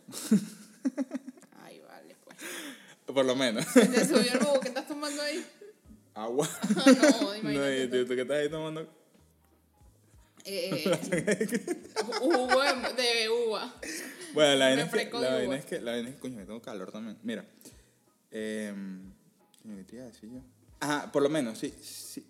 Ay, 1.65 1.81
vale, 1.81 2.17
pues. 2.25 2.37
Por 3.19 3.27
lo 3.27 3.35
menos. 3.35 3.67
¿Te 3.75 4.07
subió 4.07 4.33
el 4.33 4.39
bobo 4.39 4.61
que 4.61 4.69
estás 4.69 4.87
tomando 4.87 5.21
ahí? 5.21 5.45
Agua. 6.15 6.49
no, 6.69 6.85
No, 7.21 7.37
imagínate. 7.37 7.83
y 7.83 7.89
tú, 7.89 8.07
tú 8.07 8.15
que 8.15 8.21
estás 8.21 8.37
ahí 8.37 8.49
tomando. 8.49 8.89
Eh, 10.45 10.85
jugo 12.21 12.63
de, 12.97 13.29
uva. 13.29 13.75
Bueno, 14.35 14.55
la 14.55 14.67
vaina, 14.67 14.83
es 14.85 14.91
que, 14.93 15.11
la 15.11 15.35
vaina 15.35 15.57
es 15.57 15.65
que, 15.65 15.81
la 15.81 15.91
vaina 15.91 16.09
es 16.11 16.15
que, 16.15 16.21
coño, 16.21 16.37
me 16.37 16.45
tengo 16.45 16.63
calor 16.63 16.93
también. 16.93 17.19
Mira, 17.25 17.45
eh, 18.31 18.73
¿qué 19.65 19.83
te 19.83 19.97
iba 19.97 20.05
a 20.05 20.07
decir 20.07 20.31
yo? 20.31 20.41
Ajá, 20.79 21.11
por 21.11 21.25
lo 21.25 21.29
menos, 21.29 21.59
sí, 21.59 21.75
sí. 21.83 22.25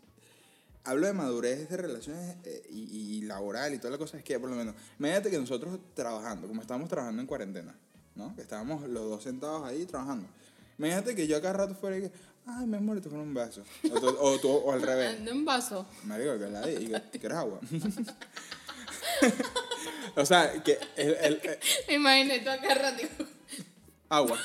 Hablo 0.85 1.07
de 1.07 1.13
madurez 1.13 1.69
de 1.69 1.77
relaciones 1.77 2.37
eh, 2.45 2.63
y, 2.71 3.19
y 3.19 3.21
laboral 3.27 3.75
y 3.75 3.79
toda 3.79 3.91
la 3.91 3.99
cosa, 3.99 4.17
es 4.17 4.25
que 4.25 4.41
por 4.41 4.49
lo 4.49 4.57
menos, 4.57 4.75
imagínate 4.99 5.31
que 5.31 5.39
nosotros 5.39 5.79
trabajando, 5.93 6.49
como 6.49 6.63
estábamos 6.63 6.89
trabajando 6.89 7.21
en 7.21 7.27
cuarentena, 7.27 7.79
¿no? 8.15 8.35
Que 8.35 8.41
estábamos 8.41 8.89
los 8.89 9.11
dos 9.11 9.23
sentados 9.23 9.65
ahí 9.65 9.85
trabajando. 9.85 10.27
Imagínate 10.79 11.15
que 11.15 11.27
yo 11.27 11.37
acá 11.37 11.53
rato 11.53 11.75
fuera 11.75 11.99
y 11.99 12.03
que, 12.03 12.13
ay, 12.47 12.67
mi 12.67 12.77
amor, 12.77 13.01
te 13.01 13.09
un 13.09 13.35
beso. 13.35 13.63
O, 13.91 14.39
tú- 14.39 14.49
o, 14.51 14.73
al 14.73 14.81
revés. 14.83 15.17
Anda 15.19 15.33
un 15.33 15.45
vaso. 15.45 15.87
Marico, 16.05 16.39
que 16.39 16.47
la 16.49 16.67
di, 16.67 16.85
y 16.85 16.89
que- 16.89 17.03
¿quieres 17.19 17.37
agua? 17.39 17.61
o 20.17 20.25
sea, 20.27 20.63
que 20.63 20.79
el, 20.97 21.09
el- 21.15 21.41
el- 21.43 21.59
Me 21.89 21.95
imaginé 21.95 22.41
tú 22.41 22.51
acá 22.51 22.75
ratito. 22.75 23.27
agua, 24.09 24.39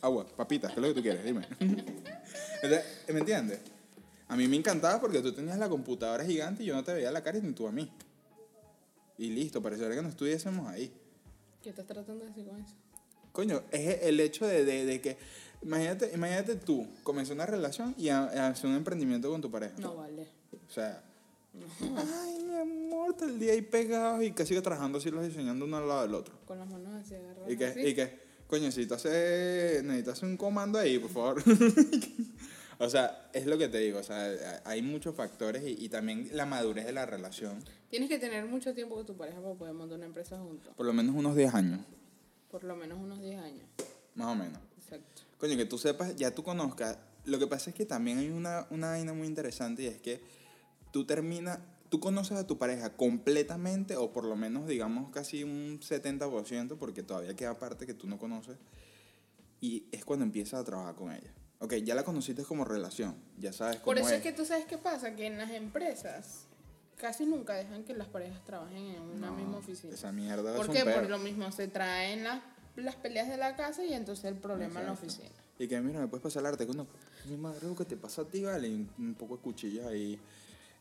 agua, 0.00 0.26
papitas, 0.36 0.72
¿qué 0.72 0.80
es 0.80 0.82
lo 0.82 0.88
que 0.88 0.94
tú 0.94 1.02
quieres? 1.02 1.24
Dime. 1.24 1.46
Entonces, 1.60 2.84
¿Me 3.08 3.20
entiendes? 3.20 3.60
A 4.28 4.36
mí 4.36 4.48
me 4.48 4.56
encantaba 4.56 5.00
porque 5.00 5.20
tú 5.20 5.32
tenías 5.32 5.58
la 5.58 5.68
computadora 5.68 6.24
gigante 6.24 6.62
y 6.62 6.66
yo 6.66 6.74
no 6.74 6.82
te 6.82 6.94
veía 6.94 7.10
la 7.12 7.22
cara 7.22 7.38
ni 7.38 7.52
tú 7.52 7.66
a 7.68 7.72
mí. 7.72 7.90
Y 9.18 9.28
listo, 9.30 9.62
pareciera 9.62 9.94
que 9.94 10.02
no 10.02 10.08
estuviésemos 10.08 10.66
ahí. 10.68 10.92
¿Qué 11.62 11.70
estás 11.70 11.86
tratando 11.86 12.24
de 12.24 12.30
decir 12.30 12.46
con 12.46 12.60
eso? 12.60 12.74
Coño, 13.32 13.62
es 13.70 14.02
el 14.02 14.18
hecho 14.20 14.46
de, 14.46 14.64
de- 14.64 14.84
de 14.86 15.00
que, 15.00 15.16
imagínate, 15.64 16.10
imagínate 16.14 16.54
tú, 16.56 16.86
comenzar 17.02 17.34
una 17.34 17.46
relación 17.46 17.94
y 17.98 18.08
a- 18.10 18.24
a 18.24 18.48
hacer 18.48 18.70
un 18.70 18.76
emprendimiento 18.76 19.30
con 19.30 19.40
tu 19.40 19.50
pareja. 19.50 19.74
No 19.78 19.96
vale. 19.96 20.28
O 20.68 20.70
sea, 20.72 21.02
ay, 21.80 22.38
mi 22.44 22.54
amor, 22.56 23.14
todo 23.14 23.28
el 23.28 23.38
día 23.38 23.52
ahí 23.52 23.62
pegados 23.62 24.22
y 24.22 24.32
casi 24.32 24.54
que 24.54 24.62
trabajando 24.62 24.98
así 24.98 25.10
los 25.10 25.24
diseñando 25.24 25.64
uno 25.64 25.76
al 25.78 25.88
lado 25.88 26.02
del 26.02 26.14
otro. 26.14 26.34
Con 26.46 26.58
las 26.58 26.68
manos 26.68 26.94
así 26.94 27.14
agarradas. 27.14 27.50
Y 27.50 27.56
que, 27.56 27.66
así. 27.66 27.80
y 27.80 27.94
que, 27.94 28.18
coño, 28.46 28.68
hacer, 28.68 29.84
necesito 29.84 30.10
hacer 30.12 30.28
un 30.28 30.36
comando 30.36 30.78
ahí, 30.78 30.98
por 30.98 31.10
favor. 31.10 31.42
o 32.78 32.88
sea, 32.88 33.28
es 33.32 33.46
lo 33.46 33.56
que 33.58 33.68
te 33.68 33.78
digo, 33.78 33.98
o 33.98 34.02
sea, 34.02 34.62
hay 34.64 34.82
muchos 34.82 35.14
factores 35.14 35.62
y, 35.64 35.84
y 35.84 35.88
también 35.88 36.28
la 36.32 36.46
madurez 36.46 36.86
de 36.86 36.92
la 36.92 37.06
relación. 37.06 37.62
Tienes 37.90 38.08
que 38.08 38.18
tener 38.18 38.44
mucho 38.46 38.74
tiempo 38.74 38.96
con 38.96 39.06
tu 39.06 39.16
pareja 39.16 39.40
para 39.40 39.54
poder 39.54 39.74
montar 39.74 39.96
una 39.98 40.06
empresa 40.06 40.38
juntos. 40.38 40.72
Por 40.76 40.86
lo 40.86 40.92
menos 40.92 41.14
unos 41.14 41.36
10 41.36 41.54
años, 41.54 41.80
Por 42.50 42.64
lo 42.64 42.74
menos 42.76 42.98
unos 42.98 43.20
10 43.20 43.38
años. 43.40 43.66
más 44.14 44.28
o 44.28 44.34
menos. 44.34 44.58
Exacto. 44.78 45.22
Coño, 45.44 45.58
que 45.58 45.66
tú 45.66 45.76
sepas, 45.76 46.16
ya 46.16 46.34
tú 46.34 46.42
conozcas. 46.42 46.96
Lo 47.26 47.38
que 47.38 47.46
pasa 47.46 47.68
es 47.68 47.76
que 47.76 47.84
también 47.84 48.16
hay 48.16 48.30
una, 48.30 48.66
una 48.70 48.88
vaina 48.88 49.12
muy 49.12 49.26
interesante 49.26 49.82
y 49.82 49.86
es 49.88 50.00
que 50.00 50.22
tú 50.90 51.04
terminas, 51.04 51.58
tú 51.90 52.00
conoces 52.00 52.38
a 52.38 52.46
tu 52.46 52.56
pareja 52.56 52.96
completamente 52.96 53.94
o 53.96 54.10
por 54.10 54.24
lo 54.24 54.36
menos 54.36 54.66
digamos 54.66 55.10
casi 55.10 55.44
un 55.44 55.80
70% 55.80 56.78
porque 56.78 57.02
todavía 57.02 57.36
queda 57.36 57.58
parte 57.58 57.84
que 57.84 57.92
tú 57.92 58.06
no 58.06 58.18
conoces 58.18 58.56
y 59.60 59.84
es 59.92 60.02
cuando 60.06 60.24
empiezas 60.24 60.60
a 60.62 60.64
trabajar 60.64 60.94
con 60.94 61.12
ella. 61.12 61.34
Ok, 61.58 61.74
ya 61.74 61.94
la 61.94 62.04
conociste 62.04 62.42
como 62.44 62.64
relación, 62.64 63.14
ya 63.36 63.52
sabes 63.52 63.76
cómo 63.76 63.84
Por 63.84 63.98
eso 63.98 64.08
es. 64.08 64.14
es 64.14 64.22
que 64.22 64.32
tú 64.32 64.46
sabes 64.46 64.64
qué 64.64 64.78
pasa, 64.78 65.14
que 65.14 65.26
en 65.26 65.36
las 65.36 65.50
empresas 65.50 66.46
casi 66.96 67.26
nunca 67.26 67.52
dejan 67.52 67.84
que 67.84 67.92
las 67.92 68.08
parejas 68.08 68.42
trabajen 68.46 68.78
en 68.78 69.02
una 69.02 69.26
No, 69.26 69.36
misma 69.36 69.58
oficina. 69.58 69.92
Esa 69.92 70.10
mierda 70.10 70.56
¿Por 70.56 70.74
es 70.74 70.84
un. 70.84 70.90
Por 70.90 71.10
lo 71.10 71.18
mismo, 71.18 71.52
se 71.52 71.68
traen 71.68 72.24
las, 72.24 72.40
las 72.76 72.94
peleas 72.96 73.28
de 73.28 73.36
la 73.36 73.56
casa 73.56 73.84
y 73.84 73.92
entonces 73.92 74.24
el 74.24 74.36
problema 74.36 74.80
en 74.80 74.86
la 74.86 74.92
oficina. 74.92 75.43
Y 75.58 75.68
que 75.68 75.80
mira, 75.80 76.00
me 76.00 76.08
puedes 76.08 76.22
pasar 76.22 76.40
el 76.42 76.46
arte. 76.48 76.66
No, 76.66 76.86
mi 77.26 77.36
madre, 77.36 77.66
lo 77.66 77.74
que 77.76 77.84
te 77.84 77.96
pasa 77.96 78.22
a 78.22 78.24
ti, 78.24 78.42
vale. 78.42 78.68
Y 78.68 78.88
un, 78.98 79.14
poco 79.14 79.36
de 79.36 79.42
cuchillas 79.42 79.86
ahí 79.86 80.18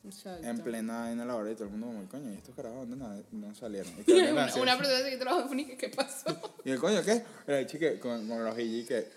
Exacto. 0.06 0.48
en 0.48 0.60
plena 0.60 1.12
en 1.12 1.26
la 1.26 1.36
hora 1.36 1.52
y 1.52 1.54
todo 1.54 1.66
el 1.66 1.70
mundo 1.72 1.88
como, 1.88 2.10
coño, 2.10 2.32
¿y 2.34 2.36
estos 2.38 2.56
carajos 2.56 2.80
dónde 2.90 2.98
na- 2.98 3.22
no 3.32 3.54
salieron? 3.56 3.94
Y 4.00 4.04
que 4.04 4.14
una, 4.32 4.32
una 4.62 4.78
persona 4.78 5.10
que 5.10 5.18
trabaja 5.18 5.52
en 5.54 5.78
¿qué 5.78 5.90
pasó? 5.90 6.54
Y 6.66 6.72
el 6.72 6.80
coño, 6.80 7.02
¿qué? 7.04 7.24
Era 7.48 7.60
el 7.60 7.68
chique 7.68 8.00
con, 8.00 8.28
con 8.28 8.44
los 8.44 8.58
y 8.60 8.84
que. 8.86 9.08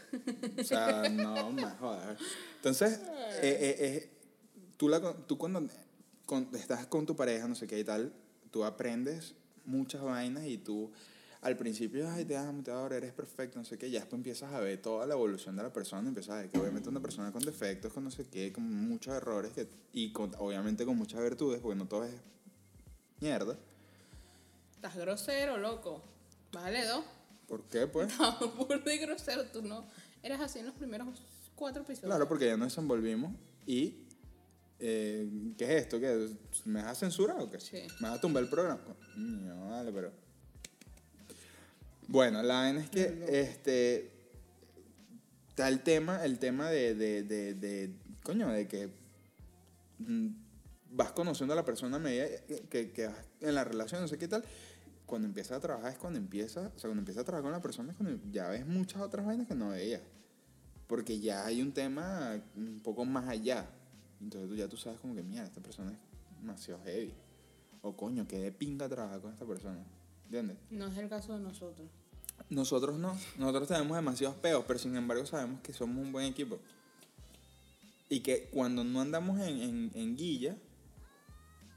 O 0.61 0.65
sea, 0.65 1.09
no 1.09 1.51
me 1.53 1.65
jodas. 1.81 2.19
Entonces, 2.57 3.01
eh, 3.43 3.59
eh, 3.61 3.77
eh, 3.79 4.11
tú, 4.77 4.89
la, 4.89 5.01
tú 5.27 5.39
cuando 5.39 5.67
con- 6.27 6.49
estás 6.55 6.87
con 6.87 7.07
tu 7.07 7.17
pareja, 7.17 7.49
no 7.49 7.55
sé 7.55 7.67
qué 7.67 7.79
y 7.79 7.85
tal, 7.85 8.13
tú 8.51 8.63
aprendes 8.65 9.35
muchas 9.65 10.03
vainas 10.03 10.45
y 10.47 10.59
tú 10.59 10.93
al 11.47 11.57
principio, 11.57 12.11
ay, 12.11 12.25
te 12.25 12.37
amo, 12.37 12.61
te 12.61 12.73
adoro, 12.73 12.97
eres 12.97 13.13
perfecto, 13.13 13.57
no 13.59 13.65
sé 13.65 13.79
qué, 13.79 13.89
ya 13.89 14.01
después 14.01 14.19
empiezas 14.19 14.53
a 14.53 14.59
ver 14.59 14.83
toda 14.83 15.07
la 15.07 15.15
evolución 15.15 15.55
de 15.55 15.63
la 15.63 15.73
persona, 15.73 16.09
empiezas 16.09 16.35
a 16.35 16.41
ver 16.41 16.51
que 16.51 16.59
obviamente 16.59 16.89
una 16.89 17.01
persona 17.01 17.31
con 17.31 17.41
defectos, 17.41 17.93
con 17.93 18.03
no 18.03 18.11
sé 18.11 18.27
qué, 18.27 18.53
con 18.53 18.65
muchos 18.65 19.15
errores 19.15 19.53
que, 19.53 19.69
y 19.93 20.13
con, 20.13 20.35
obviamente 20.39 20.85
con 20.85 20.97
muchas 20.97 21.23
virtudes, 21.23 21.61
porque 21.61 21.79
no 21.79 21.87
todo 21.87 22.05
es 22.05 22.15
mierda. 23.21 23.57
Estás 24.75 24.97
grosero, 24.97 25.57
loco. 25.57 26.03
Bájale 26.53 26.85
dos. 26.85 27.05
¿Por 27.47 27.63
qué, 27.69 27.87
pues? 27.87 28.11
Estás 28.11 28.41
burdo 28.57 28.91
y 28.91 28.99
grosero. 28.99 29.45
Tú 29.45 29.63
no 29.63 29.87
eres 30.25 30.41
así 30.41 30.59
en 30.59 30.67
los 30.67 30.75
primeros 30.75 31.09
cuatro 31.55 31.83
episodios. 31.83 32.11
Claro, 32.11 32.27
porque 32.27 32.47
ya 32.47 32.57
nos 32.57 32.73
desenvolvimos 32.73 33.33
y 33.67 34.05
eh, 34.81 35.29
¿qué 35.57 35.65
es 35.65 35.83
esto? 35.83 36.01
¿Qué? 36.01 36.29
¿Me 36.65 36.83
vas 36.83 36.91
a 36.91 36.95
censurar 36.97 37.41
o 37.41 37.49
qué? 37.49 37.61
Sí. 37.61 37.87
¿Me 38.01 38.09
vas 38.09 38.19
a 38.19 38.21
tumbar 38.21 38.43
el 38.43 38.51
programa? 38.51 38.83
No, 39.17 39.71
vale, 39.71 39.93
pero... 39.93 40.26
Bueno, 42.09 42.43
la 42.43 42.55
vaina 42.55 42.81
es 42.81 42.91
que, 42.91 43.25
este, 43.29 44.13
está 45.49 45.69
el 45.69 45.81
tema, 45.81 46.25
el 46.25 46.39
tema 46.39 46.71
de, 46.71 46.95
de, 46.95 47.23
de, 47.25 47.55
de 47.55 47.93
coño, 48.23 48.49
de 48.49 48.69
que 48.69 48.91
mm, 49.99 50.29
vas 50.91 51.13
conociendo 51.13 51.53
a 51.55 51.57
la 51.57 51.65
persona 51.65 51.97
a 51.97 52.01
medida 52.01 52.27
que, 52.71 52.93
que 52.93 53.07
vas 53.07 53.17
en 53.41 53.55
la 53.55 53.65
relación, 53.65 54.01
no 54.01 54.09
sé 54.09 54.19
qué 54.19 54.29
tal. 54.29 54.45
Cuando 55.05 55.27
empiezas 55.27 55.59
a 55.59 55.61
trabajar 55.61 55.93
es 55.93 55.99
cuando 55.99 56.19
empiezas, 56.19 56.67
o 56.75 56.79
sea, 56.79 56.89
cuando 56.89 57.01
empiezas 57.01 57.23
a 57.23 57.25
trabajar 57.25 57.45
con 57.45 57.53
la 57.53 57.63
persona 57.63 57.93
es 57.93 57.97
cuando 57.97 58.21
ya 58.31 58.49
ves 58.49 58.67
muchas 58.67 59.01
otras 59.03 59.25
vainas 59.25 59.47
que 59.47 59.55
no 59.55 59.71
veías. 59.71 60.03
Porque 60.87 61.19
ya 61.19 61.45
hay 61.45 61.63
un 61.63 61.73
tema 61.73 62.41
un 62.57 62.81
poco 62.81 63.05
más 63.05 63.29
allá. 63.29 63.69
Entonces 64.21 64.49
tú 64.49 64.57
ya 64.57 64.69
tú 64.69 64.77
sabes 64.77 65.01
como 65.01 65.15
que, 65.15 65.23
mira, 65.23 65.45
esta 65.45 65.61
persona 65.61 65.93
es 65.93 65.99
demasiado 66.41 66.81
heavy. 66.85 67.13
O 67.83 67.97
coño, 67.97 68.27
que 68.27 68.39
de 68.39 68.53
pinga 68.53 68.89
trabajar 68.89 69.21
con 69.21 69.33
esta 69.33 69.45
persona. 69.45 69.85
¿Entiendes? 70.27 70.57
No 70.71 70.87
es 70.87 70.99
el 70.99 71.09
caso 71.09 71.33
de 71.35 71.41
nosotros. 71.41 71.89
Nosotros 72.51 72.99
no. 72.99 73.17
Nosotros 73.39 73.69
tenemos 73.69 73.97
demasiados 73.97 74.37
peos, 74.37 74.65
pero 74.67 74.79
sin 74.79 74.95
embargo 74.97 75.25
sabemos 75.27 75.61
que 75.63 75.73
somos 75.73 76.05
un 76.05 76.13
buen 76.13 76.27
equipo. 76.27 76.59
Y 78.09 78.21
que 78.21 78.49
cuando 78.53 78.85
no 78.85 79.01
andamos 79.01 79.41
en, 79.41 79.61
en, 79.61 79.91
en 79.95 80.17
guilla, 80.17 80.57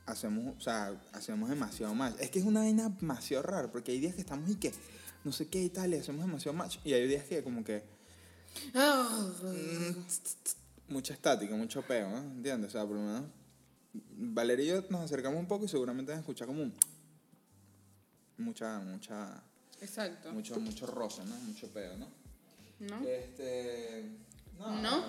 hacemos, 0.06 0.56
o 0.58 0.62
sea, 0.62 1.00
hacemos 1.14 1.50
demasiado 1.50 1.96
match. 1.96 2.16
Es 2.20 2.30
que 2.30 2.40
es 2.40 2.46
una 2.46 2.62
vaina 2.62 2.90
demasiado 2.90 3.44
rara, 3.44 3.72
porque 3.72 3.92
hay 3.92 4.00
días 4.00 4.16
que 4.16 4.22
estamos 4.22 4.50
y 4.50 4.56
que, 4.56 4.74
no 5.24 5.32
sé 5.32 5.48
qué 5.48 5.64
y 5.64 5.70
tal, 5.70 5.94
y 5.94 5.98
hacemos 5.98 6.26
demasiado 6.26 6.58
match. 6.58 6.78
Y 6.84 6.94
hay 6.94 7.08
días 7.08 7.26
que 7.26 7.44
como 7.44 7.64
que 7.64 7.84
mucha 10.88 11.14
estática, 11.14 11.56
mucho 11.56 11.82
peo, 11.84 12.10
¿no? 12.10 12.18
¿Entiendes? 12.18 12.70
O 12.70 12.72
sea, 12.72 12.86
por 12.86 12.96
lo 12.96 13.04
menos 13.04 13.24
Valeria 13.94 14.66
y 14.66 14.68
yo 14.68 14.84
nos 14.90 15.02
acercamos 15.02 15.40
un 15.40 15.48
poco 15.48 15.66
y 15.66 15.68
seguramente 15.68 16.12
van 16.12 16.18
a 16.18 16.22
escuchar 16.22 16.48
como 16.48 16.64
un... 16.64 16.74
Mucha, 18.40 18.80
mucha, 18.80 19.44
Exacto. 19.82 20.32
mucho, 20.34 20.60
mucho 20.60 20.86
roce, 20.88 21.24
¿no? 21.26 21.36
Mucho 21.42 21.68
peo, 21.68 21.96
¿no? 21.98 22.08
¿No? 22.80 23.08
Este... 23.08 24.06
No. 24.58 24.82
¿No? 24.82 25.04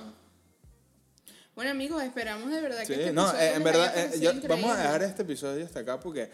Bueno, 1.55 1.70
amigos, 1.72 2.03
esperamos 2.03 2.51
de 2.51 2.61
verdad 2.61 2.81
Sí, 2.83 2.89
que 2.95 3.01
este 3.01 3.12
no, 3.12 3.22
episodio 3.28 3.47
eh, 3.49 3.55
en 3.57 3.64
verdad, 3.64 3.99
eh, 4.14 4.20
yo- 4.20 4.33
vamos 4.49 4.70
a 4.70 4.76
dejar 4.76 5.03
este 5.03 5.22
episodio 5.22 5.64
hasta 5.64 5.81
acá 5.81 5.99
porque 6.01 6.31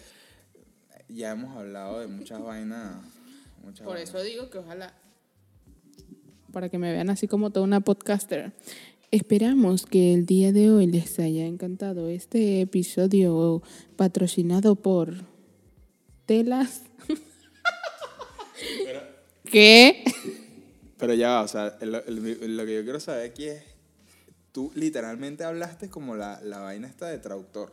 ya 1.08 1.32
hemos 1.32 1.56
hablado 1.56 2.00
de 2.00 2.06
muchas 2.06 2.42
vainas. 2.42 3.02
Muchas 3.64 3.84
Por 3.84 3.94
vainas. 3.94 4.08
eso 4.10 4.22
digo 4.22 4.50
que 4.50 4.58
ojalá. 4.58 4.94
Para 6.52 6.68
que 6.68 6.78
me 6.78 6.92
vean 6.92 7.10
así 7.10 7.26
como 7.28 7.50
toda 7.50 7.64
una 7.64 7.80
podcaster. 7.80 8.52
Esperamos 9.10 9.86
que 9.86 10.14
el 10.14 10.26
día 10.26 10.52
de 10.52 10.70
hoy 10.70 10.86
les 10.86 11.18
haya 11.18 11.46
encantado 11.46 12.08
este 12.08 12.60
episodio 12.62 13.62
patrocinado 13.96 14.74
por 14.76 15.14
Telas. 16.26 16.82
¿Qué? 19.44 20.04
Pero 20.98 21.14
ya 21.14 21.28
va, 21.30 21.42
o 21.42 21.48
sea, 21.48 21.76
el- 21.80 21.94
el- 21.94 22.56
lo 22.56 22.64
que 22.66 22.74
yo 22.74 22.82
quiero 22.82 22.98
saber 23.00 23.30
aquí 23.30 23.44
es, 23.46 23.62
tú 24.52 24.72
literalmente 24.74 25.44
hablaste 25.44 25.88
como 25.88 26.16
la, 26.16 26.40
la 26.42 26.58
vaina 26.60 26.88
esta 26.88 27.06
de 27.08 27.18
traductor. 27.18 27.72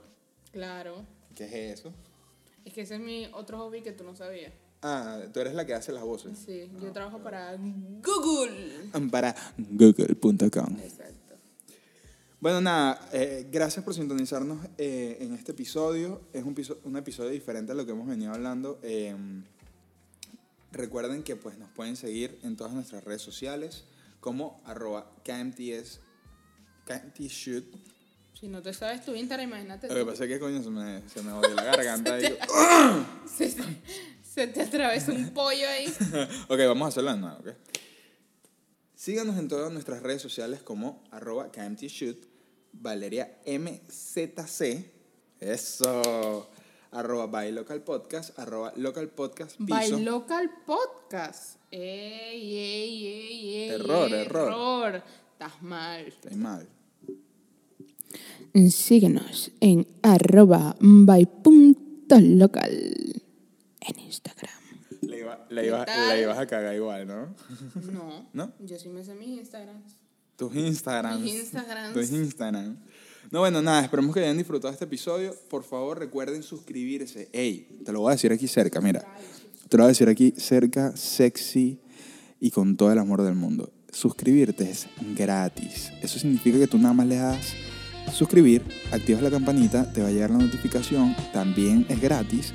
Claro. 0.51 1.05
¿Qué 1.35 1.45
es 1.45 1.79
eso? 1.79 1.93
Es 2.65 2.73
que 2.73 2.81
ese 2.81 2.95
es 2.95 2.99
mi 3.01 3.27
otro 3.33 3.57
hobby 3.57 3.81
que 3.81 3.91
tú 3.91 4.03
no 4.03 4.15
sabías. 4.15 4.53
Ah, 4.81 5.19
tú 5.33 5.39
eres 5.39 5.53
la 5.53 5.65
que 5.65 5.73
hace 5.73 5.91
las 5.93 6.03
voces. 6.03 6.37
Sí, 6.45 6.69
yo 6.81 6.91
trabajo 6.91 7.19
para 7.23 7.55
Google. 7.57 8.89
Para 9.09 9.33
google.com. 9.57 10.77
Exacto. 10.83 11.13
Bueno, 12.43 12.59
nada, 12.59 12.99
eh, 13.13 13.47
gracias 13.49 13.85
por 13.85 13.93
sintonizarnos 13.93 14.67
eh, 14.77 15.15
en 15.21 15.33
este 15.33 15.53
episodio. 15.53 16.23
Es 16.33 16.43
un, 16.43 16.53
piso- 16.53 16.77
un 16.83 16.97
episodio 16.97 17.29
diferente 17.29 17.71
a 17.71 17.75
lo 17.75 17.85
que 17.85 17.93
hemos 17.93 18.05
venido 18.05 18.33
hablando. 18.33 18.81
Eh, 18.83 19.15
recuerden 20.73 21.23
que 21.23 21.37
pues, 21.37 21.57
nos 21.57 21.69
pueden 21.69 21.95
seguir 21.95 22.37
en 22.43 22.57
todas 22.57 22.73
nuestras 22.73 23.01
redes 23.05 23.21
sociales 23.21 23.85
como 24.19 24.61
arroba 24.65 25.09
KMTS, 25.23 26.01
KMTShoot. 26.85 27.63
Si 28.37 28.49
no 28.49 28.61
te 28.61 28.73
sabes 28.73 29.05
tu 29.05 29.15
Instagram, 29.15 29.47
imagínate. 29.47 29.87
Lo 29.87 29.95
que 29.95 30.05
pasa 30.11 30.25
es 30.25 30.29
que 30.31 30.39
coño 30.39 30.61
se 30.61 30.69
me, 30.69 31.07
se 31.07 31.23
me 31.23 31.31
jodió 31.31 31.55
la 31.55 31.63
garganta. 31.63 32.19
y 32.19 32.25
Se, 33.25 33.47
te- 33.51 33.81
se 34.21 34.47
te 34.47 34.61
atravesó 34.63 35.13
un 35.13 35.29
pollo 35.29 35.65
ahí. 35.69 35.85
ok, 36.49 36.57
vamos 36.67 36.87
a 36.87 36.89
hacerlo 36.89 37.13
de 37.13 37.19
nuevo, 37.21 37.37
¿ok? 37.39 37.47
Síganos 38.95 39.37
en 39.37 39.47
todas 39.47 39.71
nuestras 39.71 40.03
redes 40.03 40.21
sociales 40.21 40.61
como 40.61 41.03
arroba 41.11 41.49
KMTShoot, 41.51 42.32
Valeria 42.73 43.37
MZC, 43.45 44.85
eso, 45.39 46.49
arroba 46.91 47.27
by 47.27 47.51
local 47.51 47.81
podcast, 47.83 48.37
arroba 48.39 48.73
local 48.75 49.07
podcast 49.09 49.57
piso. 49.57 49.65
By 49.97 50.01
Local 50.03 50.49
Podcast. 50.65 51.57
Ey, 51.71 52.55
ey, 52.55 53.07
ey, 53.07 53.55
ey. 53.55 53.69
Error, 53.69 54.07
ey, 54.07 54.13
error. 54.25 54.47
Error. 54.51 55.03
Estás 55.33 55.61
mal. 55.63 56.05
Estoy 56.07 56.35
mal. 56.35 56.67
Síguenos 58.69 59.51
en 59.59 59.87
arroba 60.03 60.75
by 60.79 61.25
punto 61.43 62.19
local 62.19 62.71
en 63.81 63.99
Instagram. 63.99 64.53
Le, 65.01 65.19
iba- 65.19 65.45
le 65.49 65.65
iba- 65.67 66.17
ibas 66.21 66.37
a 66.37 66.45
cagar 66.47 66.75
igual, 66.75 67.07
¿no? 67.07 67.35
No. 67.91 68.29
¿No? 68.33 68.51
Yo 68.59 68.77
sí 68.77 68.89
me 68.89 69.03
sé 69.03 69.15
mis 69.15 69.29
Instagrams. 69.39 69.97
Tus 70.35 70.55
Instagrams. 70.55 71.21
Mis 71.21 71.35
Instagrams. 71.35 71.93
Tus 71.93 72.11
Instagram. 72.11 72.77
No, 73.31 73.39
bueno, 73.39 73.61
nada, 73.61 73.81
esperemos 73.81 74.13
que 74.13 74.21
hayan 74.21 74.37
disfrutado 74.37 74.71
este 74.73 74.85
episodio. 74.85 75.35
Por 75.49 75.63
favor, 75.63 75.97
recuerden 75.97 76.43
suscribirse. 76.43 77.29
Ey, 77.31 77.67
te 77.83 77.91
lo 77.91 78.01
voy 78.01 78.09
a 78.09 78.15
decir 78.15 78.31
aquí 78.31 78.47
cerca, 78.47 78.79
mira. 78.81 79.05
Te 79.69 79.77
lo 79.77 79.83
voy 79.83 79.87
a 79.87 79.93
decir 79.93 80.09
aquí 80.09 80.33
cerca, 80.37 80.95
sexy 80.95 81.79
y 82.39 82.51
con 82.51 82.77
todo 82.77 82.91
el 82.91 82.99
amor 82.99 83.23
del 83.23 83.35
mundo. 83.35 83.71
Suscribirte 83.91 84.69
es 84.69 84.87
gratis. 85.15 85.91
Eso 86.01 86.19
significa 86.19 86.59
que 86.59 86.67
tú 86.67 86.77
nada 86.77 86.93
más 86.93 87.07
le 87.07 87.15
das 87.15 87.53
suscribir, 88.11 88.63
activas 88.91 89.23
la 89.23 89.31
campanita, 89.31 89.91
te 89.91 90.01
va 90.01 90.09
a 90.09 90.11
llegar 90.11 90.29
la 90.29 90.37
notificación, 90.37 91.15
también 91.31 91.85
es 91.89 92.01
gratis. 92.01 92.53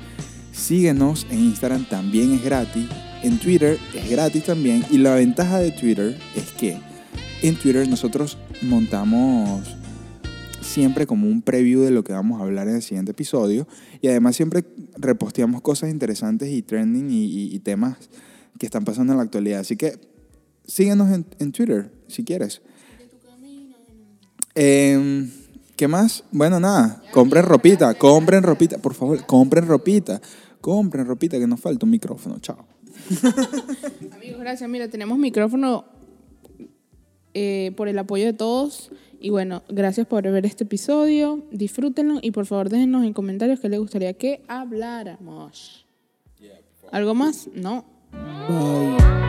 Síguenos 0.51 1.25
en 1.29 1.39
Instagram, 1.39 1.87
también 1.89 2.33
es 2.33 2.43
gratis. 2.43 2.87
En 3.23 3.39
Twitter 3.39 3.77
es 3.93 4.09
gratis 4.09 4.43
también. 4.43 4.85
Y 4.89 4.97
la 4.97 5.15
ventaja 5.15 5.59
de 5.59 5.71
Twitter 5.71 6.17
es 6.35 6.51
que 6.51 6.77
en 7.41 7.55
Twitter 7.55 7.87
nosotros 7.87 8.37
montamos 8.61 9.75
siempre 10.61 11.07
como 11.07 11.27
un 11.27 11.41
preview 11.41 11.81
de 11.81 11.91
lo 11.91 12.03
que 12.03 12.13
vamos 12.13 12.39
a 12.39 12.43
hablar 12.43 12.67
en 12.67 12.75
el 12.75 12.81
siguiente 12.81 13.11
episodio. 13.11 13.67
Y 14.01 14.07
además 14.07 14.35
siempre 14.35 14.65
reposteamos 14.97 15.61
cosas 15.61 15.89
interesantes 15.89 16.49
y 16.49 16.61
trending 16.61 17.07
y, 17.09 17.59
temas 17.59 17.97
que 18.57 18.65
están 18.65 18.85
pasando 18.85 19.13
en 19.13 19.17
la 19.17 19.23
actualidad. 19.23 19.61
Así 19.61 19.75
que 19.77 19.99
síguenos 20.65 21.11
en, 21.11 21.25
en 21.39 21.51
Twitter 21.51 21.91
si 22.07 22.23
quieres. 22.23 22.61
Em, 24.55 25.31
¿Qué 25.75 25.87
más? 25.87 26.25
Bueno, 26.31 26.59
nada, 26.59 27.01
compren 27.11 27.45
ropita, 27.45 27.93
compren 27.93 28.43
ropita, 28.43 28.77
por 28.79 28.93
favor, 28.93 29.25
compren 29.25 29.65
ropita, 29.65 30.19
compren 30.59 31.05
ropita 31.05 31.39
que 31.39 31.47
nos 31.47 31.61
falta 31.61 31.85
un 31.85 31.91
micrófono, 31.91 32.39
chao. 32.39 32.65
Amigos, 34.13 34.41
gracias. 34.41 34.69
Mira, 34.69 34.89
tenemos 34.89 35.17
micrófono 35.17 35.98
eh, 37.41 37.71
por 37.71 37.87
el 37.87 37.97
apoyo 37.97 38.25
de 38.25 38.33
todos. 38.33 38.91
Y 39.21 39.29
bueno, 39.29 39.63
gracias 39.69 40.05
por 40.05 40.23
ver 40.23 40.45
este 40.45 40.65
episodio. 40.65 41.41
Disfrútenlo 41.51 42.19
y 42.21 42.31
por 42.31 42.45
favor 42.45 42.67
déjenos 42.67 43.05
en 43.05 43.13
comentarios 43.13 43.61
qué 43.61 43.69
les 43.69 43.79
gustaría 43.79 44.11
que 44.13 44.41
habláramos. 44.49 45.85
¿Algo 46.91 47.15
más? 47.15 47.47
No. 47.53 47.85
Bye. 48.11 49.28